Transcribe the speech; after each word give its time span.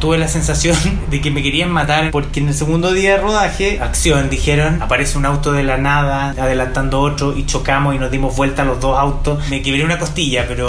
tuve 0.00 0.18
la 0.18 0.28
sensación 0.28 0.76
de 1.10 1.20
que 1.20 1.30
me 1.30 1.42
querían 1.42 1.70
matar 1.70 2.10
porque 2.10 2.40
en 2.40 2.48
el 2.48 2.54
segundo 2.54 2.92
día 2.92 3.12
de 3.12 3.18
rodaje, 3.18 3.80
acción, 3.80 4.30
dijeron, 4.30 4.82
aparece 4.82 5.18
un 5.18 5.26
auto 5.26 5.52
de 5.52 5.62
la 5.62 5.76
nada 5.76 6.30
adelantando 6.30 7.00
otro 7.00 7.36
y 7.36 7.46
chocamos 7.46 7.94
y 7.94 7.98
nos 7.98 8.10
dimos 8.10 8.34
vuelta 8.36 8.62
a 8.62 8.64
los 8.64 8.80
dos 8.80 8.98
autos. 8.98 9.48
Me 9.48 9.62
quebré 9.62 9.84
una 9.84 9.98
costilla, 9.98 10.46
pero 10.48 10.66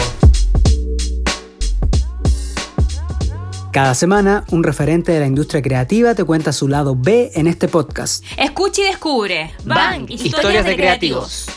Cada 3.71 3.95
semana, 3.95 4.43
un 4.51 4.63
referente 4.63 5.13
de 5.13 5.21
la 5.21 5.27
industria 5.27 5.61
creativa 5.61 6.13
te 6.13 6.25
cuenta 6.25 6.51
su 6.51 6.67
lado 6.67 6.93
B 6.93 7.31
en 7.35 7.47
este 7.47 7.69
podcast. 7.69 8.21
Escucha 8.35 8.81
y 8.81 8.85
descubre. 8.85 9.51
Bang, 9.63 10.09
historias, 10.09 10.65
de, 10.65 10.75
creativos. 10.75 11.47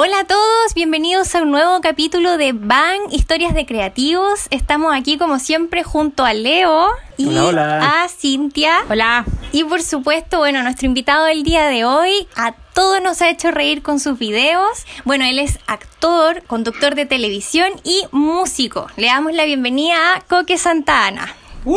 Hola 0.00 0.20
a 0.20 0.24
todos, 0.24 0.74
bienvenidos 0.76 1.34
a 1.34 1.42
un 1.42 1.50
nuevo 1.50 1.80
capítulo 1.80 2.36
de 2.36 2.52
Bang, 2.52 3.00
Historias 3.10 3.52
de 3.52 3.66
Creativos. 3.66 4.46
Estamos 4.50 4.94
aquí 4.94 5.18
como 5.18 5.40
siempre 5.40 5.82
junto 5.82 6.24
a 6.24 6.34
Leo 6.34 6.86
y 7.16 7.26
Hola, 7.26 7.44
hola. 7.46 8.02
a 8.04 8.08
Cintia. 8.08 8.84
Hola. 8.88 9.24
Y 9.50 9.64
por 9.64 9.82
supuesto, 9.82 10.38
bueno, 10.38 10.62
nuestro 10.62 10.86
invitado 10.86 11.24
del 11.24 11.42
día 11.42 11.66
de 11.66 11.84
hoy 11.84 12.28
a 12.36 12.52
todos 12.74 13.02
nos 13.02 13.20
ha 13.22 13.28
hecho 13.28 13.50
reír 13.50 13.82
con 13.82 13.98
sus 13.98 14.20
videos. 14.20 14.86
Bueno, 15.04 15.24
él 15.24 15.40
es 15.40 15.58
actor, 15.66 16.44
conductor 16.44 16.94
de 16.94 17.04
televisión 17.04 17.72
y 17.82 18.04
músico. 18.12 18.86
Le 18.96 19.08
damos 19.08 19.32
la 19.34 19.46
bienvenida 19.46 20.14
a 20.14 20.20
Coque 20.20 20.58
Santa 20.58 21.08
Ana. 21.08 21.34
¡Uh! 21.64 21.74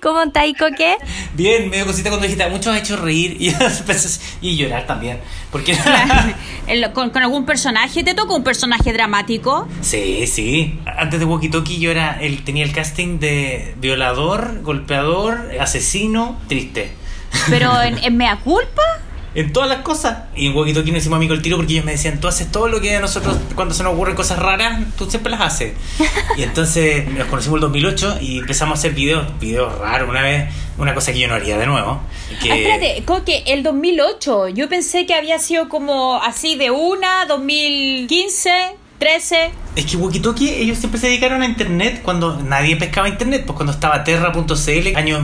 ¿Cómo 0.00 0.22
está 0.22 0.42
ahí, 0.42 0.54
Coque? 0.54 0.98
Bien, 1.36 1.68
me 1.68 1.76
dio 1.76 1.86
cosita 1.86 2.08
cuando 2.08 2.26
dijiste, 2.26 2.48
muchos 2.48 2.74
ha 2.74 2.78
hecho 2.78 2.96
reír 2.96 3.36
y, 3.38 3.52
y 4.40 4.56
llorar 4.56 4.86
también. 4.86 5.20
Porque 5.52 5.76
con, 6.94 7.10
con 7.10 7.22
algún 7.22 7.44
personaje? 7.44 8.02
¿Te 8.02 8.14
tocó 8.14 8.36
un 8.36 8.42
personaje 8.42 8.90
dramático? 8.94 9.68
Sí, 9.82 10.26
sí. 10.26 10.80
Antes 10.86 11.20
de 11.20 11.26
Walkie 11.26 11.50
Talkie 11.50 11.78
yo 11.78 11.90
era, 11.90 12.18
él 12.22 12.42
tenía 12.42 12.64
el 12.64 12.72
casting 12.72 13.18
de 13.18 13.74
violador, 13.78 14.62
golpeador, 14.62 15.50
asesino, 15.60 16.40
triste. 16.48 16.90
¿Pero 17.50 17.82
en, 17.82 17.98
en 18.02 18.16
Mea 18.16 18.36
Culpa? 18.36 18.82
En 19.36 19.52
todas 19.52 19.68
las 19.68 19.82
cosas. 19.82 20.24
Y 20.34 20.46
en 20.46 20.56
Walkie 20.56 20.72
Talkie 20.72 20.92
nos 20.92 21.02
hicimos 21.02 21.18
amigo 21.18 21.34
el 21.34 21.42
tiro 21.42 21.58
porque 21.58 21.74
ellos 21.74 21.84
me 21.84 21.92
decían, 21.92 22.18
tú 22.20 22.26
haces 22.26 22.50
todo 22.50 22.68
lo 22.68 22.80
que 22.80 22.96
a 22.96 23.00
nosotros, 23.00 23.36
cuando 23.54 23.74
se 23.74 23.82
nos 23.82 23.92
ocurren 23.92 24.16
cosas 24.16 24.38
raras, 24.38 24.82
tú 24.96 25.08
siempre 25.10 25.30
las 25.30 25.42
haces. 25.42 25.74
Y 26.38 26.42
entonces 26.42 27.06
nos 27.10 27.26
conocimos 27.28 27.58
en 27.58 27.64
el 27.64 27.70
2008 27.72 28.18
y 28.22 28.38
empezamos 28.38 28.78
a 28.78 28.80
hacer 28.80 28.92
videos, 28.94 29.38
videos 29.38 29.78
raros. 29.78 30.08
Una 30.08 30.22
vez, 30.22 30.48
una 30.78 30.94
cosa 30.94 31.12
que 31.12 31.18
yo 31.18 31.28
no 31.28 31.34
haría 31.34 31.58
de 31.58 31.66
nuevo. 31.66 32.00
Que, 32.42 32.50
Ah, 32.50 32.56
espérate, 32.56 33.02
Coque, 33.04 33.42
el 33.46 33.62
2008. 33.62 34.48
Yo 34.48 34.70
pensé 34.70 35.04
que 35.04 35.14
había 35.14 35.38
sido 35.38 35.68
como 35.68 36.16
así 36.22 36.56
de 36.56 36.70
una, 36.70 37.26
2015, 37.26 38.50
13. 38.98 39.50
Es 39.76 39.84
que 39.84 39.98
Walkie 39.98 40.20
Talkie, 40.20 40.48
ellos 40.48 40.78
siempre 40.78 40.98
se 40.98 41.08
dedicaron 41.08 41.42
a 41.42 41.44
internet 41.44 42.00
cuando 42.02 42.38
nadie 42.40 42.76
pescaba 42.76 43.06
internet, 43.06 43.44
pues 43.46 43.54
cuando 43.56 43.72
estaba 43.72 44.02
Terra.cl, 44.02 44.96
año 44.96 45.20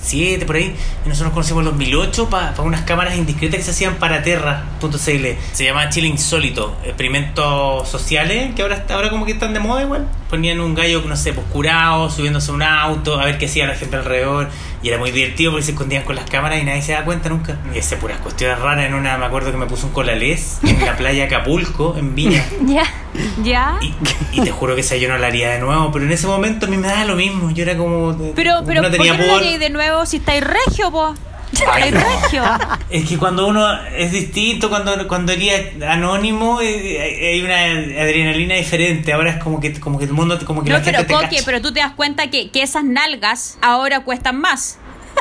2007, 0.00 0.46
por 0.46 0.56
ahí, 0.56 0.74
y 1.04 1.08
nosotros 1.08 1.20
nos 1.28 1.32
conocimos 1.32 1.60
en 1.60 1.70
2008 1.70 2.28
para 2.30 2.60
unas 2.62 2.82
cámaras 2.82 3.16
indiscretas 3.16 3.58
que 3.58 3.64
se 3.64 3.70
hacían 3.70 3.96
para 3.96 4.22
Terra.cl. 4.22 5.26
Se 5.52 5.64
llamaba 5.64 5.88
Chile 5.90 6.08
Insólito, 6.08 6.76
experimentos 6.84 7.88
sociales, 7.88 8.54
que 8.54 8.62
ahora, 8.62 8.76
está- 8.76 8.94
ahora 8.94 9.10
como 9.10 9.26
que 9.26 9.32
están 9.32 9.52
de 9.52 9.60
moda 9.60 9.82
igual. 9.82 10.06
Ponían 10.30 10.60
un 10.60 10.74
gallo, 10.74 11.02
no 11.06 11.16
sé, 11.16 11.32
pues 11.32 11.46
curado, 11.52 12.08
subiéndose 12.10 12.50
a 12.50 12.54
un 12.54 12.62
auto, 12.62 13.20
a 13.20 13.24
ver 13.24 13.36
qué 13.38 13.46
hacía 13.46 13.66
la 13.66 13.74
gente 13.74 13.96
alrededor, 13.96 14.48
y 14.82 14.88
era 14.88 14.98
muy 14.98 15.10
divertido 15.10 15.52
porque 15.52 15.64
se 15.66 15.72
escondían 15.72 16.04
con 16.04 16.16
las 16.16 16.28
cámaras 16.28 16.60
y 16.60 16.64
nadie 16.64 16.82
se 16.82 16.92
da 16.92 17.04
cuenta 17.04 17.28
nunca. 17.28 17.58
Y 17.74 17.78
ese 17.78 17.96
puras 17.96 18.18
cuestiones 18.18 18.58
raras, 18.58 18.86
en 18.86 18.94
una, 18.94 19.18
me 19.18 19.26
acuerdo 19.26 19.50
que 19.50 19.58
me 19.58 19.66
puso 19.66 19.86
un 19.88 19.92
colalés 19.92 20.58
en 20.62 20.84
la 20.84 20.96
playa 20.96 21.24
Acapulco, 21.24 21.96
en 21.98 22.14
Viña. 22.14 22.44
Ya. 22.66 22.84
¿Ya? 23.42 23.78
Y, 23.82 23.94
y 24.32 24.44
te 24.44 24.50
juro 24.50 24.74
que 24.74 24.80
esa 24.82 24.96
yo 24.96 25.08
no 25.08 25.18
la 25.18 25.26
haría 25.28 25.50
de 25.50 25.58
nuevo, 25.60 25.90
pero 25.92 26.04
en 26.04 26.12
ese 26.12 26.26
momento 26.26 26.66
a 26.66 26.68
mí 26.68 26.76
me 26.76 26.88
daba 26.88 27.04
lo 27.04 27.16
mismo. 27.16 27.50
Yo 27.50 27.62
era 27.62 27.76
como. 27.76 28.16
Pero, 28.34 28.62
pero, 28.66 28.82
no 28.82 28.88
¿por 28.88 28.96
tenía 28.96 29.12
qué 29.12 29.18
no 29.18 29.24
pudor. 29.24 29.38
haréis 29.42 29.58
de 29.60 29.70
nuevo 29.70 30.06
si 30.06 30.18
estáis 30.18 30.42
regio, 30.44 30.90
po? 30.90 31.14
Ay, 31.72 31.90
no. 31.90 32.00
regio. 32.00 32.44
Es 32.90 33.08
que 33.08 33.18
cuando 33.18 33.46
uno 33.46 33.66
es 33.96 34.10
distinto, 34.12 34.68
cuando, 34.68 35.06
cuando 35.06 35.32
eres 35.32 35.80
anónimo, 35.82 36.60
eh, 36.60 37.30
hay 37.32 37.42
una 37.42 37.56
adrenalina 38.02 38.54
diferente. 38.56 39.12
Ahora 39.12 39.30
es 39.30 39.42
como 39.42 39.60
que, 39.60 39.78
como 39.78 39.96
que 39.98 40.04
el 40.06 40.12
mundo, 40.12 40.36
como 40.44 40.62
que 40.64 40.70
No, 40.70 40.78
la 40.78 40.82
gente 40.84 40.98
pero 41.04 41.06
te 41.08 41.14
Coque, 41.14 41.36
cacha. 41.36 41.42
pero 41.46 41.60
tú 41.62 41.72
te 41.72 41.78
das 41.80 41.92
cuenta 41.92 42.30
que, 42.30 42.50
que 42.50 42.62
esas 42.62 42.82
nalgas 42.84 43.58
ahora 43.62 44.00
cuestan 44.00 44.40
más 44.40 44.78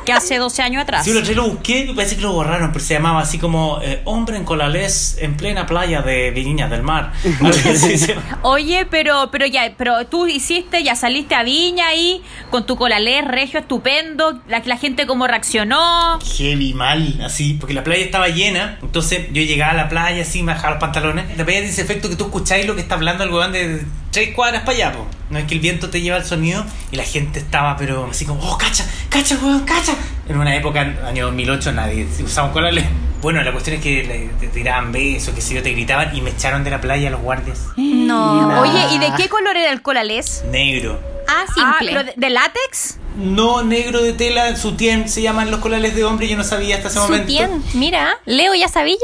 que 0.09 0.13
hace 0.13 0.37
12 0.37 0.63
años 0.63 0.81
atrás. 0.81 1.05
Sí, 1.05 1.13
lo 1.13 1.21
día 1.21 1.35
lo 1.35 1.49
busqué 1.49 1.85
y 1.87 1.93
parece 1.93 2.15
que 2.15 2.23
lo 2.23 2.33
borraron, 2.33 2.71
pero 2.71 2.83
se 2.83 2.95
llamaba 2.95 3.21
así 3.21 3.37
como 3.37 3.79
eh, 3.83 4.01
Hombre 4.05 4.37
en 4.37 4.43
colalés 4.43 5.17
en 5.19 5.37
plena 5.37 5.67
playa 5.67 6.01
de 6.01 6.31
Viña 6.31 6.67
del 6.67 6.81
Mar. 6.81 7.13
Oye, 8.41 8.87
pero, 8.89 9.29
pero 9.31 9.45
ya, 9.45 9.71
pero 9.77 10.07
tú 10.07 10.25
hiciste, 10.25 10.83
ya 10.83 10.95
saliste 10.95 11.35
a 11.35 11.43
Viña 11.43 11.87
ahí 11.87 12.23
con 12.49 12.65
tu 12.65 12.75
colalés 12.75 13.23
regio 13.25 13.59
estupendo, 13.59 14.41
la, 14.47 14.63
la 14.65 14.77
gente 14.77 15.05
como 15.05 15.27
reaccionó. 15.27 16.19
heavy 16.37 16.73
mal, 16.73 17.21
así, 17.23 17.53
porque 17.53 17.75
la 17.75 17.83
playa 17.83 18.03
estaba 18.03 18.29
llena. 18.29 18.79
Entonces 18.81 19.27
yo 19.31 19.43
llegaba 19.43 19.73
a 19.73 19.75
la 19.75 19.89
playa 19.89 20.23
así, 20.23 20.41
me 20.41 20.53
bajaba 20.53 20.71
los 20.71 20.81
pantalones. 20.81 21.25
La 21.37 21.45
playa 21.45 21.59
tiene 21.59 21.69
ese 21.69 21.83
efecto 21.83 22.09
que 22.09 22.15
tú 22.15 22.25
escucháis 22.25 22.65
lo 22.65 22.73
que 22.75 22.81
está 22.81 22.95
hablando 22.95 23.23
el 23.23 23.31
weón 23.31 23.51
de 23.51 23.85
tres 24.11 24.33
cuadras 24.33 24.61
para 24.63 24.73
allá, 24.77 24.91
po. 24.93 25.07
No 25.29 25.39
es 25.39 25.45
que 25.45 25.53
el 25.53 25.59
viento 25.59 25.89
te 25.89 26.01
lleva 26.01 26.17
el 26.17 26.25
sonido 26.25 26.65
y 26.91 26.95
la 26.95 27.03
gente 27.03 27.39
estaba, 27.39 27.77
pero 27.77 28.07
así 28.09 28.25
como, 28.25 28.41
oh, 28.43 28.57
cacha, 28.57 28.85
cacha, 29.09 29.37
weón, 29.41 29.65
cacha. 29.65 29.93
En 30.27 30.37
una 30.37 30.55
época, 30.55 30.81
año 31.05 31.25
2008, 31.27 31.71
nadie 31.73 32.07
usaba 32.23 32.51
colales. 32.51 32.85
Bueno, 33.21 33.41
la 33.43 33.51
cuestión 33.51 33.75
es 33.75 33.81
que 33.83 34.03
le, 34.03 34.27
te 34.39 34.47
tiraban 34.47 34.91
besos, 34.91 35.33
que 35.35 35.41
sé 35.41 35.53
yo, 35.55 35.61
te 35.61 35.71
gritaban 35.71 36.15
y 36.15 36.21
me 36.21 36.29
echaron 36.29 36.63
de 36.63 36.69
la 36.71 36.79
playa 36.79 37.09
los 37.09 37.21
guardias. 37.21 37.65
No. 37.75 38.61
Oye, 38.61 38.95
¿y 38.95 38.97
de 38.99 39.11
qué 39.17 39.27
color 39.29 39.57
era 39.57 39.71
el 39.71 39.81
colalés? 39.81 40.43
Negro. 40.49 40.99
Ah, 41.27 41.43
Ah, 41.45 41.45
simple. 41.53 41.91
¿pero 41.93 42.03
de, 42.05 42.13
de 42.15 42.29
látex? 42.29 42.97
No 43.19 43.63
negro 43.63 44.01
de 44.01 44.13
tela, 44.13 44.55
sutien, 44.55 45.09
se 45.09 45.21
llaman 45.21 45.51
los 45.51 45.59
colales 45.59 45.93
de 45.93 46.05
hombre, 46.05 46.29
yo 46.29 46.37
no 46.37 46.43
sabía 46.45 46.77
hasta 46.77 46.87
ese 46.87 46.99
momento. 46.99 47.27
Sutien. 47.27 47.63
Mira, 47.73 48.11
Leo 48.25 48.55
ya 48.55 48.69
sabía. 48.69 48.97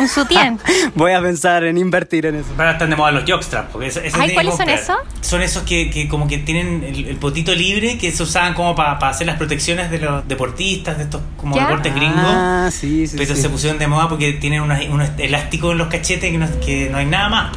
Un 0.00 0.08
sutien. 0.08 0.58
Voy 0.96 1.12
a 1.12 1.22
pensar 1.22 1.62
en 1.62 1.78
invertir 1.78 2.26
en 2.26 2.36
eso. 2.36 2.48
Ahora 2.58 2.72
están 2.72 2.90
de 2.90 2.96
moda 2.96 3.12
los 3.12 3.24
jockstraps. 3.28 3.70
Porque 3.70 3.92
Ay, 4.18 4.34
¿cuáles 4.34 4.56
son 4.56 4.68
esos? 4.68 4.96
Son 5.20 5.40
esos 5.40 5.62
que, 5.62 5.88
que 5.88 6.08
como 6.08 6.26
que 6.26 6.38
tienen 6.38 6.82
el, 6.82 7.06
el 7.06 7.16
potito 7.16 7.54
libre 7.54 7.96
que 7.96 8.10
se 8.10 8.22
usaban 8.24 8.54
como 8.54 8.74
para 8.74 8.98
hacer 9.08 9.26
las 9.26 9.36
protecciones 9.36 9.90
de 9.90 9.98
los 9.98 10.26
deportistas, 10.26 10.98
de 10.98 11.04
estos 11.04 11.22
como 11.36 11.54
¿Ya? 11.54 11.66
deportes 11.66 11.94
gringos. 11.94 12.18
Ah, 12.24 12.70
sí, 12.72 13.06
sí, 13.06 13.16
pero 13.16 13.36
sí. 13.36 13.42
se 13.42 13.48
pusieron 13.50 13.78
de 13.78 13.86
moda 13.86 14.08
porque 14.08 14.32
tienen 14.32 14.62
unos, 14.62 14.80
unos 14.88 15.10
elásticos 15.16 15.72
en 15.72 15.78
los 15.78 15.88
cachetes 15.88 16.30
que 16.32 16.38
no, 16.38 16.48
que 16.60 16.88
no 16.90 16.98
hay 16.98 17.06
nada 17.06 17.28
más. 17.28 17.52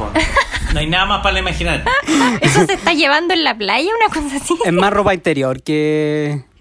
No 0.72 0.80
hay 0.80 0.86
nada 0.88 1.06
más 1.06 1.22
para 1.22 1.38
imaginar. 1.38 1.84
¿Eso 2.40 2.66
se 2.66 2.74
está 2.74 2.92
llevando 2.92 3.32
en 3.32 3.44
la 3.44 3.56
playa? 3.56 3.88
Una 3.96 4.12
cosa 4.12 4.36
así. 4.36 4.54
Es 4.64 4.72
más 4.72 4.92
ropa 4.92 5.14
interior 5.14 5.62
que 5.62 6.03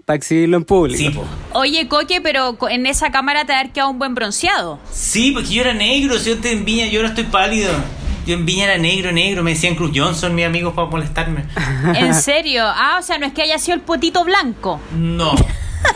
para 0.06 0.18
exhibirlo 0.18 0.58
en 0.58 0.66
público. 0.66 0.98
Sí, 0.98 1.10
po. 1.10 1.26
Oye, 1.54 1.88
Coque, 1.88 2.20
pero 2.22 2.58
en 2.70 2.86
esa 2.86 3.12
cámara 3.12 3.46
te 3.46 3.54
ha 3.54 3.64
quedado 3.72 3.90
un 3.92 4.00
buen 4.00 4.16
bronceado. 4.16 4.80
sí, 4.92 5.32
porque 5.32 5.50
yo 5.54 5.62
era 5.62 5.74
negro. 5.74 6.18
Si 6.20 6.30
yo 6.30 6.36
antes 6.36 6.52
en 6.52 6.66
Viña, 6.66 6.88
yo 6.88 7.00
ahora 7.00 7.10
estoy 7.10 7.24
pálido. 7.26 7.72
Yo 8.26 8.36
en 8.36 8.46
Viña 8.46 8.66
era 8.66 8.78
negro, 8.78 9.12
negro. 9.12 9.44
Me 9.44 9.52
decían 9.52 9.76
Cruz 9.76 9.92
Johnson, 9.94 10.34
mis 10.36 10.46
amigos, 10.46 10.74
para 10.74 10.88
molestarme. 10.88 11.46
¿En 11.96 12.14
serio? 12.14 12.64
Ah, 12.66 12.98
o 13.00 13.04
sea, 13.04 13.18
no 13.18 13.26
es 13.26 13.34
que 13.34 13.42
haya 13.44 13.60
sido 13.60 13.76
el 13.76 13.82
potito 13.82 14.24
blanco. 14.24 14.80
No. 14.98 15.34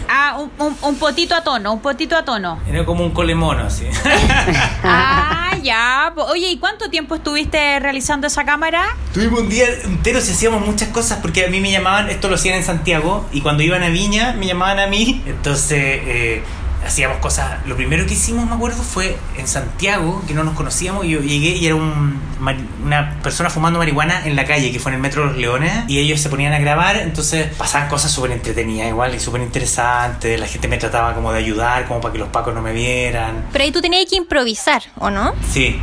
Ah, 0.10 0.38
un, 0.38 0.52
un- 0.66 0.76
un 0.82 0.96
potito 0.98 1.34
a 1.34 1.42
tono, 1.46 1.72
un 1.72 1.80
potito 1.82 2.18
a 2.18 2.26
tono. 2.26 2.60
Era 2.68 2.84
como 2.86 3.06
un 3.06 3.12
colemono, 3.12 3.64
así. 3.64 3.86
Ah, 4.84 5.52
ya. 5.68 6.14
Oye, 6.30 6.50
¿y 6.50 6.58
cuánto 6.58 6.90
tiempo 6.90 7.16
estuviste 7.16 7.80
realizando 7.80 8.26
esa 8.28 8.46
cámara? 8.46 8.96
Tuvimos 9.14 9.42
un 9.42 9.50
día 9.50 9.66
entero 9.84 10.22
si 10.22 10.32
hacíamos 10.32 10.66
muchas 10.66 10.90
cosas 10.90 11.20
porque 11.22 11.46
a 11.46 11.50
mí 11.50 11.60
me 11.60 11.72
llamaban, 11.72 12.10
esto 12.10 12.30
lo 12.30 12.36
hacían 12.36 12.56
en 12.56 12.64
Santiago 12.64 13.26
y 13.32 13.42
cuando 13.42 13.64
iban 13.64 13.84
a 13.84 13.90
Viña 13.90 14.34
me 14.34 14.48
llamaban 14.48 14.80
a 14.80 14.88
mí, 14.88 15.22
entonces 15.26 15.78
eh, 15.80 16.44
hacíamos 16.88 17.18
cosas. 17.18 17.66
Lo 17.66 17.76
primero 17.76 18.06
que 18.06 18.14
hicimos, 18.14 18.48
me 18.48 18.56
acuerdo, 18.56 18.82
fue 18.84 19.18
en 19.38 19.48
Santiago, 19.48 20.24
que 20.28 20.34
no 20.34 20.44
nos 20.44 20.56
conocíamos, 20.56 21.06
y 21.06 21.10
yo 21.10 21.22
llegué 21.22 21.50
y 21.50 21.66
era 21.66 21.76
un, 21.76 22.20
una 22.84 23.20
persona 23.22 23.50
fumando 23.50 23.80
marihuana 23.80 24.26
en 24.26 24.36
la 24.36 24.46
calle, 24.46 24.72
que 24.72 24.80
fue 24.80 24.92
en 24.92 24.96
el 24.96 25.02
Metro 25.02 25.24
de 25.24 25.28
los 25.30 25.38
Leones, 25.38 25.84
y 25.88 26.00
ellos 26.00 26.20
se 26.20 26.30
ponían 26.30 26.54
a 26.54 26.60
grabar, 26.60 26.98
entonces 26.98 27.54
pasaban 27.56 27.90
cosas 27.90 28.12
súper 28.12 28.32
entretenidas 28.32 28.88
igual 28.88 29.14
y 29.16 29.20
súper 29.20 29.42
interesantes, 29.42 30.40
la 30.40 30.48
gente 30.48 30.68
me 30.68 30.78
trataba 30.78 31.14
como 31.14 31.32
de 31.32 31.40
ayudar, 31.40 31.88
como 31.88 32.02
para 32.02 32.14
que 32.14 32.20
los 32.20 32.30
pacos 32.30 32.54
no 32.54 32.62
me 32.62 32.74
vieran. 32.74 33.46
Pero 33.52 33.64
ahí 33.64 33.72
tú 33.72 33.82
tenías 33.82 34.06
que 34.10 34.16
improvisar, 34.16 34.84
¿o 34.98 35.10
no? 35.10 35.34
Sí. 35.52 35.80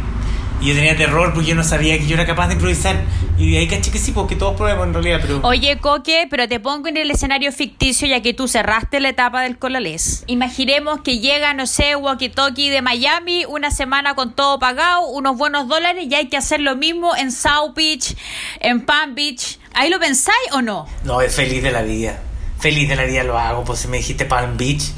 Y 0.65 0.69
yo 0.69 0.75
tenía 0.77 0.97
terror 0.97 1.35
porque 1.35 1.51
yo 1.51 1.55
no 1.55 1.63
sabía 1.63 1.99
que 1.99 2.07
yo 2.07 2.15
era 2.15 2.25
capaz 2.25 2.49
de 2.49 2.55
improvisar. 2.55 2.97
Y 3.37 3.51
de 3.51 3.59
ahí 3.59 3.69
caché 3.69 3.91
que 3.91 3.99
sí, 3.99 4.13
porque 4.13 4.35
todos 4.35 4.57
probemos 4.57 4.87
en 4.87 4.95
realidad, 4.95 5.19
pero. 5.21 5.41
Oye, 5.43 5.77
Coque, 5.77 6.27
pero 6.31 6.49
te 6.49 6.59
pongo 6.59 6.89
en 6.89 6.97
el 6.97 7.11
escenario 7.11 7.53
ficticio 7.53 8.09
ya 8.09 8.23
que 8.23 8.33
tú 8.33 8.49
cerraste 8.49 8.99
la 8.99 9.11
etapa 9.11 9.43
del 9.43 9.59
colalés. 9.59 10.25
Imaginemos 10.27 11.03
que 11.03 11.19
llega, 11.19 11.53
no 11.53 11.67
sé, 11.67 11.97
Walkie 11.97 12.31
Talkie 12.31 12.71
de 12.71 12.81
Miami, 12.81 13.45
una 13.45 13.71
semana 13.71 14.15
con 14.15 14.33
todo 14.33 14.59
pagado, 14.59 15.07
unos 15.09 15.37
buenos 15.37 15.69
dólares 15.69 16.07
y 16.09 16.15
hay 16.15 16.29
que 16.29 16.39
hacer 16.39 16.61
lo 16.61 16.77
mismo 16.77 17.15
en 17.15 17.31
South 17.31 17.75
Beach, 17.77 18.17
en 18.61 18.87
Palm 18.87 19.15
Beach. 19.15 19.59
¿Ahí 19.75 19.91
lo 19.91 20.01
pensáis 20.01 20.51
o 20.53 20.63
no? 20.63 20.87
No, 21.05 21.21
es 21.21 21.35
feliz 21.35 21.63
de 21.63 21.73
la 21.73 21.83
vida. 21.83 22.23
Feliz 22.59 22.89
de 22.89 22.97
la 22.97 23.05
vida 23.05 23.23
lo 23.23 23.39
hago, 23.39 23.65
pues 23.65 23.81
si 23.81 23.89
me 23.89 23.99
dijiste 23.99 24.25
Palm 24.25 24.57
Beach. 24.57 24.93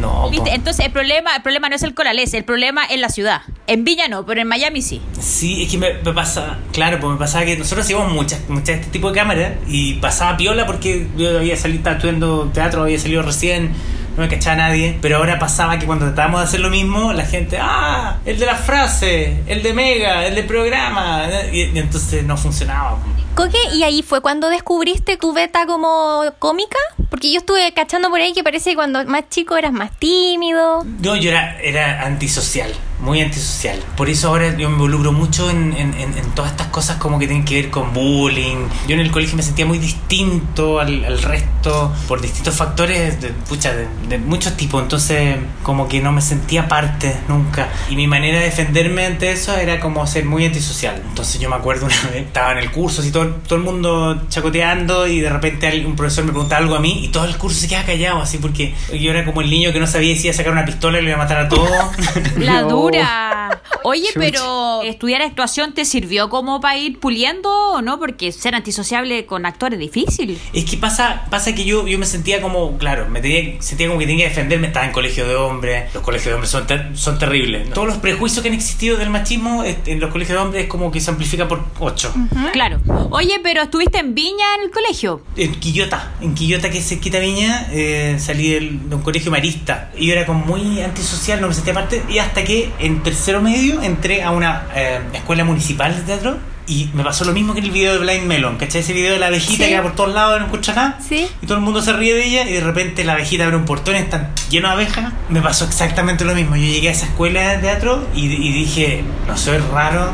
No, 0.00 0.30
¿Viste? 0.30 0.54
Entonces 0.54 0.86
el 0.86 0.92
problema, 0.92 1.36
el 1.36 1.42
problema 1.42 1.68
no 1.68 1.76
es 1.76 1.82
el 1.82 1.94
Colalés, 1.94 2.32
el 2.34 2.44
problema 2.44 2.84
es 2.84 2.98
la 2.98 3.08
ciudad. 3.08 3.42
En 3.66 3.84
Villa 3.84 4.08
no, 4.08 4.24
pero 4.24 4.40
en 4.40 4.48
Miami 4.48 4.82
sí. 4.82 5.02
Sí, 5.20 5.62
es 5.62 5.70
que 5.70 5.78
me, 5.78 5.94
me 5.94 6.12
pasa, 6.12 6.58
claro, 6.72 6.98
pues 6.98 7.12
me 7.12 7.18
pasaba 7.18 7.44
que 7.44 7.56
nosotros 7.56 7.84
hacíamos 7.84 8.10
muchas, 8.12 8.48
muchas 8.48 8.66
de 8.66 8.72
este 8.74 8.90
tipo 8.90 9.10
de 9.10 9.18
cámaras 9.18 9.52
y 9.68 9.94
pasaba 9.94 10.36
piola 10.36 10.66
porque 10.66 11.06
yo 11.16 11.38
había 11.38 11.56
salido, 11.56 11.78
estaba 11.78 11.96
estudiando 11.96 12.50
teatro, 12.54 12.82
había 12.82 12.98
salido 12.98 13.22
recién, 13.22 13.72
no 14.16 14.22
me 14.22 14.28
cachaba 14.28 14.56
nadie, 14.56 14.98
pero 15.00 15.18
ahora 15.18 15.38
pasaba 15.38 15.78
que 15.78 15.86
cuando 15.86 16.06
tratábamos 16.06 16.40
de 16.40 16.46
hacer 16.46 16.60
lo 16.60 16.70
mismo, 16.70 17.12
la 17.12 17.24
gente, 17.24 17.58
ah, 17.60 18.18
el 18.24 18.38
de 18.38 18.46
la 18.46 18.56
frase, 18.56 19.42
el 19.46 19.62
de 19.62 19.72
mega, 19.72 20.26
el 20.26 20.34
de 20.34 20.42
programa, 20.42 21.24
y, 21.52 21.64
y 21.64 21.78
entonces 21.78 22.24
no 22.24 22.36
funcionaba. 22.36 22.98
Coque, 23.34 23.56
¿y 23.72 23.82
ahí 23.82 24.02
fue 24.02 24.20
cuando 24.20 24.50
descubriste 24.50 25.16
tu 25.16 25.32
beta 25.32 25.64
como 25.66 26.22
cómica? 26.38 26.76
Porque 27.08 27.32
yo 27.32 27.38
estuve 27.38 27.72
cachando 27.72 28.10
por 28.10 28.20
ahí 28.20 28.34
que 28.34 28.44
parece 28.44 28.70
que 28.70 28.76
cuando 28.76 29.04
más 29.06 29.28
chico 29.30 29.56
eras 29.56 29.72
más 29.72 29.90
tímido. 29.98 30.84
No, 30.84 31.16
yo 31.16 31.30
era, 31.30 31.58
era 31.62 32.02
antisocial, 32.04 32.70
muy 33.02 33.20
antisocial. 33.20 33.78
Por 33.96 34.08
eso 34.08 34.28
ahora 34.28 34.56
yo 34.56 34.68
me 34.68 34.74
involucro 34.76 35.12
mucho 35.12 35.50
en, 35.50 35.74
en- 35.76 35.94
en- 35.94 36.12
todas 36.34 36.52
estas 36.52 36.68
cosas 36.68 36.96
como 36.96 37.18
que 37.18 37.26
tienen 37.26 37.44
que 37.44 37.56
ver 37.60 37.70
con 37.70 37.92
bullying. 37.92 38.56
Yo 38.88 38.94
en 38.94 39.00
el 39.00 39.10
colegio 39.10 39.36
me 39.36 39.42
sentía 39.42 39.66
muy 39.66 39.78
distinto 39.78 40.80
al, 40.80 41.04
al 41.04 41.20
resto 41.20 41.92
por 42.08 42.20
distintos 42.22 42.54
factores 42.54 43.20
de, 43.20 43.28
pucha, 43.28 43.72
de, 43.74 43.86
de 44.08 44.18
muchos 44.18 44.56
tipos. 44.56 44.82
Entonces 44.82 45.36
como 45.62 45.88
que 45.88 46.00
no 46.00 46.12
me 46.12 46.22
sentía 46.22 46.68
parte 46.68 47.14
nunca. 47.28 47.68
Y 47.90 47.96
mi 47.96 48.06
manera 48.06 48.38
de 48.38 48.44
defenderme 48.46 49.04
ante 49.04 49.32
eso 49.32 49.56
era 49.56 49.78
como 49.80 50.06
ser 50.06 50.24
muy 50.24 50.46
antisocial. 50.46 51.02
Entonces 51.06 51.40
yo 51.40 51.50
me 51.50 51.56
acuerdo 51.56 51.86
una 51.86 52.10
vez, 52.12 52.22
estaba 52.26 52.52
en 52.52 52.58
el 52.58 52.70
curso, 52.70 53.02
así 53.02 53.10
todo, 53.10 53.26
todo 53.46 53.56
el 53.58 53.64
mundo 53.64 54.22
chacoteando 54.28 55.06
y 55.06 55.20
de 55.20 55.28
repente 55.28 55.84
un 55.84 55.96
profesor 55.96 56.24
me 56.24 56.30
preguntaba 56.32 56.60
algo 56.62 56.76
a 56.76 56.80
mí 56.80 57.00
y 57.04 57.08
todo 57.08 57.24
el 57.24 57.36
curso 57.36 57.60
se 57.60 57.68
quedaba 57.68 57.84
callado 57.86 58.20
así 58.22 58.38
porque 58.38 58.74
yo 58.92 59.10
era 59.10 59.24
como 59.24 59.40
el 59.40 59.50
niño 59.50 59.72
que 59.72 59.80
no 59.80 59.86
sabía 59.86 60.14
si 60.16 60.22
iba 60.28 60.34
a 60.34 60.36
sacar 60.36 60.52
una 60.52 60.64
pistola 60.64 60.98
y 60.98 61.02
lo 61.02 61.08
iba 61.08 61.16
a 61.18 61.22
matar 61.22 61.38
a 61.40 61.48
todos. 61.48 61.68
La 62.38 62.62
No. 62.62 62.68
Oye, 63.84 64.08
pero 64.14 64.82
¿estudiar 64.82 65.22
actuación 65.22 65.72
te 65.74 65.84
sirvió 65.84 66.28
como 66.28 66.60
para 66.60 66.76
ir 66.78 66.98
puliendo 67.00 67.50
o 67.50 67.82
no? 67.82 67.98
Porque 67.98 68.32
ser 68.32 68.54
antisociable 68.54 69.26
con 69.26 69.44
actores 69.46 69.78
es 69.80 69.92
difícil. 69.92 70.38
Es 70.52 70.64
que 70.64 70.76
pasa, 70.76 71.26
pasa 71.30 71.54
que 71.54 71.64
yo, 71.64 71.86
yo 71.86 71.98
me 71.98 72.06
sentía 72.06 72.40
como, 72.40 72.78
claro, 72.78 73.08
me 73.08 73.20
tenía, 73.20 73.60
sentía 73.60 73.86
como 73.88 73.98
que 73.98 74.06
tenía 74.06 74.24
que 74.26 74.30
defenderme, 74.30 74.68
estaba 74.68 74.86
en 74.86 74.92
colegio 74.92 75.26
de 75.26 75.34
hombres, 75.36 75.92
los 75.94 76.02
colegios 76.02 76.26
de 76.26 76.34
hombres 76.34 76.50
son, 76.50 76.66
ter- 76.66 76.90
son 76.96 77.18
terribles. 77.18 77.70
Todos 77.70 77.86
los 77.88 77.96
prejuicios 77.98 78.42
que 78.42 78.48
han 78.48 78.54
existido 78.54 78.96
del 78.96 79.10
machismo 79.10 79.64
eh, 79.64 79.76
en 79.86 80.00
los 80.00 80.10
colegios 80.10 80.38
de 80.38 80.44
hombres 80.44 80.62
es 80.64 80.68
como 80.70 80.90
que 80.90 81.00
se 81.00 81.10
amplifica 81.10 81.48
por 81.48 81.64
8. 81.80 82.14
Claro. 82.52 82.80
Oye, 83.10 83.40
pero 83.42 83.62
estuviste 83.62 83.98
en 83.98 84.14
Viña 84.14 84.54
en 84.58 84.62
el 84.64 84.70
colegio. 84.70 85.22
En 85.36 85.54
Quillota, 85.60 86.12
en 86.20 86.34
Quillota 86.34 86.70
que 86.70 86.78
es 86.78 86.88
cerquita 86.88 87.18
Viña, 87.18 87.66
eh, 87.72 88.16
salí 88.18 88.50
del- 88.50 88.88
de 88.88 88.96
un 88.96 89.02
colegio 89.02 89.30
marista. 89.30 89.90
Y 89.96 90.06
yo 90.06 90.12
era 90.14 90.26
como 90.26 90.44
muy 90.44 90.80
antisocial, 90.80 91.40
no 91.40 91.48
me 91.48 91.54
sentía 91.54 91.74
parte. 91.74 92.02
Y 92.08 92.18
hasta 92.18 92.44
que 92.44 92.70
en 92.78 93.02
tercero 93.02 93.40
medio 93.42 93.82
entré 93.82 94.22
a 94.22 94.30
una 94.30 94.66
eh, 94.74 95.00
escuela 95.14 95.44
municipal 95.44 95.94
de 95.94 96.02
teatro. 96.02 96.36
Y 96.64 96.88
me 96.94 97.02
pasó 97.02 97.24
lo 97.24 97.32
mismo 97.32 97.54
que 97.54 97.58
en 97.58 97.66
el 97.66 97.70
video 97.72 97.92
de 97.94 97.98
Blind 97.98 98.24
Melon, 98.24 98.56
¿cachai? 98.56 98.82
Ese 98.82 98.92
video 98.92 99.12
de 99.12 99.18
la 99.18 99.26
abejita 99.26 99.64
Sí. 99.64 99.70
que 99.70 99.76
va 99.76 99.82
por 99.82 99.96
todos 99.96 100.14
lados, 100.14 100.38
no 100.38 100.46
escucha 100.46 100.72
nada. 100.72 100.98
Sí. 101.06 101.26
Y 101.42 101.46
todo 101.46 101.58
el 101.58 101.64
mundo 101.64 101.82
se 101.82 101.92
ríe 101.92 102.14
de 102.14 102.24
ella 102.24 102.48
y 102.48 102.52
de 102.52 102.60
repente 102.60 103.02
la 103.04 103.14
abejita 103.14 103.44
abre 103.44 103.56
un 103.56 103.64
portón 103.64 103.96
y 103.96 103.98
están 103.98 104.30
lleno 104.48 104.68
de 104.68 104.74
abejas. 104.74 105.12
Me 105.28 105.42
pasó 105.42 105.64
exactamente 105.64 106.24
lo 106.24 106.36
mismo. 106.36 106.54
Yo 106.54 106.62
llegué 106.62 106.88
a 106.88 106.92
esa 106.92 107.06
escuela 107.06 107.48
de 107.50 107.58
teatro 107.58 108.06
y, 108.14 108.26
y 108.26 108.52
dije, 108.52 109.02
no 109.26 109.36
soy 109.36 109.58
raro. 109.58 110.12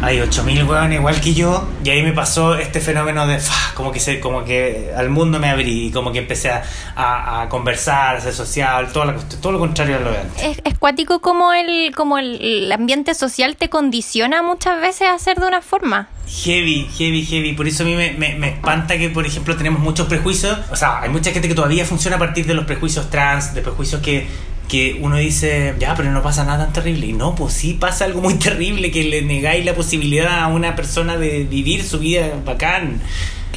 Hay 0.00 0.20
8000 0.20 0.62
hueones 0.64 0.98
igual 1.00 1.20
que 1.20 1.34
yo. 1.34 1.66
Y 1.82 1.90
ahí 1.90 2.02
me 2.02 2.12
pasó 2.12 2.54
este 2.54 2.80
fenómeno 2.80 3.26
de 3.26 3.40
como 3.74 3.90
que 3.90 3.98
se, 3.98 4.20
como 4.20 4.44
que 4.44 4.92
al 4.96 5.10
mundo 5.10 5.40
me 5.40 5.48
abrí 5.50 5.86
y 5.86 5.90
como 5.90 6.12
que 6.12 6.18
empecé 6.20 6.50
a, 6.50 6.62
a- 6.94 7.42
a 7.42 7.48
conversar, 7.48 8.16
a 8.16 8.20
ser 8.20 8.32
social, 8.32 8.92
todo, 8.92 9.04
la 9.06 9.14
cuestión- 9.14 9.40
todo 9.40 9.52
lo 9.52 9.58
contrario 9.58 9.96
a 9.96 10.00
lo 10.00 10.10
de 10.12 10.18
antes. 10.18 10.42
Es, 10.44 10.60
es 10.64 10.78
cuático 10.78 11.20
como 11.20 11.52
el, 11.52 11.92
como 11.96 12.18
el, 12.18 12.40
el 12.40 12.70
ambiente 12.72 13.12
social 13.14 13.56
te 13.56 13.68
condiciona 13.68 14.42
muchas 14.42 14.80
veces 14.80 15.08
a 15.08 15.14
hacer 15.14 15.38
de 15.40 15.46
una 15.48 15.62
forma. 15.62 16.08
Heavy, 16.28 16.88
heavy, 16.96 17.24
heavy. 17.24 17.52
Por 17.54 17.66
eso 17.66 17.82
a 17.82 17.86
mí 17.86 17.94
me, 17.96 18.12
me- 18.12 18.34
me 18.36 18.50
espanta 18.50 18.96
que, 18.98 19.08
por 19.10 19.26
ejemplo, 19.26 19.56
tenemos 19.56 19.80
muchos 19.80 20.06
prejuicios. 20.06 20.56
O 20.70 20.76
sea, 20.76 21.00
hay 21.00 21.08
mucha 21.08 21.32
gente 21.32 21.48
que 21.48 21.54
todavía 21.54 21.84
funciona 21.84 22.16
a 22.16 22.18
partir 22.20 22.46
de 22.46 22.54
los 22.54 22.66
prejuicios 22.66 23.10
trans, 23.10 23.52
de 23.54 23.62
prejuicios 23.62 24.00
que, 24.00 24.28
que 24.68 24.98
uno 25.00 25.16
dice, 25.16 25.74
ya, 25.78 25.94
pero 25.94 26.10
no 26.12 26.22
pasa 26.22 26.44
nada 26.44 26.64
tan 26.64 26.72
terrible. 26.74 27.06
Y 27.06 27.12
no, 27.12 27.34
pues 27.34 27.54
sí 27.54 27.74
pasa 27.74 28.04
algo 28.04 28.20
muy 28.20 28.34
terrible, 28.38 28.90
que 28.90 29.04
le 29.04 29.22
negáis 29.22 29.64
la 29.64 29.74
posibilidad 29.74 30.42
a 30.42 30.48
una 30.48 30.76
persona 30.76 31.16
de 31.16 31.44
vivir 31.44 31.82
su 31.82 31.98
vida 31.98 32.28
bacán. 32.44 33.00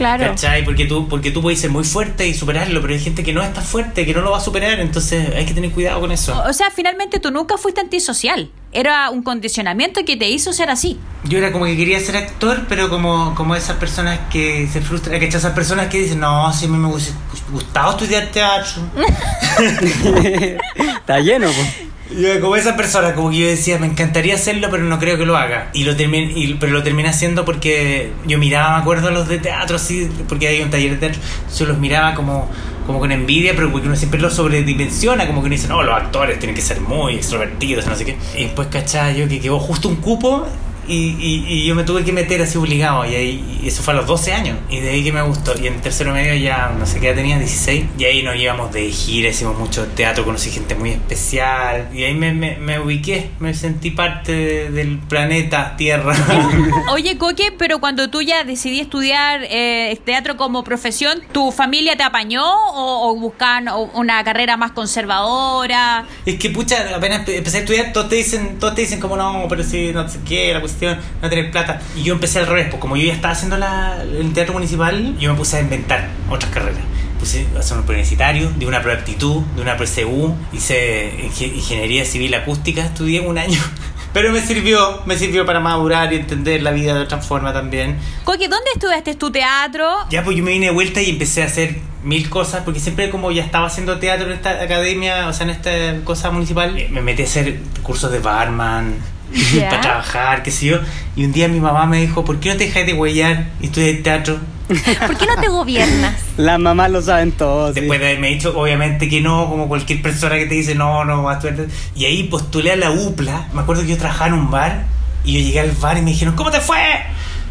Claro. 0.01 0.29
¿Cachai? 0.29 0.65
Porque 0.65 0.85
tú, 0.85 1.07
porque 1.07 1.29
tú 1.29 1.43
puedes 1.43 1.61
ser 1.61 1.69
muy 1.69 1.83
fuerte 1.83 2.27
y 2.27 2.33
superarlo, 2.33 2.81
pero 2.81 2.95
hay 2.95 2.99
gente 2.99 3.23
que 3.23 3.33
no 3.33 3.43
es 3.43 3.53
tan 3.53 3.63
fuerte, 3.63 4.03
que 4.03 4.15
no 4.15 4.21
lo 4.21 4.31
va 4.31 4.39
a 4.39 4.41
superar, 4.41 4.79
entonces 4.79 5.29
hay 5.35 5.45
que 5.45 5.53
tener 5.53 5.69
cuidado 5.69 6.01
con 6.01 6.11
eso. 6.11 6.41
O 6.47 6.53
sea, 6.53 6.71
finalmente 6.71 7.19
tú 7.19 7.29
nunca 7.29 7.55
fuiste 7.59 7.81
antisocial. 7.81 8.49
Era 8.71 9.11
un 9.11 9.21
condicionamiento 9.21 10.03
que 10.03 10.17
te 10.17 10.27
hizo 10.27 10.53
ser 10.53 10.71
así. 10.71 10.97
Yo 11.25 11.37
era 11.37 11.51
como 11.51 11.65
que 11.65 11.77
quería 11.77 11.99
ser 11.99 12.17
actor, 12.17 12.65
pero 12.67 12.89
como, 12.89 13.35
como 13.35 13.55
esas 13.55 13.75
personas 13.75 14.21
que 14.31 14.67
se 14.73 14.81
frustran, 14.81 15.19
que 15.19 15.27
esas 15.27 15.53
personas 15.53 15.87
que 15.87 15.99
dicen, 15.99 16.19
no, 16.19 16.51
si 16.51 16.65
a 16.65 16.67
mí 16.67 16.77
me 16.77 16.87
hubiese 16.87 17.13
gustado 17.51 17.91
estudiar 17.91 18.25
teatro. 18.31 18.81
Está 20.97 21.19
lleno, 21.19 21.45
pues. 21.45 21.91
Yo, 22.17 22.41
como 22.41 22.55
esa 22.57 22.75
persona, 22.75 23.13
como 23.15 23.29
que 23.29 23.37
yo 23.39 23.47
decía, 23.47 23.77
me 23.79 23.87
encantaría 23.87 24.35
hacerlo, 24.35 24.67
pero 24.69 24.83
no 24.83 24.99
creo 24.99 25.17
que 25.17 25.25
lo 25.25 25.37
haga. 25.37 25.69
Y 25.73 25.85
lo 25.85 25.95
terminé, 25.95 26.31
y- 26.35 26.55
pero 26.55 26.73
lo 26.73 26.83
terminé 26.83 27.07
haciendo 27.09 27.45
porque 27.45 28.11
yo 28.25 28.37
miraba, 28.37 28.75
me 28.75 28.81
acuerdo, 28.81 29.07
a 29.07 29.11
los 29.11 29.27
de 29.29 29.37
teatro, 29.39 29.77
así, 29.77 30.09
porque 30.27 30.47
hay 30.47 30.61
un 30.61 30.69
taller 30.69 30.91
de 30.91 30.97
teatro, 30.97 31.21
yo 31.57 31.65
los 31.67 31.77
miraba 31.77 32.13
como, 32.13 32.49
como 32.85 32.99
con 32.99 33.11
envidia, 33.13 33.53
pero 33.55 33.71
porque 33.71 33.87
uno 33.87 33.95
siempre 33.95 34.19
lo 34.19 34.29
sobredimensiona, 34.29 35.25
como 35.27 35.41
que 35.41 35.45
uno 35.47 35.55
dice, 35.55 35.67
no, 35.69 35.83
los 35.83 35.95
actores 35.95 36.37
tienen 36.39 36.55
que 36.55 36.61
ser 36.61 36.81
muy 36.81 37.15
extrovertidos, 37.15 37.85
no 37.87 37.95
sé 37.95 38.03
qué. 38.05 38.17
Y 38.35 38.43
después, 38.43 38.67
cachaba 38.69 39.11
yo 39.11 39.27
que 39.29 39.39
quedó 39.39 39.59
justo 39.59 39.87
un 39.87 39.95
cupo. 39.97 40.47
Y, 40.87 41.15
y- 41.19 41.45
y 41.47 41.65
yo 41.65 41.75
me 41.75 41.83
tuve 41.83 42.03
que 42.03 42.11
meter 42.11 42.41
así 42.41 42.57
obligado 42.57 43.05
y 43.05 43.13
ahí 43.15 43.59
y 43.63 43.67
eso 43.67 43.83
fue 43.83 43.93
a 43.93 43.97
los 43.97 44.07
12 44.07 44.33
años 44.33 44.57
y 44.69 44.79
de 44.79 44.89
ahí 44.89 45.03
que 45.03 45.11
me 45.13 45.21
gustó 45.21 45.53
y 45.61 45.67
en 45.67 45.79
tercero 45.79 46.11
medio 46.11 46.33
ya 46.35 46.73
no 46.77 46.85
sé 46.87 46.99
qué 46.99 47.07
edad 47.09 47.15
tenía 47.17 47.37
16 47.37 47.85
y 47.99 48.03
ahí 48.05 48.23
nos 48.23 48.35
íbamos 48.35 48.71
de 48.73 48.89
gira 48.91 49.29
hicimos 49.29 49.57
mucho 49.59 49.85
teatro 49.95 50.25
conocí 50.25 50.49
gente 50.49 50.73
muy 50.75 50.89
especial 50.91 51.89
y 51.93 52.03
ahí 52.03 52.15
me, 52.15 52.33
me, 52.33 52.57
me 52.57 52.79
ubiqué 52.79 53.29
me 53.39 53.53
sentí 53.53 53.91
parte 53.91 54.31
de- 54.31 54.71
del 54.71 54.97
planeta 54.97 55.75
Tierra 55.77 56.13
Oye, 56.91 57.17
Coque, 57.17 57.53
pero 57.57 57.79
cuando 57.79 58.09
tú 58.09 58.21
ya 58.23 58.43
decidí 58.43 58.79
estudiar 58.79 59.41
eh, 59.49 59.97
teatro 60.03 60.35
como 60.37 60.63
profesión, 60.63 61.21
¿tu 61.31 61.51
familia 61.51 61.95
te 61.95 62.03
apañó 62.03 62.43
o, 62.43 63.09
o 63.11 63.15
buscaban 63.15 63.67
una 63.93 64.23
carrera 64.23 64.57
más 64.57 64.71
conservadora? 64.71 66.05
es 66.25 66.35
que 66.39 66.49
pucha 66.49 66.77
apenas 66.95 67.21
empe- 67.25 67.35
empecé 67.37 67.57
a 67.57 67.59
estudiar 67.61 67.93
todos 67.93 68.09
te 68.09 68.15
dicen 68.15 68.57
todos 68.59 68.75
te 68.75 68.81
dicen 68.81 68.99
como 68.99 69.15
no 69.15 69.45
pero 69.49 69.63
si 69.63 69.91
no 69.93 70.07
sé 70.09 70.19
qué 70.27 70.53
la 70.53 70.61
cuestión 70.71 70.97
no 71.21 71.29
tener 71.29 71.51
plata 71.51 71.81
y 71.95 72.03
yo 72.03 72.13
empecé 72.13 72.39
al 72.39 72.47
revés 72.47 72.67
pues 72.69 72.79
como 72.81 72.97
yo 72.97 73.05
ya 73.07 73.13
estaba 73.13 73.33
haciendo 73.33 73.57
la, 73.57 74.01
el 74.03 74.33
teatro 74.33 74.53
municipal 74.53 75.15
yo 75.19 75.31
me 75.31 75.37
puse 75.37 75.57
a 75.57 75.61
inventar 75.61 76.07
otras 76.29 76.51
carreras 76.51 76.81
puse 77.19 77.45
a 77.55 77.59
hacer 77.59 77.77
un 77.77 77.83
preuniversitario, 77.83 78.49
de 78.57 78.65
una 78.65 78.81
proactitud, 78.81 79.43
de 79.55 79.61
una 79.61 79.77
PSU, 79.77 80.33
hice 80.53 81.13
inge- 81.23 81.53
ingeniería 81.53 82.03
civil 82.03 82.33
acústica, 82.33 82.81
estudié 82.83 83.19
un 83.21 83.37
año. 83.37 83.59
Pero 84.13 84.31
me 84.31 84.41
sirvió, 84.41 85.03
me 85.05 85.15
sirvió 85.15 85.45
para 85.45 85.59
madurar 85.59 86.11
y 86.11 86.15
entender 86.15 86.63
la 86.63 86.71
vida 86.71 86.95
de 86.95 87.01
otra 87.01 87.19
forma 87.19 87.53
también. 87.53 87.97
Coque, 88.23 88.47
¿dónde 88.47 88.71
estudiaste 88.73 89.13
tu 89.13 89.31
teatro? 89.31 89.87
Ya, 90.09 90.23
pues 90.23 90.35
yo 90.35 90.43
me 90.43 90.51
vine 90.53 90.65
de 90.65 90.71
vuelta 90.71 90.99
y 90.99 91.11
empecé 91.11 91.43
a 91.43 91.45
hacer 91.45 91.77
mil 92.03 92.27
cosas, 92.27 92.63
porque 92.65 92.79
siempre 92.79 93.11
como 93.11 93.31
ya 93.31 93.43
estaba 93.43 93.67
haciendo 93.67 93.99
teatro 93.99 94.25
en 94.25 94.31
esta 94.33 94.59
academia, 94.59 95.27
o 95.27 95.33
sea, 95.33 95.43
en 95.45 95.51
esta 95.51 96.03
cosa 96.03 96.31
municipal, 96.31 96.75
eh, 96.75 96.87
me 96.91 97.03
metí 97.03 97.21
a 97.21 97.25
hacer 97.25 97.59
cursos 97.83 98.11
de 98.11 98.17
barman, 98.17 98.95
Para 99.69 99.81
trabajar, 99.81 100.43
qué 100.43 100.51
sé 100.51 100.67
yo. 100.67 100.79
Y 101.15 101.25
un 101.25 101.31
día 101.31 101.47
mi 101.47 101.59
mamá 101.59 101.85
me 101.85 102.01
dijo, 102.01 102.23
¿por 102.23 102.39
qué 102.39 102.49
no 102.49 102.57
te 102.57 102.65
dejas 102.65 102.85
de 102.85 102.93
huellar 102.93 103.47
y 103.61 103.67
estudias 103.67 104.03
teatro? 104.03 104.39
¿Por 105.07 105.17
qué 105.17 105.25
no 105.25 105.35
te 105.41 105.49
gobiernas? 105.49 106.15
Las 106.37 106.59
mamás 106.59 106.91
lo 106.91 107.01
saben 107.01 107.31
todo. 107.31 107.73
sí. 107.73 107.81
Después 107.81 107.99
de 107.99 108.07
haberme 108.07 108.29
dicho, 108.29 108.57
obviamente 108.57 109.09
que 109.09 109.21
no, 109.21 109.49
como 109.49 109.67
cualquier 109.67 110.01
persona 110.01 110.35
que 110.35 110.45
te 110.45 110.55
dice, 110.55 110.75
no, 110.75 111.03
no, 111.03 111.23
vas 111.23 111.43
a 111.43 111.49
estudiar. 111.49 111.69
Y 111.95 112.05
ahí 112.05 112.23
postulé 112.23 112.71
a 112.71 112.75
la 112.75 112.91
UPLA. 112.91 113.49
Me 113.53 113.61
acuerdo 113.61 113.83
que 113.83 113.89
yo 113.89 113.97
trabajaba 113.97 114.27
en 114.27 114.33
un 114.33 114.51
bar 114.51 114.85
y 115.23 115.33
yo 115.33 115.39
llegué 115.39 115.59
al 115.59 115.71
bar 115.71 115.97
y 115.97 116.01
me 116.01 116.11
dijeron, 116.11 116.35
¿cómo 116.35 116.51
te 116.51 116.59
fue? 116.59 116.77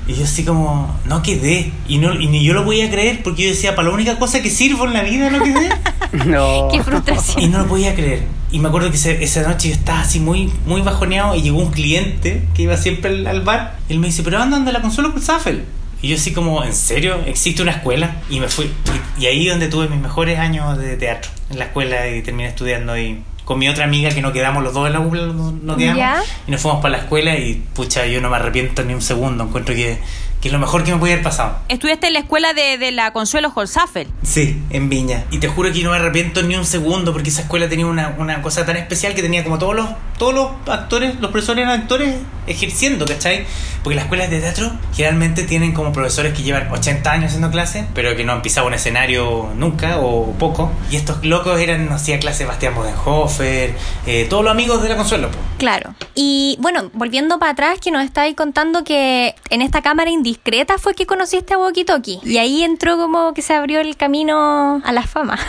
Y 0.07 0.15
yo 0.15 0.25
así 0.25 0.45
como, 0.45 0.99
no 1.05 1.23
quedé. 1.23 1.71
Y, 1.87 1.99
no, 1.99 2.15
y 2.19 2.27
ni 2.27 2.43
yo 2.45 2.53
lo 2.55 2.65
podía 2.65 2.91
creer 2.91 3.23
porque 3.23 3.45
yo 3.45 3.49
decía, 3.51 3.75
para 3.77 3.89
la 3.89 3.95
única 3.95 4.19
cosa 4.19 4.43
que 4.43 4.51
sirvo 4.51 4.85
en 4.87 4.93
la 4.95 5.03
vida 5.03 5.31
no 5.31 5.43
quedé. 5.43 5.69
No. 6.27 6.67
Qué 6.73 6.79
Y 6.79 6.81
frustración. 6.81 7.53
no 7.53 7.59
lo 7.59 7.67
podía 7.69 7.95
creer. 7.95 8.25
Y 8.51 8.59
me 8.59 8.67
acuerdo 8.67 8.91
que 8.91 8.97
ese- 8.97 9.23
esa 9.23 9.43
noche 9.43 9.69
yo 9.69 9.75
estaba 9.75 10.01
así 10.01 10.19
muy, 10.19 10.53
muy 10.67 10.81
bajoneado 10.83 11.37
y 11.37 11.43
llegó 11.43 11.59
un 11.61 11.71
cliente 11.71 12.43
que 12.53 12.63
iba 12.63 12.77
siempre 12.77 13.11
al, 13.13 13.27
al 13.29 13.43
bar. 13.43 13.79
Y 13.89 13.93
él 13.93 14.01
me 14.01 14.09
dice, 14.09 14.25
pero 14.25 14.39
anda, 14.43 14.57
anda 14.57 14.73
la 14.73 14.83
consola 14.83 15.11
por 15.13 15.21
Zafel. 15.23 15.65
Y 16.03 16.09
yo 16.09 16.17
así 16.17 16.33
como, 16.33 16.65
¿en 16.65 16.73
serio? 16.75 17.21
¿Existe 17.27 17.63
una 17.63 17.71
escuela? 17.73 18.17
Y 18.29 18.41
me 18.41 18.49
fui. 18.49 18.71
Y, 19.19 19.23
y 19.23 19.27
ahí 19.27 19.47
donde 19.47 19.69
tuve 19.69 19.87
mis 19.87 20.01
mejores 20.01 20.37
años 20.41 20.77
de 20.79 20.97
teatro. 20.97 21.31
En 21.51 21.61
la 21.61 21.67
escuela 21.67 22.09
y 22.09 22.23
terminé 22.23 22.49
estudiando 22.49 22.99
y 22.99 23.21
con 23.51 23.59
mi 23.59 23.69
otra 23.69 23.83
amiga 23.83 24.11
que 24.11 24.23
nos 24.23 24.31
quedamos 24.31 24.63
los 24.63 24.73
dos 24.73 24.87
en 24.87 24.93
la 24.93 25.01
UPLA, 25.01 25.27
nos 25.27 25.53
nos 25.55 25.77
quedamos. 25.77 25.99
Ya. 25.99 26.23
Y 26.47 26.53
nos 26.53 26.63
fuimos 26.63 26.81
para 26.81 26.93
la 26.93 27.03
escuela 27.03 27.37
y 27.37 27.55
pucha, 27.75 28.07
yo 28.07 28.21
no 28.21 28.31
me 28.31 28.37
arrepiento 28.37 28.85
ni 28.85 28.95
un 28.95 29.03
segundo. 29.03 29.43
Encuentro 29.43 29.75
que, 29.75 29.99
que 30.41 30.49
es 30.49 30.53
lo 30.53 30.59
mejor 30.59 30.85
que 30.85 30.93
me 30.93 30.99
puede 30.99 31.15
haber 31.15 31.25
pasado. 31.25 31.59
Estudiaste 31.69 32.07
en 32.07 32.15
la 32.15 32.21
escuela 32.21 32.55
de, 32.55 32.79
de 32.79 32.93
la 32.93 33.13
Consuelo 33.13 33.53
Holzapfel. 33.55 34.09
Sí, 34.23 34.63
en 34.71 34.89
Viña. 34.89 35.25
Y 35.31 35.39
te 35.39 35.49
juro 35.49 35.73
que 35.73 35.83
no 35.83 35.91
me 35.91 35.97
arrepiento 35.97 36.43
ni 36.43 36.55
un 36.57 36.65
segundo 36.65 37.13
porque 37.13 37.29
esa 37.31 37.43
escuela 37.43 37.69
tenía 37.69 37.87
una, 37.87 38.15
una 38.19 38.43
cosa 38.43 38.65
tan 38.65 38.77
especial 38.77 39.15
que 39.15 39.23
tenía 39.23 39.45
como 39.45 39.59
todos 39.59 39.75
los, 39.75 39.89
todos 40.19 40.35
los 40.35 40.51
actores, 40.67 41.21
los 41.21 41.31
profesores 41.31 41.65
eran 41.65 41.81
actores 41.81 42.15
ejerciendo, 42.47 43.07
¿cachai? 43.07 43.47
Porque 43.83 43.97
las 43.97 44.05
escuelas 44.05 44.31
de 44.31 44.41
teatro 44.41 44.71
generalmente 44.95 45.45
tienen 45.45 45.73
como 45.73 45.93
profesores 45.93 46.35
que 46.35 46.43
llevan 46.43 46.71
80 46.71 47.11
años 47.11 47.27
haciendo 47.27 47.51
clase, 47.51 47.87
pero 47.95 48.17
que 48.17 48.25
no 48.25 48.33
han 48.33 48.43
pisado 48.43 48.67
un 48.67 48.75
escenario 48.75 49.51
nunca 49.57 49.99
o 49.99 50.33
poco. 50.33 50.73
Y 50.91 50.97
estos 50.97 51.25
locos 51.25 51.59
eran, 51.61 51.91
hacía 51.93 52.19
clase 52.19 52.45
Bastián 52.45 52.75
Bodenhofer, 52.75 53.75
eh, 54.07 54.27
todos 54.29 54.45
los 54.45 54.51
amigos 54.51 54.83
de 54.83 54.89
la 54.89 54.97
Consuelo. 54.97 55.31
po. 55.31 55.39
Claro. 55.59 55.95
Y 56.15 56.57
bueno, 56.61 56.91
volviendo 56.93 57.39
para 57.39 57.53
atrás, 57.53 57.79
que 57.81 57.91
nos 57.91 58.05
estabais 58.05 58.35
contando 58.35 58.85
que 58.85 59.35
en 59.51 59.63
esta 59.63 59.83
cámara 59.83 60.11
indiscreta 60.31 60.79
fue 60.79 60.95
que 60.95 61.07
conociste 61.07 61.55
a 61.55 61.59
Walkie 61.59 61.85
Talkie. 61.85 62.21
Y 62.25 62.39
ahí 62.39 62.63
entró 62.63 62.97
como 62.97 63.35
que 63.35 63.43
se 63.43 63.53
abrió 63.55 63.81
el 63.81 63.97
camino 63.97 64.81
a 64.85 64.93
la 64.93 65.03
fama. 65.03 65.39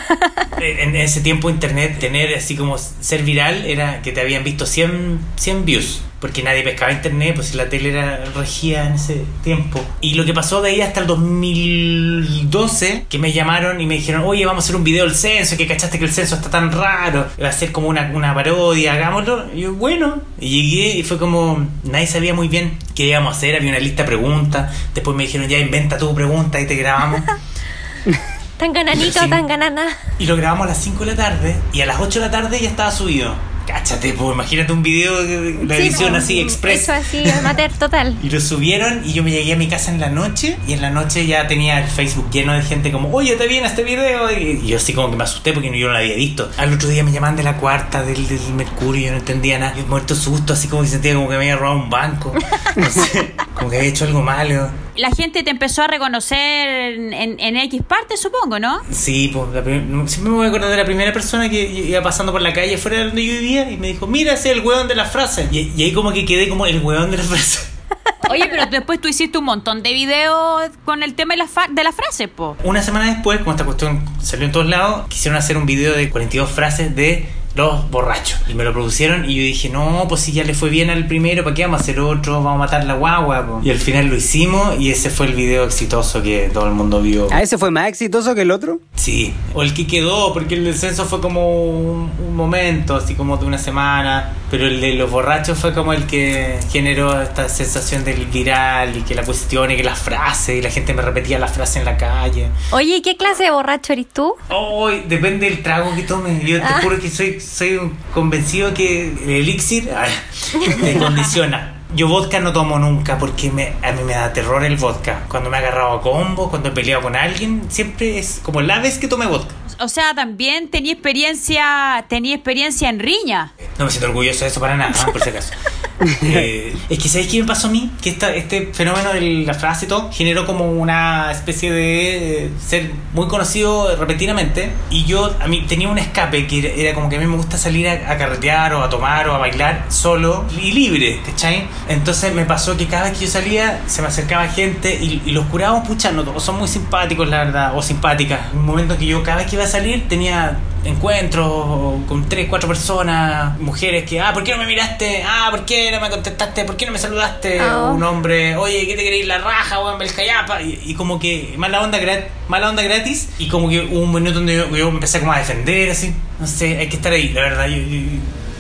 En 0.62 0.90
en 0.90 0.96
ese 0.96 1.22
tiempo 1.22 1.50
internet 1.50 1.98
tener 2.00 2.36
así 2.36 2.56
como 2.56 2.78
ser 2.78 3.24
viral 3.24 3.66
era 3.66 4.02
que 4.02 4.12
te 4.12 4.22
habían 4.22 4.44
visto 4.44 4.66
100, 4.66 5.20
100 5.36 5.66
views. 5.66 6.02
Porque 6.22 6.44
nadie 6.44 6.62
pescaba 6.62 6.92
internet, 6.92 7.34
pues 7.34 7.48
si 7.48 7.58
la 7.58 7.68
tele 7.68 7.90
era 7.90 8.24
regía 8.36 8.86
en 8.86 8.94
ese 8.94 9.26
tiempo. 9.44 9.84
Y 10.02 10.14
lo 10.14 10.24
que 10.24 10.36
pasó 10.36 10.62
de 10.62 10.70
ahí 10.70 10.80
hasta 10.80 11.00
el 11.00 11.08
2012, 11.08 13.08
que 13.10 13.18
me 13.18 13.34
llamaron 13.34 13.82
y 13.82 13.88
me 13.88 13.96
dijeron, 13.96 14.22
oye, 14.24 14.46
vamos 14.46 14.64
a 14.64 14.66
hacer 14.66 14.76
un 14.76 14.84
video 14.84 15.06
del 15.06 15.16
censo, 15.16 15.58
que 15.58 15.66
cachaste 15.66 15.98
que 15.98 16.06
el 16.06 16.12
censo 16.12 16.36
está 16.36 16.52
tan 16.52 16.72
raro, 16.72 17.26
va 17.42 17.50
a 17.50 17.52
ser 17.52 17.72
como 17.72 17.88
una, 17.88 18.12
una 18.14 18.36
parodia, 18.36 18.94
hagámoslo. 18.94 19.52
Y 19.52 19.62
yo, 19.62 19.74
bueno, 19.74 20.22
y 20.40 20.62
llegué 20.62 20.98
y 20.98 21.04
fue 21.04 21.18
como, 21.18 21.68
nadie 21.84 22.06
sabía 22.06 22.36
muy 22.36 22.48
bien 22.48 22.78
qué 22.94 23.08
íbamos 23.08 23.34
a 23.34 23.38
hacer, 23.38 23.56
había 23.56 23.72
una 23.72 23.80
lista 23.80 24.04
de 24.04 24.08
preguntas. 24.08 24.72
Después 24.94 25.18
me 25.18 25.24
dijeron, 25.24 25.48
ya 25.48 25.58
inventa 25.58 25.98
tu 25.98 26.14
pregunta 26.14 26.62
y 26.62 26.68
te 26.68 26.76
grabamos. 26.76 27.22
tan 28.58 28.74
gananito, 28.74 29.28
tan 29.28 29.48
ganana. 29.48 29.88
Y 30.20 30.28
lo 30.28 30.38
grabamos 30.38 30.66
a 30.66 30.70
las 30.70 30.78
5 30.78 31.04
de 31.04 31.12
la 31.12 31.18
tarde 31.18 31.56
y 31.74 31.82
a 31.82 31.88
las 31.88 32.00
8 32.00 32.20
de 32.20 32.26
la 32.28 32.32
tarde 32.32 32.62
ya 32.62 32.70
estaba 32.70 32.92
subido. 32.92 33.34
Cáchate, 33.72 34.14
pues 34.14 34.34
imagínate 34.34 34.74
un 34.74 34.84
video 34.84 35.24
de 35.24 35.66
la 35.66 35.76
Sí, 35.76 35.82
edición 35.84 36.16
así 36.16 36.42
express. 36.42 36.82
Eso 36.84 36.94
así, 36.94 37.24
amateur 37.30 37.72
total. 37.72 38.18
Y 38.24 38.30
lo 38.30 38.42
subieron 38.42 39.02
y 39.06 39.14
yo 39.14 39.24
me 39.24 39.32
llegué 39.32 39.54
a 39.54 39.56
mi 39.56 39.68
casa 39.68 39.92
en 39.92 40.00
la 40.00 40.10
noche 40.10 40.58
y 40.68 40.74
en 40.74 40.82
la 40.82 40.90
noche 40.90 41.26
ya 41.26 41.48
tenía 41.48 41.80
el 41.80 41.88
Facebook 41.90 42.30
lleno 42.32 42.54
de 42.54 42.62
gente 42.64 42.92
como, 42.92 43.10
oye, 43.14 43.36
te 43.38 43.48
viene 43.48 43.68
este 43.68 43.84
video. 43.84 44.30
Y 44.32 44.68
yo 44.68 44.78
así 44.78 44.94
como 44.94 45.10
que 45.10 45.16
me 45.16 45.24
asusté 45.24 45.54
porque 45.54 45.68
yo 45.78 45.88
no 45.88 45.94
lo 45.94 46.00
había 46.00 46.16
visto. 46.16 46.52
Al 46.58 46.74
otro 46.74 46.90
día 46.90 47.04
me 47.04 47.12
llamaban 47.12 47.38
de 47.38 47.44
la 47.44 47.56
cuarta 47.58 48.04
del, 48.04 48.28
del 48.28 48.54
Mercurio, 48.54 49.06
yo 49.06 49.12
no 49.12 49.18
entendía 49.18 49.58
nada. 49.58 49.74
Yo 49.78 49.86
muerto 49.88 50.16
susto, 50.16 50.54
así 50.54 50.68
como 50.68 50.82
que 50.84 50.90
sentía 50.90 51.14
como 51.14 51.28
que 51.30 51.38
me 51.38 51.44
había 51.44 51.56
robado 51.56 51.78
un 51.80 51.90
banco. 51.90 52.34
No 52.76 52.90
sé, 52.90 53.34
como 53.62 53.70
que 53.72 53.78
había 53.78 53.90
hecho 53.90 54.06
algo 54.06 54.22
malo. 54.22 54.70
La 54.96 55.12
gente 55.12 55.44
te 55.44 55.52
empezó 55.52 55.84
a 55.84 55.88
reconocer 55.88 56.94
en, 56.94 57.14
en- 57.14 57.40
en 57.40 57.58
X 57.58 57.82
parte, 57.88 58.18
supongo, 58.18 58.60
¿no? 58.60 58.82
Sí, 58.92 59.30
pues 59.34 59.50
la 59.54 59.64
siempre 60.08 60.30
me 60.32 60.36
voy 60.38 60.46
a 60.46 60.50
acordar 60.50 60.70
de 60.70 60.78
la 60.78 60.86
primera 60.86 61.14
persona 61.14 61.50
que 61.50 61.62
iba 61.70 62.02
pasando 62.02 62.32
por 62.32 62.42
la 62.42 62.54
calle 62.54 62.78
fuera 62.78 62.98
de 62.98 63.04
donde 63.06 63.26
yo 63.26 63.34
vivía 63.34 63.70
y 63.72 63.78
me 63.78 63.88
dijo, 63.88 64.08
mira, 64.08 64.34
ese 64.34 64.52
es 64.52 64.58
el 64.58 64.66
hueón 64.66 64.88
de 64.88 64.96
la 64.96 65.06
frase. 65.06 65.48
Y, 65.52 65.72
y 65.78 65.84
ahí 65.84 65.94
como 65.94 66.12
que 66.12 66.26
quedé 66.26 66.50
como 66.50 66.66
el 66.66 66.80
hueón 66.82 67.12
de 67.12 67.18
la 67.18 67.24
frase. 67.24 67.60
Oye, 68.30 68.48
pero 68.50 68.66
después 68.68 69.00
tú 69.02 69.08
hiciste 69.08 69.38
un 69.38 69.46
montón 69.46 69.84
de 69.84 69.94
videos 69.94 70.70
con 70.86 71.04
el 71.04 71.14
tema 71.16 71.34
de 71.34 71.40
la, 71.40 71.48
fa- 71.48 71.68
de 71.70 71.84
la 71.84 71.92
frase, 71.92 72.28
po. 72.28 72.56
Una 72.64 72.82
semana 72.82 73.08
después, 73.14 73.40
como 73.40 73.52
esta 73.52 73.66
cuestión 73.66 74.04
salió 74.22 74.46
en 74.46 74.52
todos 74.52 74.68
lados, 74.68 75.08
quisieron 75.10 75.38
hacer 75.38 75.58
un 75.58 75.66
video 75.66 75.94
de 75.96 76.10
42 76.10 76.50
frases 76.50 76.96
de 76.96 77.28
los 77.56 77.90
borrachos. 77.92 78.40
Y 78.48 78.54
me 78.54 78.64
lo 78.64 78.72
producieron 78.74 79.30
y 79.30 79.36
yo 79.36 79.42
dije, 79.44 79.70
no, 79.70 80.06
pues 80.08 80.22
si 80.22 80.32
ya 80.32 80.44
le 80.44 80.54
fue 80.54 80.70
bien 80.70 80.90
al 80.90 81.08
primero, 81.08 81.44
¿para 81.44 81.54
qué 81.56 81.64
vamos 81.64 81.80
a 81.80 81.84
hacer 81.84 82.00
otro? 82.00 82.34
Vamos 82.36 82.56
a 82.56 82.58
matar 82.58 82.86
la 82.86 82.94
guagua. 82.94 83.46
po". 83.46 83.62
Y 83.64 83.70
al 83.72 83.78
final 83.78 84.08
lo 84.08 84.16
hicimos 84.16 84.80
y 84.80 84.92
ese 84.92 85.10
fue 85.10 85.28
el 85.28 85.34
video 85.34 85.64
exitoso 85.66 86.22
que 86.24 86.50
todo 86.54 86.68
el 86.68 86.74
mundo 86.74 87.02
vio. 87.02 87.28
¿A 87.32 87.42
ese 87.42 87.58
fue 87.58 87.72
más 87.72 87.88
exitoso 87.88 88.36
que 88.36 88.42
el 88.42 88.52
otro? 88.52 88.80
Sí, 88.96 89.34
o 89.54 89.64
el 89.64 89.74
que 89.74 89.88
quedó, 89.88 90.34
porque 90.34 90.56
el 90.56 90.64
descenso 90.64 91.06
fue 91.06 91.20
como 91.22 91.66
un, 91.70 92.12
un 92.20 92.36
momento, 92.36 92.96
así 92.96 93.16
como 93.16 93.38
de 93.38 93.46
una 93.46 93.58
semana, 93.58 94.34
pero 94.50 94.66
el 94.68 94.80
de 94.80 94.94
los 94.94 95.10
borrachos 95.10 95.58
fue 95.58 95.74
como 95.74 95.94
el 95.94 96.06
que 96.06 96.60
generó 96.72 97.22
esta 97.22 97.50
sensación 97.50 98.04
del 98.04 98.26
viral 98.28 98.96
y 98.98 99.02
que 99.02 99.16
la 99.16 99.24
cuestión 99.24 99.72
y 99.72 99.76
que 99.76 99.84
las 99.84 100.00
frases, 100.00 100.58
y 100.58 100.62
la 100.62 100.70
gente 100.70 100.94
me 100.94 101.02
repetía 101.02 101.40
las 101.40 101.52
frases 101.52 101.78
en 101.78 101.86
la 101.86 101.98
calle. 101.98 102.48
Oye, 102.72 102.98
¿y 102.98 103.02
qué 103.02 103.18
clase 103.18 103.44
de 103.44 103.52
borracho 103.52 103.94
eres 103.94 104.08
tú? 104.14 104.36
Hoy 104.50 105.04
depende 105.08 105.50
del 105.50 105.64
trago 105.64 105.94
que 105.96 106.04
tome. 106.04 106.42
Yo 106.46 106.58
te 106.60 106.64
Ah. 106.66 106.80
juro 106.84 107.00
que 107.00 107.10
soy, 107.10 107.40
soy 107.42 107.80
convencido 108.14 108.74
que 108.74 109.08
el 109.08 109.30
elixir 109.30 109.90
te 110.82 110.98
condiciona. 110.98 111.78
Yo 111.94 112.08
vodka 112.08 112.40
no 112.40 112.54
tomo 112.54 112.80
nunca 112.80 113.18
porque 113.18 113.52
me, 113.52 113.74
a 113.82 113.92
mí 113.92 114.04
me 114.04 114.14
da 114.14 114.32
terror 114.32 114.64
el 114.64 114.78
vodka. 114.78 115.26
Cuando 115.28 115.50
me 115.50 115.58
he 115.58 115.60
agarrado 115.60 115.92
a 115.92 116.02
combo, 116.02 116.50
cuando 116.50 116.70
he 116.70 116.72
peleado 116.72 117.02
con 117.02 117.18
alguien, 117.18 117.64
siempre 117.68 118.18
es 118.18 118.40
como 118.42 118.62
la 118.62 118.80
vez 118.80 118.98
que 118.98 119.10
tomé 119.10 119.26
vodka. 119.26 119.54
O 119.80 119.90
sea, 119.90 120.14
también 120.14 120.70
tenía 120.70 120.94
experiencia, 120.94 122.06
tenía 122.08 122.36
experiencia 122.36 122.88
en 122.88 123.00
riña. 123.00 123.52
No 123.78 123.86
me 123.86 123.92
siento 123.92 124.08
orgulloso 124.08 124.46
de 124.46 124.52
eso 124.52 124.60
para 124.60 124.78
nada, 124.78 124.94
por 125.06 125.22
si 125.22 125.30
acaso. 125.30 125.54
Eh, 126.24 126.76
es 126.90 127.00
que 127.00 127.10
¿sabéis 127.10 127.30
qué 127.30 127.42
me 127.42 127.48
pasó 127.48 127.68
a 127.68 127.72
mí? 127.72 127.92
Que 128.02 128.10
esta, 128.10 128.34
este 128.34 128.72
fenómeno 128.74 129.12
de 129.14 129.22
la 129.46 129.54
frase 129.54 129.86
y 129.86 129.88
todo 129.88 130.10
generó 130.12 130.46
como 130.46 130.72
una 130.72 131.32
especie 131.32 131.72
de 131.72 132.46
eh, 132.46 132.52
ser 132.60 132.92
muy 133.14 133.28
conocido 133.28 133.96
repentinamente. 133.96 134.72
Y 134.90 135.06
yo 135.06 135.36
a 135.40 135.48
mí 135.48 135.66
tenía 135.68 135.90
un 135.90 135.98
escape 135.98 136.48
que 136.48 136.60
era, 136.60 136.70
era 136.70 136.94
como 136.94 137.10
que 137.10 137.18
a 137.18 137.20
mí 137.20 137.28
me 137.28 137.36
gusta 137.36 137.58
salir 137.58 137.88
a, 137.88 138.12
a 138.12 138.18
carretear 138.18 138.74
o 138.74 138.84
a 138.84 138.90
tomar 138.90 139.28
o 139.28 139.36
a 139.36 139.38
bailar 139.38 139.86
solo 139.90 140.46
y 140.62 140.72
libre, 140.72 141.20
¿cachai? 141.26 141.68
Entonces 141.90 142.34
me 142.34 142.46
pasó 142.46 142.78
que 142.78 142.88
cada 142.88 143.10
vez 143.10 143.18
que 143.18 143.26
yo 143.26 143.32
salía 143.32 143.82
se 143.88 144.02
me 144.02 144.08
acercaba 144.08 144.48
gente 144.48 144.98
y, 145.02 145.22
y 145.26 145.32
los 145.32 145.46
curados, 145.46 145.88
pucha, 145.88 146.12
no 146.12 146.40
son 146.40 146.60
muy 146.60 146.68
simpáticos, 146.68 147.28
la 147.28 147.46
verdad, 147.46 147.78
o 147.78 147.82
simpáticas. 147.82 148.40
Un 148.54 148.66
momento 148.66 148.98
que 148.98 149.06
yo 149.06 149.24
cada 149.24 149.38
vez 149.38 149.48
que 149.48 149.56
iba 149.56 149.66
a 149.66 149.68
salir 149.68 150.08
tenía 150.08 150.58
encuentros 150.84 152.02
con 152.08 152.28
tres, 152.28 152.48
cuatro 152.50 152.68
personas, 152.68 153.58
mujeres 153.60 154.08
que, 154.10 154.20
ah, 154.20 154.34
¿por 154.34 154.44
qué 154.44 154.52
no 154.52 154.58
me 154.60 154.66
miraste? 154.66 155.24
Ah, 155.28 155.48
¿por 155.52 155.66
qué 155.66 155.92
no 155.92 156.00
me 156.02 156.10
contestaste? 156.10 156.64
¿Por 156.66 156.76
qué 156.78 156.86
no 156.86 156.92
me 156.92 156.98
saludaste? 157.00 157.60
Ah. 157.60 157.92
Un 157.94 158.04
hombre, 158.04 158.56
oye, 158.56 158.86
¿qué 158.88 158.96
te 158.96 159.04
queréis? 159.04 159.28
La 159.28 159.38
raja, 159.38 159.80
o 159.80 159.92
en 159.92 159.98
Belcayapa. 160.00 160.62
Y, 160.62 160.80
y 160.86 160.94
como 160.96 161.20
que 161.20 161.54
mala 161.58 161.82
onda, 161.82 162.00
mala 162.48 162.70
onda 162.70 162.84
gratis. 162.84 163.30
Y 163.40 163.48
como 163.48 163.70
que 163.70 163.82
hubo 163.82 164.00
un 164.02 164.14
minuto 164.14 164.36
donde 164.36 164.56
yo, 164.58 164.76
yo 164.76 164.90
empecé 164.90 165.20
como 165.20 165.34
a 165.34 165.38
defender, 165.40 165.90
así. 165.92 166.14
No 166.40 166.48
sé, 166.48 166.78
hay 166.78 166.88
que 166.90 166.96
estar 166.96 167.12
ahí, 167.14 167.30
la 167.30 167.42
verdad. 167.42 167.68
Yo, 167.68 167.78
yo- 167.78 168.02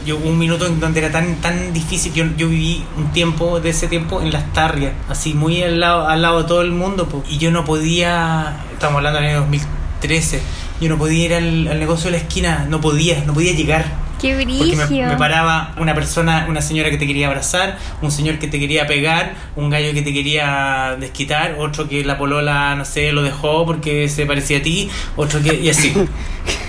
yo 0.03 0.17
hubo 0.17 0.29
un 0.29 0.39
minuto 0.39 0.65
en 0.65 0.79
donde 0.79 0.99
era 0.99 1.11
tan 1.11 1.35
tan 1.41 1.73
difícil. 1.73 2.11
Yo, 2.13 2.25
yo 2.35 2.47
viví 2.49 2.83
un 2.97 3.11
tiempo 3.11 3.59
de 3.59 3.69
ese 3.69 3.87
tiempo 3.87 4.19
en 4.19 4.31
las 4.31 4.51
tarrias, 4.51 4.93
así 5.09 5.35
muy 5.35 5.61
al 5.61 5.79
lado, 5.79 6.07
al 6.07 6.23
lado 6.23 6.41
de 6.41 6.47
todo 6.47 6.61
el 6.61 6.71
mundo. 6.71 7.07
po. 7.07 7.23
Y 7.29 7.37
yo 7.37 7.51
no 7.51 7.65
podía, 7.65 8.55
estamos 8.73 8.97
hablando 8.97 9.19
del 9.19 9.29
año 9.29 9.39
2013, 9.41 10.41
yo 10.81 10.89
no 10.89 10.97
podía 10.97 11.25
ir 11.25 11.33
al, 11.33 11.67
al 11.67 11.79
negocio 11.79 12.05
de 12.11 12.17
la 12.17 12.23
esquina, 12.23 12.65
no 12.67 12.81
podía, 12.81 13.23
no 13.25 13.33
podía 13.33 13.53
llegar. 13.53 13.85
Qué 14.21 14.35
Porque 14.35 14.75
me, 14.75 14.85
brillo. 14.85 15.07
me 15.07 15.17
paraba 15.17 15.73
una 15.79 15.95
persona, 15.95 16.45
una 16.47 16.61
señora 16.61 16.91
que 16.91 16.97
te 16.97 17.07
quería 17.07 17.25
abrazar, 17.27 17.77
un 18.03 18.11
señor 18.11 18.37
que 18.37 18.47
te 18.47 18.59
quería 18.59 18.85
pegar, 18.85 19.33
un 19.55 19.71
gallo 19.71 19.93
que 19.93 20.03
te 20.03 20.13
quería 20.13 20.95
desquitar, 20.99 21.55
otro 21.57 21.89
que 21.89 22.03
la 22.03 22.19
polola, 22.19 22.75
no 22.75 22.85
sé, 22.85 23.11
lo 23.13 23.23
dejó 23.23 23.65
porque 23.65 24.07
se 24.09 24.27
parecía 24.27 24.59
a 24.59 24.61
ti, 24.61 24.91
otro 25.15 25.41
que... 25.41 25.55
y 25.55 25.69
así. 25.69 25.93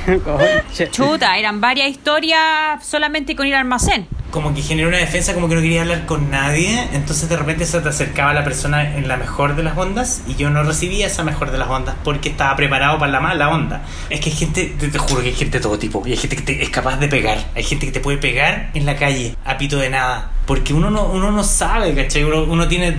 Chuta, 0.93 1.37
eran 1.37 1.61
varias 1.61 1.91
historias 1.91 2.87
solamente 2.87 3.37
con 3.37 3.47
ir 3.47 3.55
al 3.55 3.61
almacén. 3.61 4.07
Como 4.33 4.53
que 4.55 4.63
generó 4.63 4.89
una 4.89 4.99
defensa, 4.99 5.35
como 5.35 5.49
que 5.49 5.55
no 5.55 5.61
quería 5.61 5.83
hablar 5.83 6.07
con 6.07 6.29
nadie, 6.31 6.89
entonces 6.95 7.29
de 7.29 7.37
repente 7.37 7.65
se 7.67 7.81
te 7.81 7.89
acercaba 7.89 8.33
la 8.35 8.43
persona 8.43 8.97
en 8.97 9.07
la 9.07 9.17
mejor 9.17 9.55
de 9.55 9.63
las 9.63 9.79
ondas 9.79 10.23
y 10.27 10.35
yo 10.35 10.51
no 10.51 10.65
recibía 10.65 11.07
esa 11.07 11.23
mejor 11.23 11.53
de 11.53 11.59
las 11.59 11.69
ondas 11.69 11.95
porque 12.03 12.31
estaba 12.31 12.57
preparado 12.57 12.99
para 12.99 13.13
la 13.13 13.21
mala 13.21 13.51
onda. 13.51 13.83
Es 14.11 14.19
que 14.21 14.31
hay 14.31 14.37
gente, 14.37 14.75
te, 14.79 14.89
te 14.89 14.99
juro 14.99 15.21
que 15.23 15.29
hay 15.29 15.35
gente 15.35 15.59
de 15.59 15.63
todo 15.63 15.79
tipo, 15.79 16.03
y 16.05 16.11
hay 16.11 16.17
gente 16.17 16.35
que 16.35 16.43
te- 16.43 16.63
es 16.63 16.71
capaz 16.71 16.97
de 16.97 17.07
pegar, 17.09 17.39
hay 17.55 17.63
gente 17.63 17.87
que 17.87 17.93
te 17.93 18.01
puede 18.01 18.19
pegar 18.19 18.71
en 18.75 18.87
la 18.87 18.97
calle, 18.97 19.37
a 19.45 19.57
pito 19.59 19.77
de 19.79 19.91
nada, 19.91 20.31
porque 20.47 20.75
uno 20.75 20.91
no, 20.91 21.05
uno 21.05 21.31
no 21.31 21.45
sabe, 21.45 21.95
¿cachai? 21.95 22.25
Uno, 22.25 22.43
uno 22.45 22.67
tiene 22.67 22.97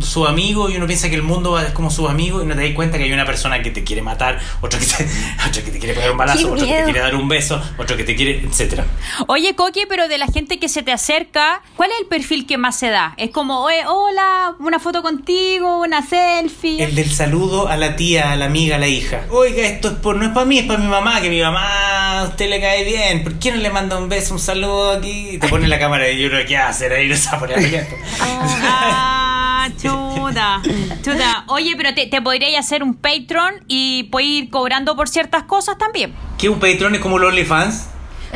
su 0.00 0.26
amigo 0.26 0.70
y 0.70 0.76
uno 0.76 0.86
piensa 0.86 1.08
que 1.08 1.16
el 1.16 1.22
mundo 1.22 1.58
es 1.58 1.72
como 1.72 1.90
su 1.90 2.08
amigo 2.08 2.42
y 2.42 2.46
no 2.46 2.54
te 2.54 2.62
das 2.62 2.74
cuenta 2.74 2.98
que 2.98 3.04
hay 3.04 3.12
una 3.12 3.24
persona 3.24 3.62
que 3.62 3.70
te 3.70 3.84
quiere 3.84 4.02
matar, 4.02 4.40
otro 4.60 4.78
que 4.78 4.86
te, 4.86 5.08
otro 5.48 5.64
que 5.64 5.70
te 5.70 5.78
quiere 5.78 5.94
pegar 5.94 6.10
un 6.10 6.18
balazo, 6.18 6.52
otro 6.52 6.66
que 6.66 6.72
te 6.72 6.84
quiere 6.84 7.00
dar 7.00 7.14
un 7.14 7.28
beso, 7.28 7.62
otro 7.78 7.96
que 7.96 8.04
te 8.04 8.14
quiere, 8.14 8.42
etcétera. 8.44 8.84
Oye, 9.26 9.54
Coqui, 9.54 9.82
pero 9.88 10.08
de 10.08 10.18
la 10.18 10.26
gente 10.26 10.58
que 10.58 10.68
se 10.68 10.82
te 10.82 10.92
acerca, 10.92 11.62
¿cuál 11.76 11.90
es 11.90 11.96
el 12.00 12.06
perfil 12.06 12.46
que 12.46 12.58
más 12.58 12.78
se 12.78 12.90
da? 12.90 13.14
Es 13.16 13.30
como, 13.30 13.62
oye, 13.62 13.84
hola, 13.86 14.54
una 14.58 14.78
foto 14.78 15.02
contigo, 15.02 15.80
una 15.80 16.02
selfie. 16.02 16.82
El 16.82 16.94
del 16.94 17.10
saludo 17.10 17.68
a 17.68 17.76
la 17.76 17.96
tía, 17.96 18.32
a 18.32 18.36
la 18.36 18.46
amiga, 18.46 18.76
a 18.76 18.78
la 18.78 18.88
hija. 18.88 19.24
Oiga, 19.30 19.62
esto 19.62 19.88
es 19.88 19.94
por, 19.94 20.16
no 20.16 20.24
es 20.24 20.30
para 20.32 20.46
mí, 20.46 20.58
es 20.58 20.66
para 20.66 20.78
mi 20.78 20.88
mamá, 20.88 21.20
que 21.20 21.30
mi 21.30 21.40
mamá 21.40 22.20
a 22.20 22.24
usted 22.24 22.48
le 22.48 22.60
cae 22.60 22.84
bien. 22.84 23.22
¿Por 23.22 23.38
qué 23.38 23.52
no 23.52 23.58
le 23.58 23.70
manda 23.70 23.96
un 23.96 24.08
beso, 24.08 24.34
un 24.34 24.40
saludo 24.40 24.92
aquí? 24.92 25.30
Y 25.30 25.38
te 25.38 25.48
pone 25.48 25.68
la 25.68 25.78
cámara 25.78 26.10
y 26.10 26.20
yo 26.20 26.28
creo 26.28 26.46
que 26.46 26.56
hacer 26.56 26.92
ahí 26.92 27.08
no 27.14 27.16
sabe 27.16 27.40
poner 27.40 27.58
abierto. 27.58 27.94
Ah, 29.64 29.70
chuta, 29.80 30.62
chuta. 31.02 31.44
Oye, 31.46 31.74
pero 31.74 31.94
te, 31.94 32.06
te 32.06 32.20
podrías 32.20 32.66
hacer 32.66 32.82
un 32.82 32.94
Patreon 32.94 33.64
y 33.66 34.02
puedes 34.04 34.28
ir 34.28 34.50
cobrando 34.50 34.94
por 34.94 35.08
ciertas 35.08 35.44
cosas 35.44 35.78
también. 35.78 36.14
¿Qué 36.36 36.50
un 36.50 36.60
Patreon 36.60 36.96
es 36.96 37.00
como 37.00 37.18
los 37.18 37.30
OnlyFans? 37.30 37.88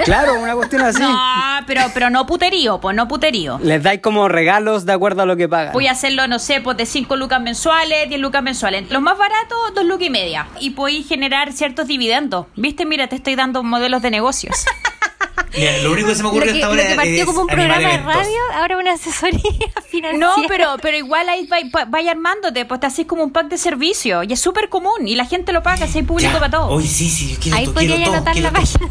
Claro, 0.05 0.41
una 0.41 0.55
cuestión 0.55 0.83
así. 0.83 1.03
No, 1.03 1.19
pero, 1.67 1.83
pero 1.93 2.09
no 2.09 2.25
puterío, 2.25 2.81
pues 2.81 2.97
no 2.97 3.09
puterío. 3.09 3.59
Les 3.63 3.83
dais 3.83 4.01
como 4.01 4.29
regalos 4.29 4.87
de 4.87 4.93
acuerdo 4.93 5.23
a 5.23 5.27
lo 5.27 5.37
que 5.37 5.49
pagan. 5.49 5.73
Voy 5.75 5.87
a 5.87 5.93
hacerlo, 5.93 6.27
no 6.29 6.39
sé, 6.39 6.63
pues 6.63 6.77
de 6.77 6.87
5 6.87 7.17
lucas 7.17 7.43
mensuales, 7.43 8.09
10 8.09 8.21
lucas 8.21 8.43
mensuales. 8.43 8.91
Los 8.91 9.03
más 9.03 9.19
baratos, 9.19 9.59
2 9.75 9.85
lucas 9.85 10.07
y 10.07 10.11
media. 10.11 10.47
Y 10.61 10.71
podéis 10.71 11.09
generar 11.09 11.53
ciertos 11.53 11.89
dividendos. 11.89 12.47
¿Viste? 12.57 12.87
Mira, 12.87 13.09
te 13.09 13.17
estoy 13.17 13.35
dando 13.35 13.63
modelos 13.63 14.01
de 14.01 14.11
negocios. 14.11 14.65
Mira, 15.57 15.79
lo 15.83 15.93
único 15.93 16.09
que 16.09 16.15
se 16.15 16.23
me 16.23 16.29
Lo 16.29 16.31
ocurre 16.31 16.47
que, 16.47 16.53
hasta 16.53 16.67
lo 16.67 16.73
ahora 16.73 16.89
que 16.89 16.95
partió 16.95 17.17
es 17.17 17.25
como 17.25 17.41
un 17.43 17.47
programa 17.47 17.89
de 17.89 17.99
radio, 17.99 18.39
ahora 18.55 18.77
una 18.89 18.95
asesoría 18.95 19.41
financiera. 19.89 20.13
No, 20.19 20.33
pero, 20.49 20.77
pero 20.83 20.97
igual 20.97 21.29
ahí 21.29 21.47
va- 21.47 21.85
vaya 21.87 22.11
armándote, 22.13 22.65
pues 22.65 22.81
te 22.81 22.87
haces 22.87 23.07
como 23.07 23.23
un 23.23 23.31
pack 23.31 23.49
de 23.49 23.59
servicio. 23.59 24.23
Y 24.23 24.33
es 24.33 24.41
súper 24.41 24.69
común. 24.69 25.07
Y 25.07 25.15
la 25.17 25.25
gente 25.25 25.53
lo 25.53 25.63
paga, 25.63 25.87
si 25.87 25.99
hay 25.99 26.05
público 26.05 26.33
Ya. 26.33 26.39
para 26.39 26.51
todo. 26.51 26.69
Oye, 26.69 26.87
sí, 26.89 27.09
sí, 27.09 27.33
yo 27.35 27.37
quiero 27.41 27.59
Ahí 27.59 27.65
todo, 27.65 27.75
podría 27.75 27.97
quiero 27.97 28.05
todo, 28.11 28.17
anotar 28.17 28.33
quiero 28.35 28.51
la 28.51 28.59
página. 28.61 28.89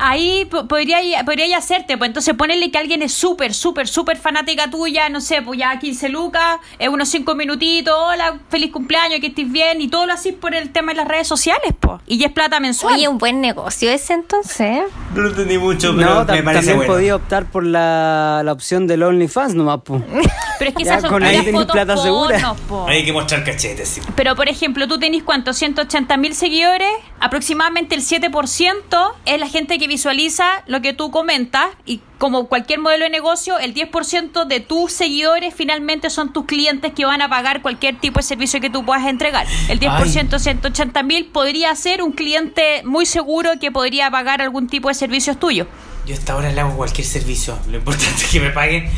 Ahí 0.00 0.44
po- 0.44 0.68
podría, 0.68 1.24
podría 1.24 1.58
hacerte, 1.58 1.98
pues 1.98 2.06
entonces 2.06 2.32
ponerle 2.34 2.70
que 2.70 2.78
alguien 2.78 3.02
es 3.02 3.12
súper, 3.12 3.52
súper, 3.52 3.88
súper 3.88 4.16
fanática 4.16 4.70
tuya, 4.70 5.08
no 5.08 5.20
sé, 5.20 5.42
pues 5.42 5.58
ya 5.58 5.76
15 5.76 6.08
lucas, 6.10 6.58
es 6.78 6.88
unos 6.88 7.08
5 7.08 7.34
minutitos, 7.34 7.92
hola, 7.98 8.38
feliz 8.48 8.70
cumpleaños, 8.70 9.18
que 9.18 9.26
estés 9.26 9.50
bien, 9.50 9.80
y 9.80 9.88
todo 9.88 10.06
lo 10.06 10.12
así 10.12 10.30
por 10.30 10.54
el 10.54 10.70
tema 10.70 10.92
de 10.92 10.98
las 10.98 11.08
redes 11.08 11.26
sociales, 11.26 11.74
pues. 11.80 12.00
Y 12.06 12.18
ya 12.18 12.28
es 12.28 12.32
plata 12.32 12.60
mensual. 12.60 12.94
Oye, 12.94 13.08
un 13.08 13.18
buen 13.18 13.40
negocio 13.40 13.90
ese 13.90 14.12
entonces. 14.12 14.60
¿eh? 14.60 14.84
No 15.16 15.20
lo 15.22 15.30
entendí 15.30 15.58
mucho, 15.58 15.92
pero 15.96 16.14
no, 16.14 16.20
me 16.20 16.42
parece 16.44 16.44
también 16.68 16.76
bueno. 16.76 16.92
podía 16.92 17.16
optar 17.16 17.46
por 17.46 17.66
la, 17.66 18.42
la 18.44 18.52
opción 18.52 18.86
del 18.86 19.02
OnlyFans 19.18 19.54
nomás, 19.54 19.80
po. 19.82 20.02
Pero 20.58 20.70
es 20.70 20.76
que 20.76 20.84
Ya 20.84 20.92
esas 20.92 21.02
son 21.02 21.10
con 21.10 21.22
ahí 21.22 21.36
tenés 21.38 21.52
fotos 21.52 21.72
plata 21.72 21.96
segura. 21.96 22.54
po. 22.68 22.86
Hay 22.88 23.04
que 23.04 23.12
mostrar 23.12 23.44
cachetes, 23.44 23.88
sí. 23.88 24.00
Pero 24.16 24.34
por 24.34 24.48
ejemplo, 24.48 24.88
tú 24.88 24.98
tenés 24.98 25.22
cuánto, 25.22 25.52
180 25.52 26.16
mil 26.16 26.34
seguidores, 26.34 26.88
aproximadamente 27.20 27.94
el 27.94 28.02
7% 28.02 29.12
es 29.24 29.38
la 29.40 29.46
gente 29.48 29.78
que 29.78 29.86
visualiza 29.86 30.44
lo 30.66 30.80
que 30.80 30.92
tú 30.94 31.10
comentas 31.10 31.66
y 31.86 32.00
como 32.18 32.48
cualquier 32.48 32.80
modelo 32.80 33.04
de 33.04 33.10
negocio, 33.10 33.58
el 33.60 33.72
10% 33.74 34.44
de 34.46 34.58
tus 34.58 34.90
seguidores 34.90 35.54
finalmente 35.54 36.10
son 36.10 36.32
tus 36.32 36.46
clientes 36.46 36.92
que 36.92 37.04
van 37.04 37.22
a 37.22 37.28
pagar 37.28 37.62
cualquier 37.62 37.96
tipo 38.00 38.18
de 38.18 38.24
servicio 38.24 38.60
que 38.60 38.70
tú 38.70 38.84
puedas 38.84 39.06
entregar. 39.06 39.46
El 39.68 39.78
10%, 39.78 40.38
180 40.40 41.02
mil, 41.04 41.26
podría 41.26 41.74
ser 41.76 42.02
un 42.02 42.10
cliente 42.10 42.82
muy 42.84 43.06
seguro 43.06 43.52
que 43.60 43.70
podría 43.70 44.10
pagar 44.10 44.42
algún 44.42 44.66
tipo 44.66 44.88
de 44.88 44.94
servicios 44.94 45.38
tuyos. 45.38 45.68
Yo 46.08 46.14
hasta 46.14 46.32
ahora 46.32 46.50
le 46.50 46.58
hago 46.58 46.74
cualquier 46.74 47.06
servicio. 47.06 47.58
Lo 47.70 47.76
importante 47.76 48.14
es 48.16 48.30
que 48.30 48.40
me 48.40 48.48
paguen. 48.48 48.90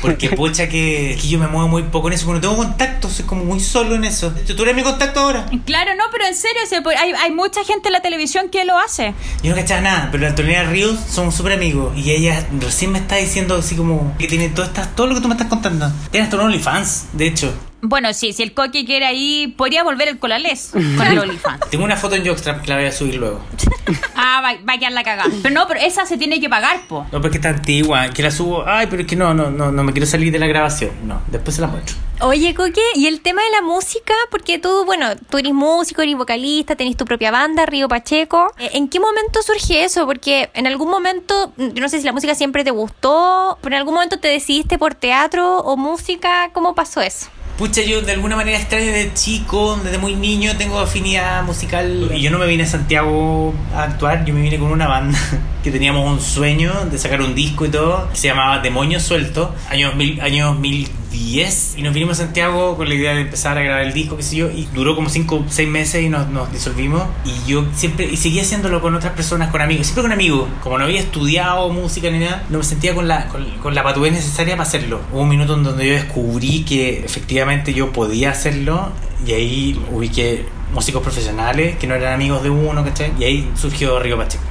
Porque 0.00 0.30
pucha 0.36 0.66
que, 0.66 1.14
que 1.20 1.28
yo 1.28 1.38
me 1.38 1.46
muevo 1.46 1.68
muy 1.68 1.82
poco 1.82 2.08
en 2.08 2.14
eso. 2.14 2.24
Porque 2.24 2.46
no 2.46 2.52
tengo 2.52 2.56
contacto. 2.56 3.10
Soy 3.10 3.26
como 3.26 3.44
muy 3.44 3.60
solo 3.60 3.96
en 3.96 4.04
eso. 4.04 4.32
Tú 4.56 4.62
eres 4.62 4.74
mi 4.74 4.82
contacto 4.82 5.20
ahora. 5.20 5.44
Claro, 5.66 5.94
no, 5.94 6.04
pero 6.10 6.24
en 6.26 6.34
serio, 6.34 6.62
hay, 6.98 7.12
hay 7.12 7.30
mucha 7.32 7.62
gente 7.64 7.90
en 7.90 7.92
la 7.92 8.00
televisión 8.00 8.48
que 8.48 8.64
lo 8.64 8.78
hace. 8.78 9.12
Yo 9.42 9.50
no 9.50 9.56
cachaba 9.56 9.82
nada, 9.82 10.08
pero 10.10 10.22
la 10.22 10.30
Antonella 10.30 10.64
Ríos 10.64 10.98
somos 11.06 11.34
súper 11.34 11.52
amigos. 11.52 11.94
Y 11.98 12.12
ella 12.12 12.46
recién 12.58 12.92
me 12.92 12.98
está 12.98 13.16
diciendo 13.16 13.56
así 13.56 13.76
como 13.76 14.16
que 14.16 14.26
tiene 14.26 14.48
todo, 14.48 14.64
esta, 14.64 14.86
todo 14.86 15.06
lo 15.06 15.16
que 15.16 15.20
tú 15.20 15.28
me 15.28 15.34
estás 15.34 15.48
contando. 15.48 15.92
Tiene 16.10 16.24
hasta 16.24 16.36
un 16.36 16.44
OnlyFans, 16.44 17.08
de 17.12 17.26
hecho. 17.26 17.54
Bueno, 17.86 18.14
sí, 18.14 18.32
si 18.32 18.42
el 18.42 18.54
coque 18.54 18.86
quiere 18.86 19.04
ahí, 19.04 19.54
podría 19.58 19.84
volver 19.84 20.08
el 20.08 20.18
colalés 20.18 20.70
con 20.72 21.06
el 21.06 21.18
OnlyFans. 21.22 21.68
Tengo 21.68 21.84
una 21.84 21.96
foto 21.96 22.14
en 22.14 22.26
Jockstrap 22.26 22.62
que 22.62 22.68
la 22.70 22.76
voy 22.76 22.86
a 22.86 22.92
subir 22.92 23.16
luego. 23.16 23.40
Ah, 24.16 24.40
va, 24.40 24.54
va 24.66 24.72
a 24.74 24.78
quedar 24.78 24.92
la 24.92 25.04
cagada. 25.04 25.30
Pero 25.42 25.54
no, 25.54 25.68
pero 25.68 25.80
esa 25.80 26.06
se 26.06 26.16
tiene 26.16 26.40
que 26.40 26.48
pagar, 26.48 26.86
po. 26.88 27.06
No, 27.12 27.20
porque 27.20 27.36
está 27.36 27.50
antigua, 27.50 28.08
que 28.08 28.22
la 28.22 28.30
subo. 28.30 28.64
Ay, 28.66 28.86
pero 28.88 29.02
es 29.02 29.08
que 29.08 29.16
no, 29.16 29.34
no, 29.34 29.50
no, 29.50 29.70
no 29.70 29.84
me 29.84 29.92
quiero 29.92 30.06
salir 30.06 30.32
de 30.32 30.38
la 30.38 30.46
grabación. 30.46 30.92
No, 31.06 31.20
después 31.30 31.56
se 31.56 31.60
la 31.60 31.66
muestro. 31.66 31.94
Oye, 32.20 32.54
Coque, 32.54 32.80
y 32.94 33.06
el 33.06 33.20
tema 33.20 33.42
de 33.42 33.50
la 33.50 33.60
música, 33.60 34.14
porque 34.30 34.58
tú, 34.58 34.84
bueno, 34.86 35.08
tú 35.28 35.36
eres 35.36 35.52
músico, 35.52 36.00
eres 36.00 36.16
vocalista, 36.16 36.74
tenés 36.74 36.96
tu 36.96 37.04
propia 37.04 37.30
banda, 37.30 37.66
Río 37.66 37.86
Pacheco. 37.86 38.50
Eh, 38.58 38.70
¿En 38.74 38.88
qué 38.88 38.98
momento 38.98 39.42
surge 39.42 39.84
eso? 39.84 40.06
Porque 40.06 40.48
en 40.54 40.66
algún 40.66 40.90
momento, 40.90 41.52
yo 41.58 41.82
no 41.82 41.88
sé 41.90 41.98
si 41.98 42.06
la 42.06 42.12
música 42.12 42.34
siempre 42.34 42.64
te 42.64 42.70
gustó, 42.70 43.58
pero 43.60 43.74
en 43.74 43.80
algún 43.80 43.94
momento 43.94 44.18
te 44.18 44.28
decidiste 44.28 44.78
por 44.78 44.94
teatro 44.94 45.58
o 45.58 45.76
música. 45.76 46.50
¿Cómo 46.54 46.74
pasó 46.74 47.02
eso? 47.02 47.28
Pucha, 47.58 47.82
yo 47.82 48.02
de 48.02 48.12
alguna 48.12 48.34
manera 48.34 48.58
extraña 48.58 48.86
desde 48.86 49.14
chico, 49.14 49.78
desde 49.82 49.98
muy 49.98 50.16
niño, 50.16 50.56
tengo 50.56 50.80
afinidad 50.80 51.44
musical. 51.44 52.10
Y 52.12 52.20
yo 52.20 52.30
no 52.30 52.38
me 52.38 52.46
vine 52.46 52.64
a 52.64 52.66
Santiago 52.66 53.54
a 53.74 53.84
actuar, 53.84 54.24
yo 54.24 54.34
me 54.34 54.42
vine 54.42 54.58
con 54.58 54.72
una 54.72 54.88
banda 54.88 55.18
que 55.64 55.70
teníamos 55.70 56.06
un 56.06 56.20
sueño 56.20 56.72
de 56.90 56.98
sacar 56.98 57.22
un 57.22 57.34
disco 57.34 57.64
y 57.64 57.70
todo, 57.70 58.10
que 58.10 58.18
se 58.18 58.28
llamaba 58.28 58.58
Demonio 58.58 59.00
Suelto, 59.00 59.54
años, 59.70 59.96
mil, 59.96 60.20
años 60.20 60.50
2010. 60.52 61.76
Y 61.78 61.82
nos 61.82 61.94
vinimos 61.94 62.20
a 62.20 62.24
Santiago 62.24 62.76
con 62.76 62.86
la 62.86 62.94
idea 62.94 63.14
de 63.14 63.22
empezar 63.22 63.56
a 63.56 63.62
grabar 63.62 63.82
el 63.82 63.94
disco, 63.94 64.14
qué 64.18 64.22
sé 64.22 64.36
yo, 64.36 64.50
y 64.50 64.68
duró 64.74 64.94
como 64.94 65.08
5 65.08 65.34
o 65.34 65.44
6 65.48 65.68
meses 65.68 66.04
y 66.04 66.10
nos, 66.10 66.28
nos 66.28 66.52
disolvimos. 66.52 67.04
Y 67.24 67.50
yo 67.50 67.64
siempre, 67.74 68.04
y 68.04 68.18
seguía 68.18 68.42
haciéndolo 68.42 68.82
con 68.82 68.94
otras 68.94 69.14
personas, 69.14 69.50
con 69.50 69.62
amigos, 69.62 69.86
siempre 69.86 70.02
con 70.02 70.12
amigos. 70.12 70.48
Como 70.62 70.76
no 70.76 70.84
había 70.84 71.00
estudiado 71.00 71.70
música 71.70 72.10
ni 72.10 72.18
nada, 72.18 72.44
no 72.50 72.58
me 72.58 72.64
sentía 72.64 72.94
con 72.94 73.08
la, 73.08 73.28
con, 73.28 73.44
con 73.62 73.74
la 73.74 73.82
patudez 73.82 74.12
necesaria 74.12 74.56
para 74.58 74.68
hacerlo. 74.68 75.00
Hubo 75.12 75.22
un 75.22 75.30
minuto 75.30 75.54
en 75.54 75.62
donde 75.62 75.88
yo 75.88 75.94
descubrí 75.94 76.64
que 76.64 77.02
efectivamente 77.02 77.72
yo 77.72 77.90
podía 77.90 78.32
hacerlo 78.32 78.92
y 79.26 79.32
ahí 79.32 79.80
ubiqué 79.90 80.44
músicos 80.74 81.02
profesionales 81.02 81.76
que 81.76 81.86
no 81.86 81.94
eran 81.94 82.12
amigos 82.12 82.42
de 82.42 82.50
uno, 82.50 82.84
¿cachai? 82.84 83.12
Y 83.18 83.24
ahí 83.24 83.50
surgió 83.54 83.98
Río 84.00 84.18
Pacheco, 84.18 84.42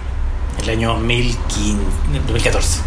el 0.61 0.69
año 0.69 0.89
2015, 0.93 1.77
2014. 2.27 2.81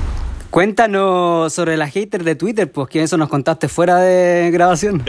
Cuéntanos 0.50 1.52
sobre 1.52 1.76
la 1.76 1.88
hater 1.88 2.24
de 2.24 2.34
Twitter, 2.34 2.70
pues 2.70 2.88
que 2.88 3.02
eso 3.02 3.16
nos 3.16 3.28
contaste 3.28 3.68
fuera 3.68 3.98
de 3.98 4.50
grabación. 4.50 5.04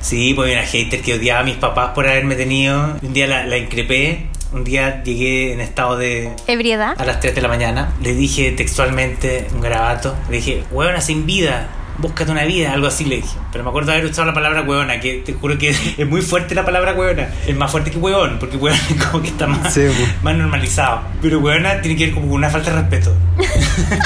Sí, 0.00 0.32
pues 0.34 0.46
había 0.46 0.60
una 0.60 0.68
hater 0.68 1.02
que 1.02 1.14
odiaba 1.14 1.40
a 1.40 1.44
mis 1.44 1.56
papás 1.56 1.90
por 1.94 2.06
haberme 2.06 2.36
tenido. 2.36 2.96
Un 3.02 3.12
día 3.12 3.26
la, 3.26 3.44
la 3.44 3.58
increpé, 3.58 4.28
un 4.52 4.64
día 4.64 5.02
llegué 5.02 5.52
en 5.52 5.60
estado 5.60 5.96
de... 5.96 6.30
¿Ebriedad? 6.46 6.94
A 6.96 7.04
las 7.04 7.20
3 7.20 7.34
de 7.34 7.42
la 7.42 7.48
mañana 7.48 7.92
le 8.02 8.14
dije 8.14 8.52
textualmente 8.52 9.48
un 9.52 9.60
garabato, 9.60 10.14
le 10.30 10.36
dije, 10.36 10.62
huevona 10.70 11.00
sin 11.00 11.26
vida, 11.26 11.68
búscate 11.98 12.30
una 12.30 12.44
vida, 12.44 12.72
algo 12.72 12.86
así 12.86 13.04
le 13.04 13.16
dije. 13.16 13.36
Pero 13.52 13.64
me 13.64 13.70
acuerdo 13.70 13.90
de 13.92 13.98
haber 13.98 14.10
usado 14.10 14.26
la 14.26 14.34
palabra 14.34 14.62
huevona, 14.62 15.00
que 15.00 15.14
te 15.24 15.32
juro 15.34 15.58
que 15.58 15.70
es 15.98 16.06
muy 16.08 16.22
fuerte 16.22 16.54
la 16.54 16.64
palabra 16.64 16.94
huevona. 16.94 17.28
Es 17.46 17.56
más 17.56 17.70
fuerte 17.70 17.90
que 17.90 17.98
huevón, 17.98 18.38
porque 18.38 18.56
huevón 18.56 18.78
es 18.90 19.04
como 19.06 19.22
que 19.22 19.28
está 19.28 19.46
más, 19.46 19.72
Sí, 19.74 19.80
pues. 19.84 20.22
más 20.22 20.34
normalizado. 20.36 21.02
Pero 21.20 21.38
huevona 21.40 21.80
tiene 21.80 21.96
que 21.96 22.06
ver 22.06 22.14
como 22.14 22.26
con 22.28 22.36
una 22.36 22.50
falta 22.50 22.70
de 22.72 22.80
respeto. 22.82 23.16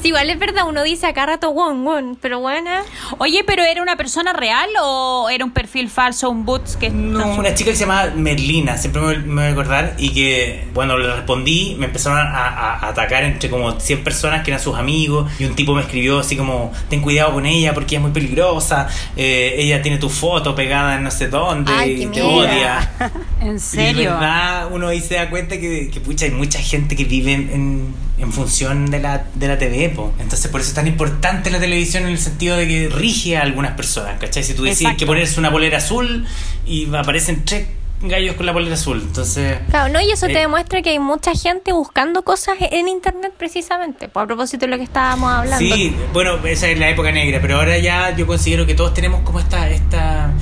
Sí, 0.00 0.08
igual 0.08 0.28
es 0.30 0.38
verdad, 0.40 0.64
uno 0.68 0.82
dice 0.82 1.06
acá 1.06 1.26
rato 1.26 1.50
won, 1.50 1.86
won, 1.86 2.18
pero 2.20 2.40
bueno. 2.40 2.70
Oye, 3.18 3.44
pero 3.46 3.62
¿era 3.62 3.80
una 3.82 3.94
persona 3.96 4.32
real 4.32 4.68
o 4.82 5.28
era 5.30 5.44
un 5.44 5.52
perfil 5.52 5.88
falso, 5.88 6.28
un 6.28 6.44
boots 6.44 6.76
que... 6.76 6.90
No, 6.90 7.36
una 7.36 7.54
chica 7.54 7.70
que 7.70 7.76
se 7.76 7.84
llama 7.86 8.06
Merlina, 8.16 8.76
siempre 8.78 9.00
me, 9.00 9.18
me 9.18 9.34
voy 9.34 9.44
a 9.44 9.52
acordar, 9.52 9.94
y 9.98 10.10
que 10.12 10.66
cuando 10.74 10.98
le 10.98 11.06
respondí 11.14 11.76
me 11.78 11.86
empezaron 11.86 12.18
a, 12.18 12.22
a- 12.22 12.78
a 12.78 12.88
atacar 12.88 13.22
entre 13.22 13.48
como 13.48 13.78
100 13.78 14.02
personas 14.02 14.42
que 14.42 14.50
eran 14.50 14.60
sus 14.60 14.76
amigos, 14.76 15.30
y 15.38 15.44
un 15.44 15.54
tipo 15.54 15.72
me 15.72 15.82
escribió 15.82 16.18
así 16.18 16.36
como, 16.36 16.72
ten 16.90 17.00
cuidado 17.00 17.21
con 17.30 17.46
ella 17.46 17.74
porque 17.74 17.94
ella 17.94 17.98
es 18.00 18.02
muy 18.02 18.10
peligrosa, 18.12 18.88
eh, 19.16 19.54
ella 19.58 19.80
tiene 19.82 19.98
tu 19.98 20.08
foto 20.08 20.54
pegada 20.54 20.96
en 20.96 21.04
no 21.04 21.10
sé 21.10 21.28
dónde, 21.28 21.70
Ay, 21.72 22.02
y 22.02 22.06
te 22.06 22.22
odia. 22.22 22.90
¿En 23.40 23.56
Y 23.56 23.58
serio? 23.60 24.10
verdad 24.10 24.68
uno 24.72 24.88
ahí 24.88 25.00
se 25.00 25.14
da 25.14 25.30
cuenta 25.30 25.58
que, 25.60 25.90
que 25.92 26.00
pucha, 26.00 26.24
hay 26.24 26.30
mucha 26.32 26.58
gente 26.58 26.96
que 26.96 27.04
vive 27.04 27.32
en, 27.34 27.50
en- 28.18 28.32
función 28.32 28.88
de 28.90 28.98
la, 29.00 29.24
de 29.34 29.48
la 29.48 29.58
TV, 29.58 29.90
po. 29.90 30.12
entonces 30.20 30.48
por 30.50 30.60
eso 30.60 30.70
es 30.70 30.74
tan 30.74 30.86
importante 30.86 31.50
la 31.50 31.58
televisión 31.58 32.04
en 32.04 32.10
el 32.10 32.18
sentido 32.18 32.56
de 32.56 32.66
que 32.68 32.88
rige 32.88 33.36
a 33.36 33.42
algunas 33.42 33.72
personas, 33.72 34.18
¿cachai? 34.18 34.42
Si 34.44 34.54
tú 34.54 34.64
Exacto. 34.64 34.96
que 34.96 35.06
ponerse 35.06 35.38
una 35.40 35.50
polera 35.50 35.78
azul 35.78 36.24
y 36.64 36.86
aparecen 36.94 37.44
tres 37.44 37.66
gallos 38.02 38.34
con 38.36 38.46
la 38.46 38.52
polera 38.52 38.74
azul, 38.74 39.00
entonces... 39.00 39.58
Claro, 39.70 39.92
no, 39.92 40.00
y 40.00 40.10
eso 40.10 40.26
te 40.26 40.32
Eh. 40.32 40.38
demuestra 40.40 40.82
que 40.82 40.90
hay 40.90 40.98
mucha 40.98 41.32
gente 41.34 41.72
buscando 41.72 42.22
cosas 42.22 42.56
en 42.60 42.88
internet 42.88 43.32
precisamente, 43.38 44.08
pues, 44.08 44.24
a 44.24 44.26
propósito 44.26 44.66
de 44.66 44.70
lo 44.72 44.76
que 44.76 44.84
estábamos 44.84 45.30
hablando. 45.32 45.58
Sí, 45.74 45.94
bueno, 46.12 46.44
esa 46.46 46.68
es 46.68 46.78
la 46.78 46.90
época 46.90 47.12
negra, 47.12 47.38
pero 47.40 47.56
ahora 47.56 47.78
ya 47.78 48.14
yo 48.16 48.26
considero 48.26 48.66
que 48.66 48.74
todos 48.74 48.92
tenemos 48.94 49.20
como 49.22 49.38
esta, 49.40 49.70
esta 49.70 50.32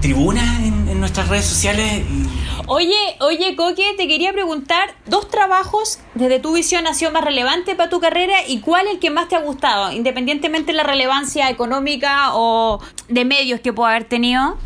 tribuna 0.00 0.42
en, 0.64 0.88
en 0.88 0.98
nuestras 1.00 1.28
redes 1.28 1.44
sociales 1.44 2.02
y 2.10 2.26
Oye, 2.66 3.16
oye, 3.20 3.56
Coque, 3.56 3.94
te 3.96 4.06
quería 4.06 4.32
preguntar 4.32 4.94
dos 5.06 5.28
trabajos 5.28 5.98
desde 6.14 6.38
tu 6.38 6.54
visión 6.54 6.86
ha 6.86 6.94
sido 6.94 7.10
más 7.10 7.24
relevante 7.24 7.74
para 7.74 7.90
tu 7.90 8.00
carrera 8.00 8.34
y 8.46 8.60
cuál 8.60 8.86
es 8.86 8.94
el 8.94 8.98
que 9.00 9.10
más 9.10 9.28
te 9.28 9.34
ha 9.34 9.40
gustado, 9.40 9.90
independientemente 9.92 10.70
de 10.72 10.76
la 10.76 10.84
relevancia 10.84 11.50
económica 11.50 12.28
o 12.34 12.80
de 13.08 13.24
medios 13.24 13.60
que 13.60 13.72
pueda 13.72 13.90
haber 13.90 14.04
tenido. 14.04 14.56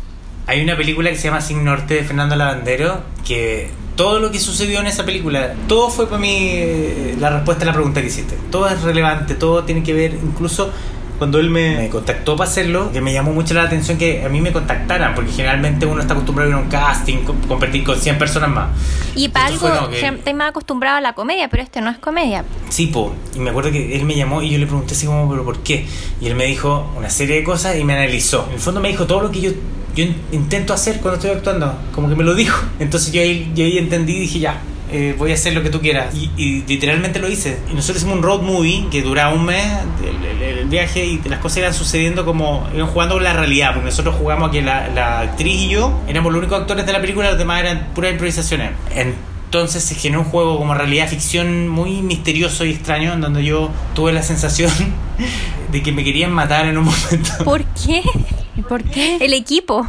Hay 0.47 0.61
una 0.61 0.77
película 0.77 1.09
que 1.09 1.15
se 1.15 1.23
llama 1.23 1.41
Sin 1.41 1.63
Norte 1.63 1.95
de 1.95 2.03
Fernando 2.03 2.35
Lavandero 2.35 3.01
que 3.25 3.69
todo 3.95 4.19
lo 4.19 4.29
que 4.31 4.39
sucedió 4.39 4.79
en 4.81 4.87
esa 4.87 5.05
película, 5.05 5.53
todo 5.67 5.89
fue 5.89 6.05
para 6.07 6.19
mí 6.19 6.37
eh, 6.51 7.15
la 7.19 7.29
respuesta 7.29 7.63
a 7.63 7.67
la 7.67 7.73
pregunta 7.73 8.01
que 8.01 8.07
hiciste. 8.07 8.37
Todo 8.51 8.67
es 8.69 8.81
relevante, 8.83 9.35
todo 9.35 9.63
tiene 9.63 9.81
que 9.83 9.93
ver, 9.93 10.13
incluso 10.13 10.69
cuando 11.17 11.39
él 11.39 11.49
me, 11.49 11.77
me 11.77 11.89
contactó 11.89 12.35
para 12.35 12.49
hacerlo, 12.49 12.91
que 12.91 12.99
me 12.99 13.13
llamó 13.13 13.31
mucho 13.31 13.53
la 13.53 13.63
atención 13.63 13.97
que 13.97 14.25
a 14.25 14.27
mí 14.29 14.41
me 14.41 14.51
contactaran, 14.51 15.15
porque 15.15 15.31
generalmente 15.31 15.85
uno 15.85 16.01
está 16.01 16.13
acostumbrado 16.13 16.49
a 16.49 16.53
ir 16.53 16.59
a 16.59 16.61
un 16.61 16.69
casting, 16.69 17.19
co- 17.23 17.35
competir 17.47 17.85
con 17.85 17.97
100 17.97 18.17
personas 18.17 18.49
más. 18.49 18.67
Y 19.15 19.29
para 19.29 19.47
Esto 19.49 19.65
algo, 19.67 19.87
fue 19.87 19.99
como 20.09 20.23
que- 20.25 20.33
más 20.33 20.49
acostumbrado 20.49 20.97
a 20.97 21.01
la 21.01 21.13
comedia, 21.13 21.47
pero 21.47 21.63
este 21.63 21.79
no 21.79 21.89
es 21.89 21.97
comedia. 21.99 22.43
Sí, 22.67 22.87
po. 22.87 23.15
Y 23.33 23.39
me 23.39 23.51
acuerdo 23.51 23.71
que 23.71 23.95
él 23.95 24.03
me 24.03 24.13
llamó 24.15 24.41
y 24.41 24.49
yo 24.51 24.57
le 24.59 24.65
pregunté 24.67 24.93
así 24.93 25.05
como, 25.05 25.29
¿pero 25.29 25.45
por 25.45 25.59
qué? 25.59 25.87
Y 26.19 26.27
él 26.27 26.35
me 26.35 26.43
dijo 26.47 26.91
una 26.97 27.09
serie 27.09 27.37
de 27.37 27.43
cosas 27.45 27.77
y 27.77 27.85
me 27.85 27.93
analizó. 27.93 28.45
En 28.49 28.55
el 28.55 28.59
fondo 28.59 28.81
me 28.81 28.89
dijo 28.89 29.07
todo 29.07 29.21
lo 29.21 29.31
que 29.31 29.39
yo, 29.39 29.51
yo 29.95 30.03
in- 30.03 30.15
intento 30.31 30.73
hacer 30.73 30.99
cuando 30.99 31.15
estoy 31.19 31.31
actuando. 31.31 31.73
Como 31.93 32.09
que 32.09 32.15
me 32.15 32.23
lo 32.23 32.35
dijo. 32.35 32.61
Entonces 32.79 33.11
yo 33.13 33.21
ahí, 33.21 33.51
yo 33.55 33.63
ahí 33.65 33.77
entendí 33.77 34.13
y 34.17 34.19
dije, 34.19 34.39
ya, 34.39 34.61
eh, 34.91 35.15
voy 35.17 35.31
a 35.31 35.33
hacer 35.33 35.53
lo 35.53 35.63
que 35.63 35.69
tú 35.69 35.81
quieras. 35.81 36.13
Y, 36.15 36.29
y 36.37 36.63
literalmente 36.67 37.19
lo 37.19 37.27
hice. 37.29 37.57
Y 37.71 37.73
nosotros 37.73 37.97
hicimos 37.97 38.17
un 38.17 38.23
road 38.23 38.41
movie 38.41 38.87
que 38.91 39.01
duraba 39.01 39.33
un 39.33 39.45
mes, 39.45 39.65
el, 40.03 40.25
el- 40.43 40.57
el 40.59 40.65
viaje, 40.67 41.05
y 41.05 41.21
las 41.27 41.39
cosas 41.39 41.57
iban 41.59 41.73
sucediendo 41.73 42.25
como, 42.25 42.67
iban 42.75 42.87
jugando 42.87 43.15
con 43.15 43.23
la 43.23 43.33
realidad, 43.33 43.71
porque 43.73 43.85
nosotros 43.89 44.15
jugamos 44.15 44.51
que 44.51 44.61
la, 44.61 44.87
la 44.89 45.21
actriz 45.21 45.53
y 45.63 45.69
yo 45.69 45.99
éramos 46.07 46.31
los 46.33 46.39
únicos 46.41 46.59
actores 46.61 46.85
de 46.85 46.93
la 46.93 47.01
película, 47.01 47.29
los 47.29 47.37
demás 47.39 47.61
eran 47.61 47.87
puras 47.95 48.11
improvisaciones. 48.11 48.71
Entonces 48.95 49.83
se 49.83 49.95
generó 49.95 50.21
un 50.21 50.27
juego 50.27 50.57
como 50.57 50.73
realidad 50.73 51.07
ficción 51.07 51.67
muy 51.69 52.01
misterioso 52.01 52.65
y 52.65 52.71
extraño, 52.71 53.13
en 53.13 53.21
donde 53.21 53.43
yo 53.43 53.69
tuve 53.93 54.11
la 54.11 54.21
sensación 54.23 54.69
de 55.71 55.81
que 55.83 55.91
me 55.91 56.03
querían 56.03 56.31
matar 56.31 56.65
en 56.67 56.77
un 56.77 56.85
momento. 56.85 57.31
¿Por 57.43 57.63
qué? 57.65 58.01
¿Por 58.63 58.83
qué? 58.83 59.17
El 59.17 59.33
equipo. 59.33 59.85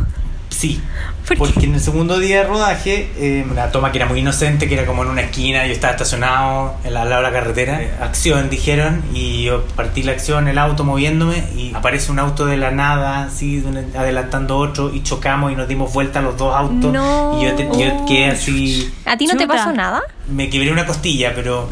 Sí. 0.48 0.80
¿Por 1.28 1.36
Porque 1.38 1.66
en 1.66 1.74
el 1.74 1.80
segundo 1.80 2.18
día 2.20 2.42
de 2.42 2.44
rodaje, 2.48 3.10
eh, 3.18 3.44
una 3.50 3.72
toma 3.72 3.90
que 3.90 3.98
era 3.98 4.06
muy 4.06 4.20
inocente, 4.20 4.68
que 4.68 4.74
era 4.74 4.86
como 4.86 5.02
en 5.02 5.08
una 5.10 5.22
esquina, 5.22 5.66
yo 5.66 5.72
estaba 5.72 5.90
estacionado 5.92 6.76
en 6.84 6.94
la- 6.94 7.02
al 7.02 7.10
lado 7.10 7.22
de 7.24 7.28
la 7.30 7.34
carretera. 7.34 7.82
Eh, 7.82 7.90
Acción, 8.00 8.48
dijeron, 8.48 9.02
y 9.12 9.42
yo 9.42 9.64
partí 9.74 10.04
la 10.04 10.12
acción, 10.12 10.46
el 10.46 10.56
auto 10.56 10.84
moviéndome, 10.84 11.42
y 11.56 11.72
aparece 11.74 12.12
un 12.12 12.20
auto 12.20 12.46
de 12.46 12.56
la 12.56 12.70
nada, 12.70 13.24
así, 13.24 13.62
adelantando 13.98 14.56
otro, 14.56 14.94
y 14.94 15.02
chocamos 15.02 15.50
y 15.52 15.56
nos 15.56 15.66
dimos 15.66 15.92
vuelta 15.92 16.22
los 16.22 16.36
dos 16.38 16.54
autos. 16.54 16.92
No. 16.92 17.38
Y 17.40 17.44
yo, 17.44 17.54
te- 17.56 17.64
yo 17.76 18.06
quedé 18.06 18.26
así, 18.26 18.94
¿A 19.04 19.16
ti 19.16 19.26
no 19.26 19.36
te 19.36 19.48
pasó 19.48 19.72
nada? 19.72 20.02
me 20.28 20.48
quebré 20.48 20.70
una 20.70 20.86
costilla, 20.86 21.32
pero 21.34 21.68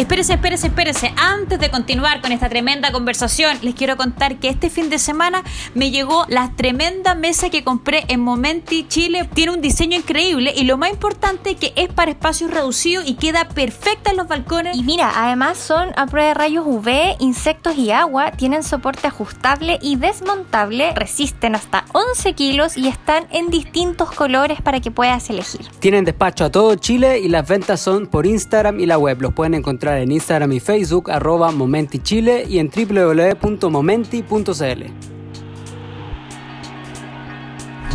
Espérese, 0.00 0.32
espérese, 0.32 0.68
espérese. 0.68 1.12
Antes 1.18 1.60
de 1.60 1.70
continuar 1.70 2.22
con 2.22 2.32
esta 2.32 2.48
tremenda 2.48 2.90
conversación, 2.90 3.58
les 3.60 3.74
quiero 3.74 3.98
contar 3.98 4.36
que 4.36 4.48
este 4.48 4.70
fin 4.70 4.88
de 4.88 4.98
semana 4.98 5.44
me 5.74 5.90
llegó 5.90 6.24
la 6.30 6.52
tremenda 6.56 7.14
mesa 7.14 7.50
que 7.50 7.64
compré 7.64 8.06
en 8.08 8.20
Momenti 8.20 8.88
Chile. 8.88 9.28
Tiene 9.34 9.52
un 9.52 9.60
diseño 9.60 9.98
increíble 9.98 10.54
y 10.56 10.64
lo 10.64 10.78
más 10.78 10.88
importante 10.88 11.56
que 11.56 11.74
es 11.76 11.90
para 11.92 12.12
espacios 12.12 12.50
reducidos 12.50 13.06
y 13.06 13.16
queda 13.16 13.46
perfecta 13.50 14.12
en 14.12 14.16
los 14.16 14.26
balcones. 14.26 14.74
Y 14.74 14.84
mira, 14.84 15.12
además 15.14 15.58
son 15.58 15.90
a 15.96 16.06
prueba 16.06 16.28
de 16.28 16.34
rayos 16.34 16.64
UV, 16.66 17.16
insectos 17.18 17.76
y 17.76 17.90
agua, 17.90 18.30
tienen 18.30 18.62
soporte 18.62 19.06
ajustable 19.06 19.78
y 19.82 19.96
desmontable, 19.96 20.94
resisten 20.94 21.54
hasta 21.54 21.84
11 21.92 22.32
kilos 22.32 22.78
y 22.78 22.88
están 22.88 23.26
en 23.32 23.50
distintos 23.50 24.12
colores 24.12 24.62
para 24.62 24.80
que 24.80 24.90
puedas 24.90 25.28
elegir. 25.28 25.60
Tienen 25.78 26.06
despacho 26.06 26.46
a 26.46 26.50
todo 26.50 26.74
Chile 26.76 27.18
y 27.18 27.28
las 27.28 27.46
ventas 27.46 27.82
son 27.82 28.06
por 28.06 28.24
Instagram 28.24 28.80
y 28.80 28.86
la 28.86 28.96
web. 28.96 29.20
Los 29.20 29.34
pueden 29.34 29.52
encontrar 29.52 29.89
en 29.98 30.12
Instagram 30.12 30.52
y 30.52 30.60
Facebook, 30.60 31.10
arroba 31.10 31.50
Momenti 31.50 31.98
Chile 31.98 32.44
y 32.48 32.58
en 32.58 32.70
www.momenti.cl. 32.70 33.60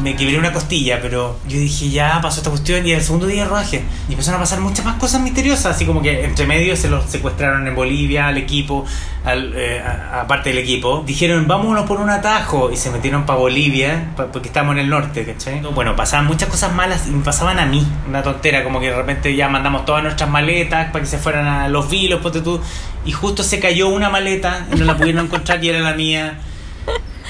me 0.02 0.16
quebré 0.16 0.38
una 0.38 0.52
costilla, 0.52 1.00
pero 1.02 1.40
yo 1.48 1.58
dije, 1.58 1.90
ya 1.90 2.20
pasó 2.22 2.40
esta 2.40 2.50
cuestión 2.50 2.86
y 2.86 2.92
el 2.92 3.02
segundo 3.02 3.28
día 3.28 3.44
de 3.44 3.50
rodaje. 3.50 3.84
Y 4.08 4.14
empezaron 4.14 4.40
a 4.40 4.44
pasar 4.44 4.60
muchas 4.60 4.86
más 4.86 4.98
cosas 4.98 5.22
misteriosas, 5.22 5.76
así 5.76 5.86
como 5.86 6.02
que 6.02 6.26
entre 6.26 6.46
medio 6.46 6.76
se 6.76 6.90
los 6.90 7.06
secuestraron 7.06 7.68
en 7.68 7.76
Bolivia 7.76 8.28
al 8.28 8.38
equipo, 8.38 8.86
al, 9.24 9.54
eh, 9.56 9.82
aparte 9.82 10.50
del 10.50 10.60
equipo. 10.60 11.04
Dijeron, 11.06 11.48
vámonos 11.48 11.86
por 11.86 12.00
un 12.00 12.10
atajo 12.10 12.72
y 12.72 12.78
se 12.78 12.90
metieron 12.92 13.26
para 13.26 13.40
Bolivia, 13.40 14.14
porque 14.32 14.48
estábamos 14.48 14.74
en 14.74 14.80
el 14.80 14.90
norte, 14.90 15.26
¿cachai? 15.26 15.62
Bueno, 15.62 15.96
pasaban 15.96 16.26
muchas 16.26 16.50
cosas 16.50 16.74
malas 16.74 17.08
y 17.08 17.12
me 17.12 17.24
pasaban 17.24 17.60
a 17.60 17.66
mí, 17.66 17.86
una 18.08 18.22
tontera, 18.22 18.64
como 18.64 18.80
que 18.80 18.90
de 18.90 18.96
repente 18.96 19.36
ya 19.36 19.50
mandamos 19.50 19.86
todas 19.86 20.04
nuestras 20.04 20.30
maletas 20.30 20.92
para 20.92 21.04
que 21.04 21.10
se 21.10 21.18
fueran 21.18 21.48
a 21.48 21.70
los 21.70 21.90
vilos, 21.90 22.22
ponte 22.22 22.42
tú, 22.42 22.60
y 23.06 23.12
justo 23.12 23.44
se 23.44 23.60
cayó 23.60 23.90
una 23.90 24.10
maleta 24.10 24.68
y 24.74 24.78
no 24.78 24.86
la 24.86 24.98
pudieron 24.98 25.26
encontrar 25.28 25.64
y 25.64 25.70
era 25.70 25.80
la 25.80 25.94
mía. 25.94 26.40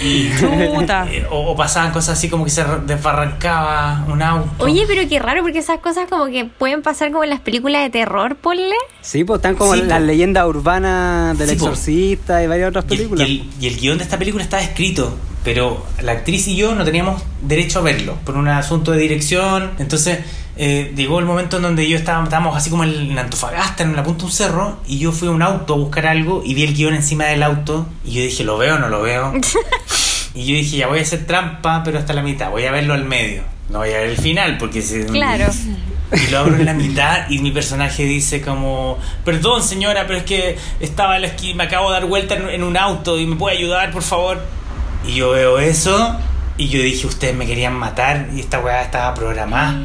Y 0.02 0.30
Chuta. 0.38 1.08
eh, 1.12 1.26
o, 1.30 1.52
o 1.52 1.56
pasaban 1.56 1.92
cosas 1.92 2.18
así 2.18 2.30
como 2.30 2.44
que 2.44 2.50
se 2.52 2.64
desbarrancaba 2.86 4.06
un 4.10 4.22
auto. 4.22 4.64
Oye, 4.66 4.84
pero 4.88 5.08
qué 5.08 5.20
raro, 5.20 5.42
porque 5.42 5.60
esas 5.60 5.80
cosas 5.80 6.08
como 6.10 6.26
que 6.28 6.46
pueden 6.46 6.82
pasar 6.82 7.12
como 7.12 7.24
en 7.24 7.30
las 7.30 7.40
películas 7.40 7.84
de 7.84 7.90
terror, 7.90 8.36
ponle. 8.36 8.76
Sí, 9.02 9.24
pues 9.24 9.38
están 9.40 9.56
como 9.56 9.74
Sí, 9.74 9.82
las 9.84 10.00
po. 10.00 10.06
leyendas 10.06 10.46
urbanas 10.48 11.38
del 11.38 11.50
Sí, 11.50 11.56
po. 11.56 11.66
exorcista 11.66 12.44
y 12.44 12.48
varias 12.48 12.70
otras 12.70 12.86
Y 12.90 12.94
el, 12.94 12.98
películas. 12.98 13.28
y 13.30 13.32
el- 13.40 13.64
y 13.64 13.68
el 13.68 13.78
guion 13.80 13.98
de 13.98 14.04
esta 14.04 14.18
película 14.18 14.44
estaba 14.44 14.62
escrito, 14.64 15.18
pero 15.44 15.86
la 16.02 16.12
actriz 16.14 16.48
y 16.48 16.56
yo 16.56 16.76
no 16.76 16.84
teníamos 16.84 17.22
derecho 17.42 17.80
a 17.80 17.82
verlo 17.84 18.16
por 18.26 18.36
un 18.38 18.48
asunto 18.48 18.92
de 18.92 18.98
dirección. 19.00 19.72
Entonces 19.80 20.20
eh, 20.58 20.94
llegó 20.96 21.20
el 21.20 21.26
momento 21.26 21.58
en 21.58 21.64
donde 21.64 21.88
yo 21.88 21.98
estaba, 21.98 22.24
estábamos 22.24 22.56
así 22.56 22.70
como 22.70 22.86
en 22.86 23.18
Antofagasta, 23.18 23.84
en 23.84 23.96
la 23.96 24.04
punta 24.04 24.20
de 24.20 24.26
un 24.26 24.32
cerro, 24.32 24.80
y 24.88 25.00
yo 25.00 25.12
fui 25.12 25.28
a 25.28 25.32
un 25.32 25.42
auto 25.42 25.74
a 25.74 25.78
buscar 25.78 26.08
algo 26.08 26.42
y 26.46 26.54
vi 26.54 26.64
el 26.64 26.74
guion 26.74 26.94
encima 26.94 27.26
del 27.26 27.44
auto 27.44 27.88
y 28.06 28.14
yo 28.14 28.22
dije, 28.22 28.44
¿lo 28.44 28.58
veo 28.58 28.76
o 28.76 28.80
no 28.80 28.88
lo 28.88 29.02
veo? 29.02 29.34
y 30.34 30.46
yo 30.46 30.56
dije, 30.56 30.78
ya 30.78 30.88
voy 30.88 31.00
a 31.00 31.02
hacer 31.02 31.26
trampa, 31.26 31.84
pero 31.84 32.00
hasta 32.00 32.14
la 32.14 32.22
mitad, 32.22 32.52
voy 32.52 32.66
a 32.66 32.72
verlo 32.72 32.94
al 32.94 33.04
medio. 33.04 33.44
No 33.70 33.80
voy 33.80 33.90
a 33.90 33.98
ver 33.98 34.10
el 34.10 34.18
final 34.18 34.58
porque 34.58 34.82
se... 34.82 35.06
Claro. 35.08 35.52
Y 36.14 36.30
lo 36.30 36.38
abro 36.38 36.56
en 36.56 36.66
la 36.66 36.74
mitad 36.76 37.30
y 37.30 37.40
mi 37.40 37.52
personaje 37.52 38.06
dice 38.06 38.40
como, 38.40 39.00
perdón 39.26 39.64
señora, 39.64 40.06
pero 40.06 40.20
es 40.20 40.26
que 40.26 40.56
estaba 40.80 41.16
en 41.16 41.24
la 41.24 41.28
esquina, 41.30 41.56
me 41.56 41.64
acabo 41.64 41.92
de 41.92 42.00
dar 42.00 42.08
vuelta 42.08 42.36
en, 42.36 42.48
en 42.48 42.64
un 42.64 42.78
auto 42.78 43.20
y 43.20 43.26
me 43.26 43.36
puede 43.36 43.58
ayudar, 43.58 43.92
por 43.92 44.04
favor. 44.04 44.40
Y 45.06 45.16
yo 45.16 45.32
veo 45.32 45.58
eso 45.60 46.16
y 46.58 46.70
yo 46.70 46.82
dije, 46.82 47.06
ustedes 47.08 47.36
me 47.36 47.46
querían 47.46 47.74
matar 47.74 48.28
y 48.34 48.40
esta 48.40 48.60
weá 48.60 48.82
estaba 48.82 49.14
programada. 49.14 49.82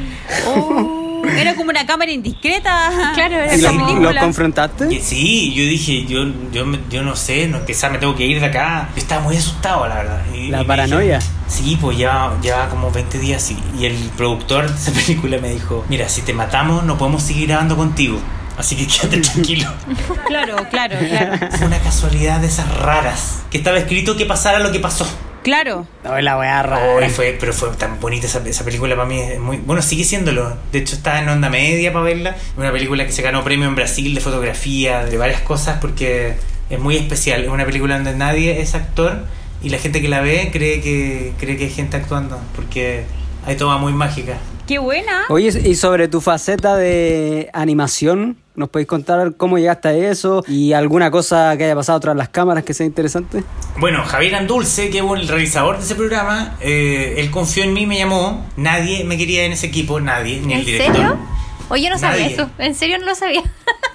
Oh, 0.46 1.22
era 1.36 1.54
como 1.54 1.70
una 1.70 1.84
cámara 1.86 2.10
indiscreta. 2.10 3.12
Claro, 3.14 3.34
era 3.36 3.52
¿Y 3.54 3.58
esa 3.58 3.68
los, 3.68 3.72
como- 3.72 3.86
película. 3.86 4.12
los 4.12 4.22
confrontaste? 4.22 4.94
Y 4.94 5.00
sí, 5.00 5.52
yo 5.54 5.62
dije, 5.64 6.04
yo, 6.06 6.24
yo, 6.52 6.64
me- 6.66 6.80
yo 6.90 7.02
no 7.02 7.14
sé, 7.16 7.46
no, 7.48 7.64
quizás 7.64 7.90
me 7.92 7.98
tengo 7.98 8.14
que 8.16 8.24
ir 8.26 8.40
de 8.40 8.46
acá. 8.46 8.88
Yo 8.94 9.00
estaba 9.02 9.22
muy 9.22 9.36
asustado, 9.36 9.86
la 9.88 9.96
verdad. 9.96 10.20
Y- 10.34 10.48
La 10.48 10.62
y 10.62 10.64
paranoia. 10.64 11.18
dije- 11.18 11.30
sí, 11.48 11.76
pues 11.80 11.98
ya 11.98 12.32
llevaba 12.40 12.68
como 12.68 12.90
20 12.90 13.18
días 13.18 13.50
y, 13.50 13.58
y 13.78 13.86
el 13.86 13.94
productor 14.16 14.70
de 14.70 14.76
esa 14.76 14.92
película 15.06 15.38
me 15.38 15.50
dijo, 15.50 15.84
mira, 15.88 16.08
si 16.08 16.22
te 16.22 16.32
matamos 16.32 16.84
no 16.84 16.96
podemos 16.96 17.22
seguir 17.22 17.48
grabando 17.48 17.76
contigo. 17.76 18.18
Así 18.56 18.76
que 18.76 18.86
quédate 18.88 19.18
tranquilo. 19.20 19.70
Claro, 20.26 20.56
claro, 20.70 20.96
claro. 21.06 21.48
Fue 21.56 21.66
una 21.66 21.78
casualidad 21.80 22.40
de 22.40 22.46
esas 22.46 22.72
raras. 22.78 23.42
Que 23.50 23.58
estaba 23.58 23.76
escrito 23.78 24.16
que 24.16 24.24
pasara 24.26 24.58
lo 24.60 24.70
que 24.72 24.80
pasó. 24.80 25.06
Claro. 25.42 25.86
No, 26.04 26.20
la 26.20 26.38
weá 26.38 26.60
Oh, 26.60 26.62
rara. 26.66 27.06
y 27.06 27.10
fue, 27.10 27.36
pero 27.38 27.52
fue 27.52 27.70
tan 27.70 27.98
bonita 28.00 28.26
esa, 28.26 28.46
esa 28.46 28.64
película 28.64 28.94
para 28.96 29.08
mí. 29.08 29.18
Es 29.18 29.38
muy, 29.40 29.56
bueno, 29.58 29.80
sigue 29.82 30.04
siéndolo. 30.04 30.56
De 30.72 30.78
hecho, 30.80 30.94
está 30.96 31.20
en 31.22 31.28
onda 31.28 31.48
media 31.48 31.92
para 31.92 32.04
verla. 32.04 32.36
Una 32.56 32.70
película 32.72 33.06
que 33.06 33.12
se 33.12 33.22
ganó 33.22 33.42
premio 33.42 33.66
en 33.68 33.74
Brasil 33.74 34.14
de 34.14 34.20
fotografía, 34.20 35.04
de 35.04 35.16
varias 35.16 35.40
cosas, 35.40 35.78
porque 35.80 36.34
es 36.68 36.78
muy 36.78 36.96
especial. 36.96 37.42
Es 37.44 37.48
una 37.48 37.64
película 37.64 37.94
donde 37.94 38.14
nadie 38.14 38.60
es 38.60 38.74
actor 38.74 39.24
y 39.62 39.70
la 39.70 39.78
gente 39.78 40.00
que 40.00 40.08
la 40.08 40.20
ve 40.20 40.50
cree 40.52 40.80
que, 40.80 41.32
cree 41.38 41.56
que 41.56 41.64
hay 41.64 41.70
gente 41.70 41.96
actuando, 41.96 42.38
porque 42.54 43.04
hay 43.46 43.56
toma 43.56 43.78
muy 43.78 43.92
mágica. 43.92 44.38
Qué 44.66 44.78
buena. 44.78 45.22
Oye, 45.30 45.48
y 45.68 45.74
sobre 45.74 46.06
tu 46.06 46.20
faceta 46.20 46.76
de 46.76 47.50
animación, 47.52 48.36
¿nos 48.60 48.68
podéis 48.68 48.86
contar 48.86 49.34
cómo 49.36 49.58
llegaste 49.58 49.88
a 49.88 49.92
eso? 49.92 50.44
¿Y 50.46 50.72
alguna 50.72 51.10
cosa 51.10 51.56
que 51.56 51.64
haya 51.64 51.74
pasado 51.74 51.98
tras 51.98 52.14
las 52.14 52.28
cámaras 52.28 52.62
que 52.62 52.74
sea 52.74 52.86
interesante? 52.86 53.42
Bueno, 53.78 54.04
Javier 54.04 54.36
Andulce, 54.36 54.90
que 54.90 54.98
es 54.98 55.04
el 55.04 55.26
realizador 55.26 55.78
de 55.78 55.82
ese 55.84 55.96
programa, 55.96 56.56
eh, 56.60 57.14
él 57.18 57.30
confió 57.32 57.64
en 57.64 57.72
mí, 57.72 57.86
me 57.86 57.98
llamó. 57.98 58.46
Nadie 58.56 59.02
me 59.04 59.16
quería 59.18 59.44
en 59.44 59.52
ese 59.52 59.66
equipo, 59.66 59.98
nadie, 60.00 60.40
ni 60.42 60.52
el 60.52 60.60
¿En 60.60 60.66
director. 60.66 60.94
serio? 60.94 61.16
Oye, 61.70 61.88
no 61.88 61.98
sabía 61.98 62.22
Nadie. 62.22 62.34
eso. 62.34 62.50
En 62.58 62.74
serio 62.74 62.98
no 62.98 63.06
lo 63.06 63.14
sabía. 63.16 63.42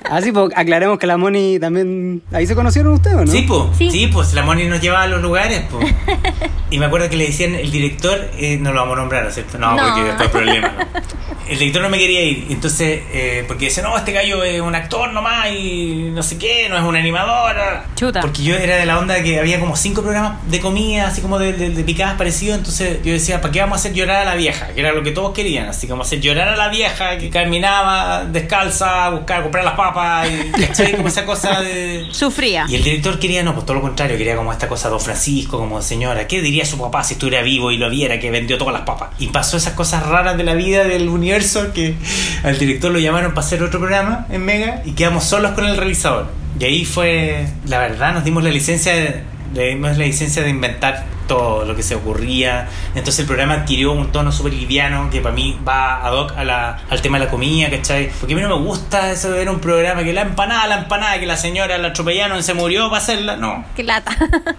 Ah, 0.07 0.21
sí, 0.21 0.31
pues 0.31 0.51
aclaremos 0.55 0.99
que 0.99 1.07
la 1.07 1.17
Moni 1.17 1.57
también... 1.59 2.21
¿Ahí 2.31 2.45
se 2.45 2.53
conocieron 2.53 2.93
ustedes 2.93 3.15
o 3.17 3.25
no? 3.25 3.31
Sí, 3.31 3.41
pues, 3.41 3.63
Sí. 3.75 3.89
sí. 3.89 4.05
pues 4.05 4.35
la 4.35 4.43
Moni 4.43 4.65
nos 4.65 4.79
llevaba 4.79 5.01
a 5.05 5.07
los 5.07 5.19
lugares, 5.19 5.63
pues. 5.71 5.91
y 6.69 6.77
me 6.77 6.85
acuerdo 6.85 7.09
que 7.09 7.17
le 7.17 7.25
decían, 7.25 7.55
el 7.55 7.71
director, 7.71 8.29
eh, 8.37 8.59
no 8.61 8.71
lo 8.71 8.81
vamos 8.81 8.97
a 8.97 9.01
nombrar, 9.01 9.31
¿cierto? 9.31 9.57
No, 9.57 9.75
No. 9.75 9.81
porque 9.83 10.03
después 10.03 10.29
problema. 10.29 10.67
¿no? 10.77 10.85
El 11.47 11.57
director 11.59 11.81
no 11.81 11.89
me 11.89 11.97
quería 11.97 12.21
ir, 12.23 12.47
entonces, 12.49 13.03
eh, 13.11 13.43
porque 13.47 13.65
dice, 13.65 13.81
no, 13.81 13.95
este 13.97 14.11
gallo 14.11 14.43
es 14.43 14.59
un 14.61 14.73
actor 14.75 15.11
nomás 15.13 15.47
y 15.51 16.09
no 16.11 16.23
sé 16.23 16.37
qué, 16.37 16.67
no 16.69 16.77
es 16.77 16.83
un 16.83 16.95
animador. 16.95 17.55
Chuta. 17.95 18.21
Porque 18.21 18.43
yo 18.43 18.55
era 18.55 18.77
de 18.77 18.85
la 18.85 18.97
onda 18.99 19.21
que 19.23 19.39
había 19.39 19.59
como 19.59 19.75
cinco 19.75 20.01
programas 20.01 20.39
de 20.49 20.59
comida, 20.59 21.07
así 21.07 21.21
como 21.21 21.37
de, 21.39 21.53
de- 21.53 21.69
de 21.69 21.83
picadas 21.83 22.15
parecidos, 22.17 22.57
entonces 22.57 22.99
yo 23.03 23.13
decía, 23.13 23.41
¿para 23.41 23.51
qué 23.51 23.59
vamos 23.59 23.77
a 23.77 23.79
hacer 23.79 23.93
llorar 23.93 24.21
a 24.21 24.25
la 24.25 24.35
vieja? 24.35 24.67
Que 24.73 24.81
era 24.81 24.91
lo 24.93 25.03
que 25.03 25.11
todos 25.11 25.33
querían, 25.33 25.67
así 25.67 25.87
como 25.87 26.01
hacer 26.03 26.19
llorar 26.21 26.47
a 26.49 26.55
la 26.55 26.69
vieja 26.69 27.17
que 27.17 27.29
caminaba 27.29 28.25
descalza, 28.25 29.05
a 29.05 29.09
buscar, 29.11 29.43
comprar 29.43 29.63
las 29.65 29.73
papas, 29.75 30.27
y. 30.29 30.95
Como 30.95 31.07
esa 31.07 31.25
cosa 31.25 31.61
de... 31.61 32.07
Sufría. 32.11 32.65
Y 32.69 32.75
el 32.75 32.83
director 32.83 33.19
quería, 33.19 33.43
no, 33.43 33.53
pues 33.53 33.65
todo 33.65 33.75
lo 33.75 33.81
contrario, 33.81 34.17
quería 34.17 34.35
como 34.35 34.51
esta 34.51 34.67
cosa 34.67 34.89
Don 34.89 34.99
Francisco, 34.99 35.57
como 35.57 35.81
señora, 35.81 36.27
¿qué 36.27 36.41
diría 36.41 36.65
su 36.65 36.77
papá 36.77 37.03
si 37.03 37.13
estuviera 37.13 37.41
vivo 37.43 37.71
y 37.71 37.77
lo 37.77 37.89
viera 37.89 38.19
que 38.19 38.31
vendió 38.31 38.57
todas 38.57 38.73
las 38.73 38.83
papas? 38.83 39.09
Y 39.19 39.27
pasó 39.27 39.57
esas 39.57 39.73
cosas 39.73 40.05
raras 40.05 40.37
de 40.37 40.43
la 40.43 40.53
vida 40.53 40.83
del 40.85 41.09
universo 41.09 41.34
que 41.73 41.95
al 42.43 42.57
director 42.57 42.91
lo 42.91 42.99
llamaron 42.99 43.33
para 43.33 43.45
hacer 43.45 43.61
otro 43.63 43.79
programa 43.79 44.25
en 44.29 44.43
Mega 44.45 44.81
y 44.85 44.91
quedamos 44.93 45.23
solos 45.25 45.51
con 45.51 45.65
el 45.65 45.75
realizador. 45.77 46.27
Y 46.59 46.63
ahí 46.65 46.85
fue, 46.85 47.47
la 47.65 47.79
verdad, 47.79 48.13
nos 48.13 48.23
dimos 48.23 48.43
la 48.43 48.49
licencia 48.49 48.93
de, 48.93 49.23
le 49.53 49.69
dimos 49.69 49.97
la 49.97 50.05
licencia 50.05 50.41
de 50.43 50.49
inventar 50.49 51.03
todo 51.27 51.65
lo 51.65 51.75
que 51.75 51.83
se 51.83 51.95
ocurría. 51.95 52.67
Entonces 52.89 53.19
el 53.19 53.25
programa 53.25 53.55
adquirió 53.55 53.91
un 53.91 54.11
tono 54.11 54.31
súper 54.31 54.53
liviano 54.53 55.09
que 55.09 55.21
para 55.21 55.33
mí 55.35 55.57
va 55.67 56.05
ad 56.05 56.13
hoc 56.13 56.33
a 56.37 56.43
la- 56.43 56.79
al 56.89 57.01
tema 57.01 57.17
de 57.19 57.25
la 57.25 57.31
comida, 57.31 57.69
¿cachai? 57.69 58.09
Porque 58.19 58.33
a 58.33 58.37
mí 58.37 58.43
no 58.43 58.49
me 58.59 58.63
gusta 58.65 59.11
eso 59.11 59.31
de 59.31 59.39
ver 59.39 59.49
un 59.49 59.59
programa 59.59 60.03
que 60.03 60.13
la 60.13 60.21
empanada, 60.21 60.67
la 60.67 60.77
empanada, 60.79 61.19
que 61.19 61.25
la 61.25 61.35
señora 61.35 61.77
la 61.79 61.89
atropellaron, 61.89 62.41
se 62.43 62.53
murió 62.53 62.89
para 62.89 63.01
hacerla. 63.01 63.35
No, 63.37 63.65
Qué 63.75 63.83
lata. 63.83 64.15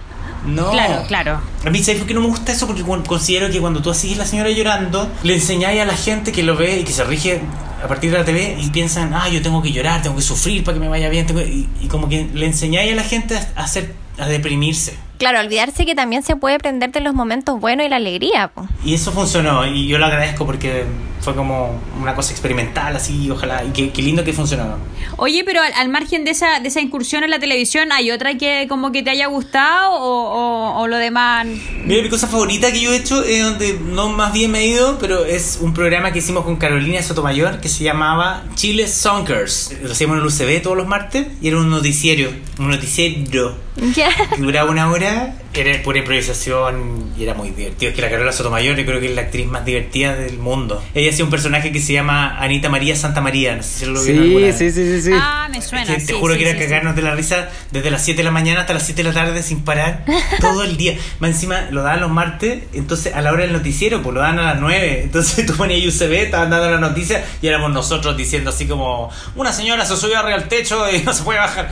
No. 0.47 0.71
Claro, 0.71 1.05
claro. 1.07 1.41
A 1.65 1.71
mí, 1.71 1.83
¿sabes 1.83 1.99
por 1.99 2.09
qué 2.09 2.15
no 2.15 2.21
me 2.21 2.29
gusta 2.29 2.53
eso? 2.53 2.67
Porque 2.67 2.83
considero 2.83 3.51
que 3.51 3.61
cuando 3.61 3.83
tú 3.83 3.91
así 3.91 4.15
a 4.15 4.19
la 4.19 4.25
señora 4.27 4.51
llorando, 4.51 5.11
le 5.23 5.35
enseñáis 5.35 5.81
a 5.81 5.85
la 5.85 5.97
gente 5.97 6.33
que 6.33 6.43
lo 6.43 6.57
ve 6.57 6.81
y 6.81 6.85
que 6.85 6.93
se 6.93 7.05
rige 7.05 7.41
a 7.83 7.89
partir 7.89 8.11
de 8.11 8.19
la 8.19 8.25
TV 8.25 8.57
y 8.61 8.71
piensan, 8.71 9.13
ah, 9.15 9.29
yo 9.29 9.43
tengo 9.43 9.63
que 9.63 9.73
llorar, 9.73 10.03
tengo 10.03 10.17
que 10.17 10.23
sufrir 10.23 10.65
para 10.65 10.75
que 10.77 10.81
me 10.81 10.89
vaya 10.89 11.09
bien. 11.09 11.27
tengo 11.27 11.41
que-". 11.41 11.49
Y, 11.49 11.69
y 11.83 11.89
como 11.89 12.09
que 12.09 12.29
le 12.33 12.47
enseñáis 12.47 12.93
a 12.93 12.95
la 12.95 13.03
gente 13.05 13.37
a, 13.37 13.47
a 13.57 13.65
hacer, 13.65 13.95
a 14.19 14.27
deprimirse. 14.27 14.97
Claro, 15.19 15.41
olvidarse 15.41 15.87
que 15.87 15.95
también 15.95 16.23
se 16.23 16.37
puede 16.37 16.57
aprender 16.57 16.93
de 16.93 17.01
los 17.01 17.15
momentos 17.15 17.59
buenos 17.59 17.87
y 17.87 17.89
la 17.89 17.97
alegría. 17.97 18.49
po. 18.49 18.69
Y 18.85 18.95
eso 18.95 19.13
funcionó 19.13 19.67
y 19.67 19.87
yo 19.89 19.99
lo 19.99 20.07
agradezco 20.07 20.45
porque 20.45 20.85
fue 21.27 21.35
como 21.35 21.81
una 22.01 22.15
cosa 22.15 22.31
experimental 22.31 22.95
así, 22.95 23.29
ojalá, 23.33 23.65
y 23.65 23.71
qué, 23.71 23.91
qué 23.91 24.01
lindo 24.01 24.23
que 24.23 24.33
funcionó. 24.33 24.77
Oye, 25.17 25.43
pero 25.45 25.61
al, 25.61 25.73
al 25.73 25.89
margen 25.89 26.25
de 26.25 26.31
esa, 26.31 26.61
de 26.61 26.69
esa 26.69 26.81
incursión 26.81 27.25
en 27.25 27.31
la 27.31 27.41
televisión, 27.41 27.91
¿hay 27.91 28.13
otra 28.13 28.39
que 28.39 28.67
como 28.69 28.93
que 28.93 29.03
te 29.03 29.11
haya 29.11 29.27
gustado 29.27 29.91
o, 29.91 29.99
o- 30.31 30.81
o 30.83 30.87
lo 30.87 30.97
demás? 30.99 31.47
Mira, 31.85 32.01
mi 32.03 32.09
cosa 32.09 32.29
favorita 32.29 32.71
que 32.71 32.81
yo 32.81 32.93
he 32.93 32.97
hecho 32.97 33.25
es 33.25 33.43
donde 33.43 33.77
no 33.83 34.09
más 34.11 34.33
bien 34.33 34.53
me 34.53 34.61
he 34.61 34.67
ido, 34.69 34.99
pero 35.01 35.25
es 35.25 35.59
un 35.61 35.75
programa 35.75 36.13
que 36.13 36.21
hicimos 36.21 36.45
con 36.45 36.55
Carolina 36.57 37.03
Sotomayor 37.03 37.61
que 37.61 37.69
se 37.69 37.83
llamaba 37.83 38.45
Chile 38.55 38.87
Sonkers. 38.87 39.73
Lo 39.83 39.91
hacíamos 39.91 40.17
en 40.19 40.23
el 40.23 40.29
UCB 40.29 40.63
todos 40.63 40.77
los 40.77 40.87
martes 40.87 41.27
y 41.43 41.49
era 41.49 41.57
un 41.59 41.69
noticiero, 41.71 42.31
un 42.61 42.71
noticiero 42.71 43.57
Ya. 43.97 44.11
que 44.35 44.41
duraba 44.41 44.71
una 44.71 44.91
hora, 44.91 45.35
era 45.61 45.83
pura 45.83 45.99
improvisación 45.99 47.13
y 47.19 47.23
era 47.23 47.35
muy 47.35 47.51
divertido. 47.51 47.91
Es 47.91 47.97
que 47.97 48.03
la 48.03 48.11
Carola 48.11 48.33
Sotomayor 48.33 48.77
yo 48.77 48.85
creo 48.85 49.01
que 49.01 49.07
es 49.07 49.15
la 49.15 49.23
actriz 49.23 49.47
más 49.47 49.65
divertida 49.65 50.15
del 50.15 50.39
mundo. 50.39 50.83
Ella 50.95 51.11
hacía 51.11 51.25
un 51.25 51.31
personaje 51.31 51.73
que 51.73 51.81
se 51.81 51.93
llama 51.93 52.39
Anita 52.41 52.69
María 52.69 52.97
Santa 52.97 53.21
María, 53.21 53.57
no 53.57 53.63
sé 53.63 53.79
si 53.81 53.87
lo 53.87 54.03
vieron 54.03 54.23
alguna 54.25 54.39
Sí, 54.39 54.45
vez. 54.47 54.59
sí, 54.59 54.71
sí, 54.71 54.85
sí, 55.01 55.03
sí. 55.03 55.11
Ah, 55.15 55.49
me 55.51 55.61
suena. 55.63 55.87
Que 55.87 55.95
te 56.01 56.07
sí, 56.07 56.13
juro 56.19 56.35
sí, 56.35 56.39
que 56.41 56.45
era 56.49 56.59
sí, 56.59 56.65
sí. 56.65 56.69
cagarnos 56.69 56.97
de 56.97 57.03
la 57.03 57.15
risa 57.15 57.49
desde 57.71 57.91
las 57.91 58.03
7 58.05 58.19
de 58.19 58.25
la 58.25 58.31
mañana 58.31 58.61
hasta 58.61 58.75
las 58.75 58.83
7 58.85 59.03
de 59.03 59.09
la 59.09 59.15
tarde 59.15 59.43
sin 59.43 59.65
parar, 59.65 60.05
todo 60.41 60.63
el 60.65 60.77
día. 60.77 60.97
Más 61.21 61.31
encima 61.31 61.69
lo 61.71 61.83
daban 61.83 62.01
los 62.01 62.11
martes, 62.11 62.65
entonces 62.73 63.15
a 63.15 63.21
la 63.23 63.33
hora 63.33 63.43
del 63.43 63.53
noticiero, 63.53 64.03
pues 64.03 64.15
lo 64.15 64.21
daban 64.21 64.39
a 64.39 64.43
las 64.55 64.61
9. 64.61 65.01
Entonces 65.05 65.47
tú 65.47 65.57
ponías 65.57 65.85
UCB, 65.95 66.13
estaban 66.15 66.51
dando 66.51 66.71
la 66.71 66.79
noticia 66.79 67.25
y 67.43 67.47
éramos 67.47 67.73
nosotros 67.73 68.17
diciendo 68.17 68.51
así 68.51 68.67
como: 68.67 69.11
Una 69.35 69.53
señora 69.53 69.85
se 69.85 69.97
subió 69.97 70.19
arriba 70.19 70.37
al 70.37 70.49
techo 70.49 70.85
y 70.91 71.03
no 71.05 71.13
se 71.13 71.23
puede 71.23 71.39
bajar. 71.39 71.71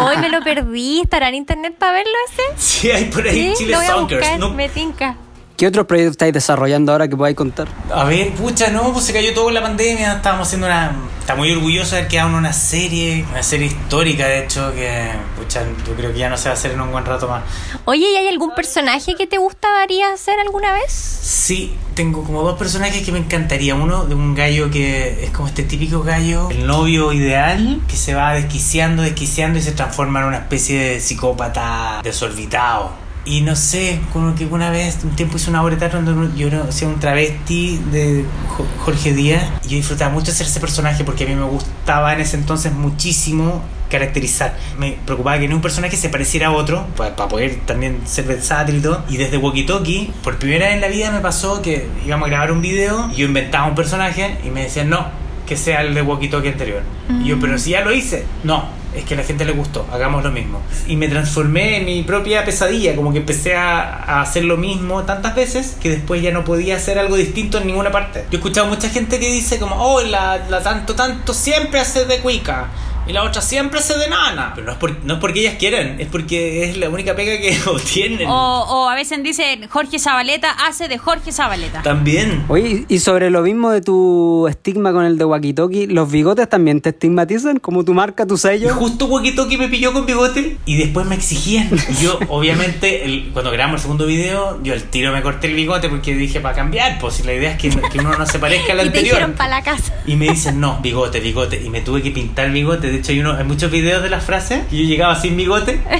Hoy 0.00 0.16
me 0.18 0.28
lo 0.28 0.40
perdí. 0.42 1.00
¿Estará 1.00 1.28
en 1.28 1.34
internet 1.34 1.74
para 1.78 1.92
verlo 1.92 2.12
ese? 2.32 2.42
sí, 2.56 2.90
hay 2.90 3.04
por 3.06 3.26
ahí 3.26 3.50
Sí, 3.50 3.54
Chile 3.58 3.72
lo 3.72 3.76
voy 3.78 3.86
a 3.86 3.90
Sonkers. 3.90 4.20
buscar. 4.20 4.38
No- 4.40 4.50
Me 4.50 4.68
tinca. 4.68 5.16
¿Qué 5.56 5.66
otros 5.66 5.86
proyectos 5.86 6.12
estáis 6.12 6.32
desarrollando 6.32 6.92
ahora 6.92 7.08
que 7.08 7.16
podáis 7.16 7.34
contar? 7.36 7.66
A 7.92 8.04
ver, 8.04 8.30
pucha, 8.34 8.70
no, 8.70 8.92
pues 8.92 9.06
se 9.06 9.12
cayó 9.12 9.34
todo 9.34 9.48
en 9.48 9.54
la 9.54 9.62
pandemia. 9.62 10.12
Estábamos 10.12 10.46
haciendo 10.46 10.68
una. 10.68 10.92
Está 11.18 11.34
muy 11.34 11.50
orgulloso 11.50 11.92
de 11.96 12.02
haber 12.02 12.08
quedado 12.10 12.28
en 12.28 12.34
una 12.36 12.52
serie, 12.52 13.24
una 13.32 13.42
serie 13.42 13.66
histórica, 13.66 14.26
de 14.28 14.44
hecho, 14.44 14.72
que, 14.72 15.10
pucha, 15.48 15.64
yo 15.86 15.94
creo 15.94 16.12
que 16.12 16.18
ya 16.18 16.28
no 16.28 16.36
se 16.36 16.48
va 16.48 16.54
a 16.54 16.58
hacer 16.58 16.72
en 16.72 16.80
un 16.80 16.92
buen 16.92 17.04
rato 17.04 17.26
más. 17.26 17.42
Oye, 17.86 18.06
¿y 18.12 18.16
hay 18.16 18.28
algún 18.28 18.54
personaje 18.54 19.14
que 19.14 19.26
te 19.26 19.38
gustaría 19.38 20.12
hacer 20.12 20.38
alguna 20.38 20.72
vez? 20.72 20.92
Sí, 20.92 21.74
tengo 21.94 22.22
como 22.22 22.42
dos 22.42 22.58
personajes 22.58 23.02
que 23.02 23.12
me 23.12 23.18
encantaría. 23.18 23.74
Uno 23.74 24.04
de 24.04 24.14
un 24.14 24.34
gallo 24.34 24.70
que 24.70 25.24
es 25.24 25.30
como 25.30 25.48
este 25.48 25.62
típico 25.62 26.02
gallo, 26.02 26.50
el 26.50 26.66
novio 26.66 27.12
ideal, 27.12 27.80
que 27.88 27.96
se 27.96 28.14
va 28.14 28.34
desquiciando, 28.34 29.02
desquiciando 29.02 29.58
y 29.58 29.62
se 29.62 29.72
transforma 29.72 30.20
en 30.20 30.26
una 30.26 30.38
especie 30.38 30.78
de 30.78 31.00
psicópata 31.00 32.00
desorbitado. 32.02 33.07
Y 33.28 33.42
no 33.42 33.54
sé, 33.56 34.00
como 34.12 34.34
que 34.34 34.46
una 34.46 34.70
vez, 34.70 35.00
un 35.04 35.10
tiempo 35.10 35.36
hice 35.36 35.50
una 35.50 35.62
obra 35.62 35.74
de 35.74 35.80
teatro 35.80 36.00
donde 36.00 36.34
yo 36.38 36.48
o 36.66 36.72
sea, 36.72 36.88
un 36.88 36.98
travesti 36.98 37.78
de 37.92 38.24
Jo- 38.56 38.66
Jorge 38.84 39.12
Díaz. 39.12 39.44
Y 39.64 39.68
yo 39.68 39.76
disfrutaba 39.76 40.10
mucho 40.10 40.30
hacer 40.30 40.46
ese 40.46 40.60
personaje 40.60 41.04
porque 41.04 41.24
a 41.24 41.26
mí 41.26 41.34
me 41.34 41.44
gustaba 41.44 42.14
en 42.14 42.20
ese 42.20 42.36
entonces 42.38 42.72
muchísimo 42.72 43.62
caracterizar. 43.90 44.56
Me 44.78 44.96
preocupaba 45.04 45.38
que 45.38 45.46
ni 45.46 45.52
un 45.54 45.60
personaje 45.60 45.96
se 45.96 46.08
pareciera 46.08 46.46
a 46.48 46.50
otro, 46.52 46.86
para, 46.96 47.14
poder 47.16 47.56
también 47.66 48.00
ser 48.06 48.24
versátil 48.24 48.76
y 48.76 48.80
todo. 48.80 49.04
Y 49.10 49.18
desde 49.18 49.36
Walkie 49.36 49.64
Talkie, 49.66 50.10
por 50.22 50.38
primera 50.38 50.66
vez 50.66 50.76
en 50.76 50.80
la 50.80 50.88
vida 50.88 51.10
me 51.10 51.20
pasó 51.20 51.60
que 51.60 51.86
íbamos 52.06 52.26
a 52.28 52.30
grabar 52.30 52.50
un 52.52 52.62
video 52.62 53.10
y 53.12 53.16
yo 53.16 53.26
inventaba 53.26 53.66
un 53.66 53.74
personaje 53.74 54.38
y 54.44 54.48
me 54.50 54.62
decían, 54.62 54.88
no, 54.88 55.06
que 55.46 55.56
sea 55.56 55.82
el 55.82 55.94
de 55.94 56.00
Walkie 56.02 56.28
Talkie 56.28 56.48
anterior. 56.50 56.82
Y 57.22 57.28
yo, 57.28 57.38
pero 57.40 57.58
si 57.58 57.70
ya 57.70 57.82
lo 57.82 57.92
hice, 57.92 58.24
no. 58.44 58.78
Es 58.98 59.04
que 59.04 59.14
a 59.14 59.16
la 59.16 59.22
gente 59.22 59.44
le 59.44 59.52
gustó, 59.52 59.86
hagamos 59.92 60.24
lo 60.24 60.32
mismo. 60.32 60.60
Y 60.88 60.96
me 60.96 61.06
transformé 61.06 61.76
en 61.76 61.84
mi 61.84 62.02
propia 62.02 62.44
pesadilla, 62.44 62.96
como 62.96 63.12
que 63.12 63.18
empecé 63.18 63.54
a, 63.54 64.20
hacer 64.20 64.44
lo 64.44 64.56
mismo 64.56 65.04
tantas 65.04 65.36
veces 65.36 65.76
que 65.80 65.88
después 65.90 66.20
ya 66.20 66.32
no 66.32 66.42
podía 66.42 66.76
hacer 66.76 66.98
algo 66.98 67.14
distinto 67.14 67.58
en 67.58 67.68
ninguna 67.68 67.92
parte. 67.92 68.24
Yo 68.24 68.32
he 68.32 68.36
escuchado 68.36 68.66
mucha 68.66 68.88
gente 68.88 69.20
que 69.20 69.30
dice 69.30 69.60
como, 69.60 69.76
oh, 69.76 70.00
la, 70.00 70.48
la 70.50 70.62
tanto 70.64 70.96
tanto 70.96 71.32
siempre 71.32 71.78
hace 71.78 72.06
de 72.06 72.18
cuica. 72.18 72.70
Y 73.08 73.12
la 73.12 73.24
otra 73.24 73.40
siempre 73.42 73.80
hace 73.80 73.96
de 73.96 74.08
nana. 74.08 74.52
Pero 74.54 74.66
no 74.66 74.72
es, 74.72 74.78
por- 74.78 75.04
no 75.04 75.14
es 75.14 75.20
porque 75.20 75.40
ellas 75.40 75.54
quieren, 75.58 76.00
es 76.00 76.06
porque 76.08 76.64
es 76.64 76.76
la 76.76 76.88
única 76.90 77.16
pega 77.16 77.38
que 77.40 77.56
obtienen. 77.70 78.28
O, 78.28 78.32
o 78.64 78.88
a 78.88 78.94
veces 78.94 79.22
dicen 79.22 79.66
Jorge 79.68 79.98
Zabaleta 79.98 80.50
hace 80.50 80.88
de 80.88 80.98
Jorge 80.98 81.32
Zabaleta. 81.32 81.82
También. 81.82 82.44
Oye, 82.48 82.84
y 82.88 82.98
sobre 82.98 83.30
lo 83.30 83.42
mismo 83.42 83.70
de 83.70 83.80
tu 83.80 84.46
estigma 84.48 84.92
con 84.92 85.04
el 85.04 85.16
de 85.18 85.24
Wakitoki, 85.24 85.86
¿los 85.86 86.10
bigotes 86.10 86.48
también 86.48 86.80
te 86.80 86.90
estigmatizan? 86.90 87.58
¿Como 87.58 87.84
tu 87.84 87.94
marca, 87.94 88.26
tu 88.26 88.34
Y 88.34 88.38
sello? 88.38 88.74
justo 88.74 89.06
Walkie 89.06 89.32
Talkie 89.34 89.56
me 89.56 89.68
pilló 89.68 89.92
con 89.92 90.04
bigote 90.06 90.58
y 90.66 90.76
después 90.76 91.06
me 91.06 91.14
exigían. 91.14 91.70
Y 91.88 92.02
yo, 92.04 92.18
obviamente, 92.28 93.04
el- 93.04 93.30
cuando 93.32 93.50
grabamos 93.50 93.76
el 93.80 93.82
segundo 93.82 94.06
video, 94.06 94.62
yo 94.62 94.74
al 94.74 94.82
tiro 94.84 95.12
me 95.12 95.22
corté 95.22 95.46
el 95.46 95.54
bigote 95.54 95.88
porque 95.88 96.14
dije 96.14 96.40
para 96.40 96.54
cambiar, 96.54 96.98
pues 97.00 97.14
si 97.14 97.22
la 97.22 97.32
idea 97.34 97.52
es 97.52 97.58
que, 97.58 97.70
que 97.70 97.98
uno 98.00 98.16
no 98.16 98.26
se 98.26 98.38
parezca 98.38 98.72
al 98.72 98.78
Y 98.80 98.82
te 98.82 98.86
anterior. 98.88 99.14
dijeron 99.16 99.32
para 99.34 99.50
la 99.50 99.62
casa. 99.62 99.94
Y 100.06 100.16
me 100.16 100.28
dicen, 100.28 100.60
no, 100.60 100.78
bigote, 100.82 101.20
bigote. 101.20 101.62
Y 101.64 101.70
me 101.70 101.80
tuve 101.80 102.02
que 102.02 102.10
pintar 102.10 102.46
el 102.46 102.52
bigote. 102.52 102.97
De 102.98 103.02
hecho, 103.02 103.12
hay, 103.12 103.20
uno, 103.20 103.34
hay 103.36 103.44
muchos 103.44 103.70
videos 103.70 104.02
de 104.02 104.10
las 104.10 104.24
frases 104.24 104.62
y 104.72 104.82
yo 104.82 104.88
llegaba 104.88 105.14
sin 105.14 105.36
bigote. 105.36 105.80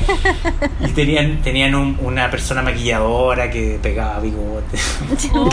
Y 0.81 0.93
tenían, 0.93 1.43
tenían 1.43 1.75
un- 1.75 1.99
una 2.01 2.31
persona 2.31 2.63
maquilladora 2.63 3.51
que 3.51 3.79
pegaba 3.83 4.21
bigote. 4.21 4.79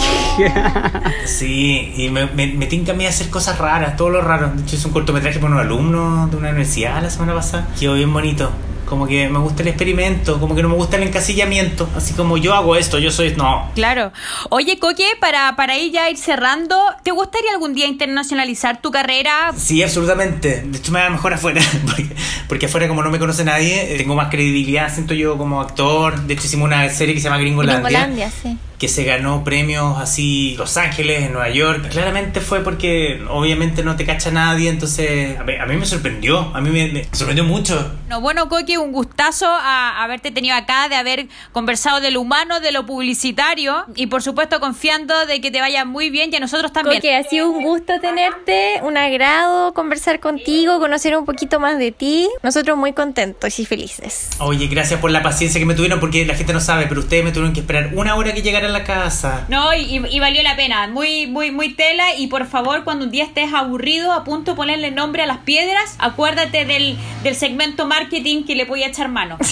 Sí, 1.25 1.93
y 1.97 2.10
me, 2.10 2.27
me, 2.27 2.47
me 2.47 2.65
tinca 2.67 2.91
a 2.91 2.95
mí 2.95 3.05
hacer 3.05 3.29
cosas 3.29 3.58
raras, 3.58 3.95
todo 3.97 4.10
lo 4.10 4.21
raro. 4.21 4.51
De 4.55 4.62
hecho, 4.63 4.75
hice 4.75 4.88
un 4.88 4.93
cortometraje 4.93 5.39
para 5.39 5.53
un 5.53 5.60
alumno 5.60 6.27
de 6.27 6.38
una 6.38 6.49
universidad 6.49 7.01
la 7.01 7.10
semana 7.10 7.34
pasada. 7.34 7.67
Quedó 7.79 7.93
bien 7.95 8.12
bonito. 8.13 8.51
Como 8.86 9.08
que 9.08 9.28
me 9.30 9.39
gusta 9.39 9.62
el 9.63 9.69
experimento, 9.69 10.39
como 10.39 10.56
que 10.56 10.62
no 10.62 10.69
me 10.69 10.76
gusta 10.76 10.98
el 10.98 11.04
encasillamiento. 11.04 11.89
Así 11.95 12.13
como 12.13 12.38
yo 12.38 12.54
hago 12.54 12.76
esto, 12.76 13.00
yo 13.00 13.12
soy. 13.12 13.36
No. 13.36 13.69
Claro. 13.76 14.12
Oye, 14.50 14.80
Coque, 14.80 15.08
para, 15.19 15.56
para 15.56 15.78
ir 15.78 15.91
ya 15.91 16.10
ir 16.10 16.17
cerrando, 16.17 16.80
¿te 17.04 17.12
gustaría 17.12 17.52
algún 17.52 17.74
día 17.74 17.88
internacionalizar 17.88 18.82
tu 18.82 18.91
carrera? 18.91 19.54
Sí, 19.58 19.82
absolutamente. 19.82 20.62
De 20.65 20.78
hecho, 20.78 20.91
me 20.91 21.00
va 21.00 21.10
mejor 21.10 21.34
afuera. 21.34 21.62
Porque, 21.86 22.08
porque 22.48 22.65
afuera, 22.65 22.88
como 22.88 23.04
no 23.04 23.10
me 23.10 23.19
conoce 23.19 23.43
nadie, 23.43 23.93
eh, 23.93 23.98
tengo 23.98 24.15
más 24.15 24.30
credibilidad, 24.30 24.93
siento 24.93 25.13
yo 25.13 25.38
como 25.38 25.62
actor. 25.62 26.21
De 26.21 26.34
hecho, 26.34 26.45
hicimos 26.45 26.65
una 26.67 26.88
serie 26.89 27.13
que 27.13 27.19
se 27.21 27.26
llama 27.26 27.38
Gringolandia. 27.38 27.82
Gringolandia, 27.84 28.32
sí. 28.32 28.58
Que 28.77 28.88
se 28.88 29.03
ganó 29.03 29.43
premios 29.43 29.97
así 29.97 30.55
Los 30.57 30.77
Ángeles, 30.77 31.23
en 31.23 31.33
Nueva 31.33 31.49
York. 31.49 31.89
Claramente 31.89 32.41
fue 32.41 32.63
porque 32.63 33.23
obviamente 33.29 33.83
no 33.83 33.95
te 33.95 34.05
cacha 34.05 34.31
nadie, 34.31 34.69
entonces 34.69 35.38
a 35.39 35.43
mí, 35.43 35.53
a 35.55 35.65
mí 35.65 35.77
me 35.77 35.85
sorprendió, 35.85 36.51
a 36.53 36.61
mí 36.61 36.69
me, 36.69 36.88
me 36.91 37.07
sorprendió 37.11 37.43
mucho. 37.43 37.91
No, 38.09 38.21
bueno, 38.21 38.49
Coque, 38.49 38.77
un 38.77 38.91
gustazo 38.91 39.47
a 39.47 40.03
haberte 40.03 40.31
tenido 40.31 40.55
acá, 40.55 40.89
de 40.89 40.95
haber 40.95 41.27
conversado 41.51 42.01
de 42.01 42.11
lo 42.11 42.21
humano, 42.21 42.59
de 42.59 42.71
lo 42.71 42.85
publicitario 42.85 43.85
y 43.95 44.07
por 44.07 44.21
supuesto 44.21 44.59
confiando 44.59 45.25
de 45.25 45.41
que 45.41 45.51
te 45.51 45.59
vaya 45.59 45.85
muy 45.85 46.09
bien 46.09 46.31
y 46.31 46.35
a 46.35 46.39
nosotros 46.39 46.71
también. 46.71 46.97
Coque, 46.97 47.15
ha 47.15 47.23
sido 47.23 47.49
un 47.49 47.63
gusto 47.63 47.93
tenerte, 47.99 48.79
un 48.83 48.97
agrado 48.97 49.73
conversar 49.73 50.19
contigo, 50.19 50.79
conocer 50.79 51.15
un 51.17 51.25
poquito 51.25 51.59
más 51.59 51.77
de 51.77 51.91
ti. 51.91 52.29
Nosotros 52.43 52.77
muy 52.77 52.93
contentos 52.93 53.59
y 53.59 53.65
felices. 53.65 54.29
Oye, 54.39 54.67
gracias 54.67 54.99
por 54.99 55.11
la 55.11 55.23
paciencia 55.23 55.59
que 55.59 55.65
me 55.65 55.73
tuvieron 55.73 55.99
porque 55.99 56.25
la 56.25 56.35
gente 56.35 56.53
no 56.53 56.59
sabe, 56.59 56.88
pero 56.88 57.01
ustedes 57.01 57.23
me 57.23 57.31
tuvieron 57.31 57.53
que 57.53 57.61
esperar 57.61 57.91
una 57.93 58.15
hora 58.15 58.33
que 58.33 58.41
llegara 58.41 58.64
a 58.65 58.69
la 58.69 58.84
casa. 58.84 59.45
No, 59.47 59.73
y, 59.73 60.19
valió 60.19 60.43
la 60.43 60.56
pena, 60.56 60.88
muy, 60.88 61.28
muy, 61.28 61.51
muy 61.51 61.73
tela 61.73 62.15
y 62.15 62.28
por 62.28 62.45
favor 62.47 62.84
cuando 62.84 63.06
un 63.06 63.12
día 63.12 63.23
estés 63.23 63.54
aburrido 63.54 64.12
a 64.13 64.23
punto 64.23 64.51
de 64.51 64.58
ponerle 64.58 64.91
nombre 64.91 65.23
a 65.23 65.25
las 65.25 65.39
piedras, 65.39 65.95
acuérdate 65.99 66.65
del, 66.65 66.97
del 67.23 67.36
segmento 67.36 67.86
marketing 67.86 68.43
que 68.45 68.56
le 68.56 68.65
voy 68.65 68.84
a 68.84 68.88
echar 68.88 69.10
mano. 69.10 69.38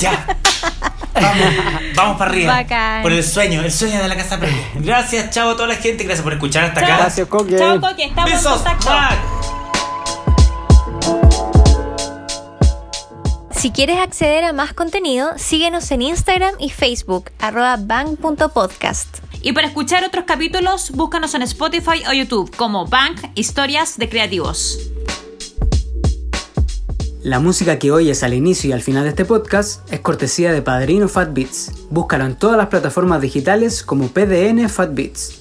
Ya. 0.00 0.26
Vamos, 1.14 1.46
vamos 1.96 2.18
para 2.18 2.30
arriba. 2.30 2.54
Bacán. 2.54 3.02
Por 3.02 3.10
el 3.10 3.24
sueño, 3.24 3.62
el 3.62 3.72
sueño 3.72 4.00
de 4.00 4.06
la 4.06 4.16
casa 4.16 4.38
previa. 4.38 4.62
Gracias, 4.74 5.30
chao 5.30 5.50
a 5.50 5.56
toda 5.56 5.66
la 5.66 5.76
gente, 5.76 6.04
gracias 6.04 6.22
por 6.22 6.34
escuchar 6.34 6.64
hasta 6.64 6.80
Chao. 6.80 6.90
acá. 6.90 7.02
Gracias, 7.02 7.26
Coque. 7.26 7.56
Chao, 7.56 7.80
Coque, 7.80 8.04
estamos 8.04 8.30
en 8.30 8.36
Besos. 8.36 8.52
contacto. 8.52 8.90
Bye. 8.90 9.37
Si 13.58 13.72
quieres 13.72 13.98
acceder 13.98 14.44
a 14.44 14.52
más 14.52 14.72
contenido, 14.72 15.30
síguenos 15.36 15.90
en 15.90 16.00
Instagram 16.02 16.54
y 16.60 16.70
Facebook, 16.70 17.32
arroba 17.40 17.76
bang.podcast. 17.76 19.18
Y 19.42 19.52
para 19.52 19.66
escuchar 19.66 20.04
otros 20.04 20.26
capítulos, 20.26 20.92
búscanos 20.92 21.34
en 21.34 21.42
Spotify 21.42 22.04
o 22.08 22.12
YouTube 22.12 22.54
como 22.54 22.86
Bank 22.86 23.18
Historias 23.34 23.98
de 23.98 24.08
Creativos. 24.08 24.78
La 27.24 27.40
música 27.40 27.80
que 27.80 27.90
oyes 27.90 28.22
al 28.22 28.34
inicio 28.34 28.70
y 28.70 28.74
al 28.74 28.80
final 28.80 29.02
de 29.02 29.08
este 29.08 29.24
podcast 29.24 29.92
es 29.92 29.98
cortesía 29.98 30.52
de 30.52 30.62
Padrino 30.62 31.08
Fat 31.08 31.34
Beats. 31.34 31.72
Búscalo 31.90 32.26
en 32.26 32.36
todas 32.36 32.56
las 32.56 32.68
plataformas 32.68 33.20
digitales 33.20 33.82
como 33.82 34.06
PDN 34.06 34.68
Fat 34.68 34.94
Beats. 34.94 35.37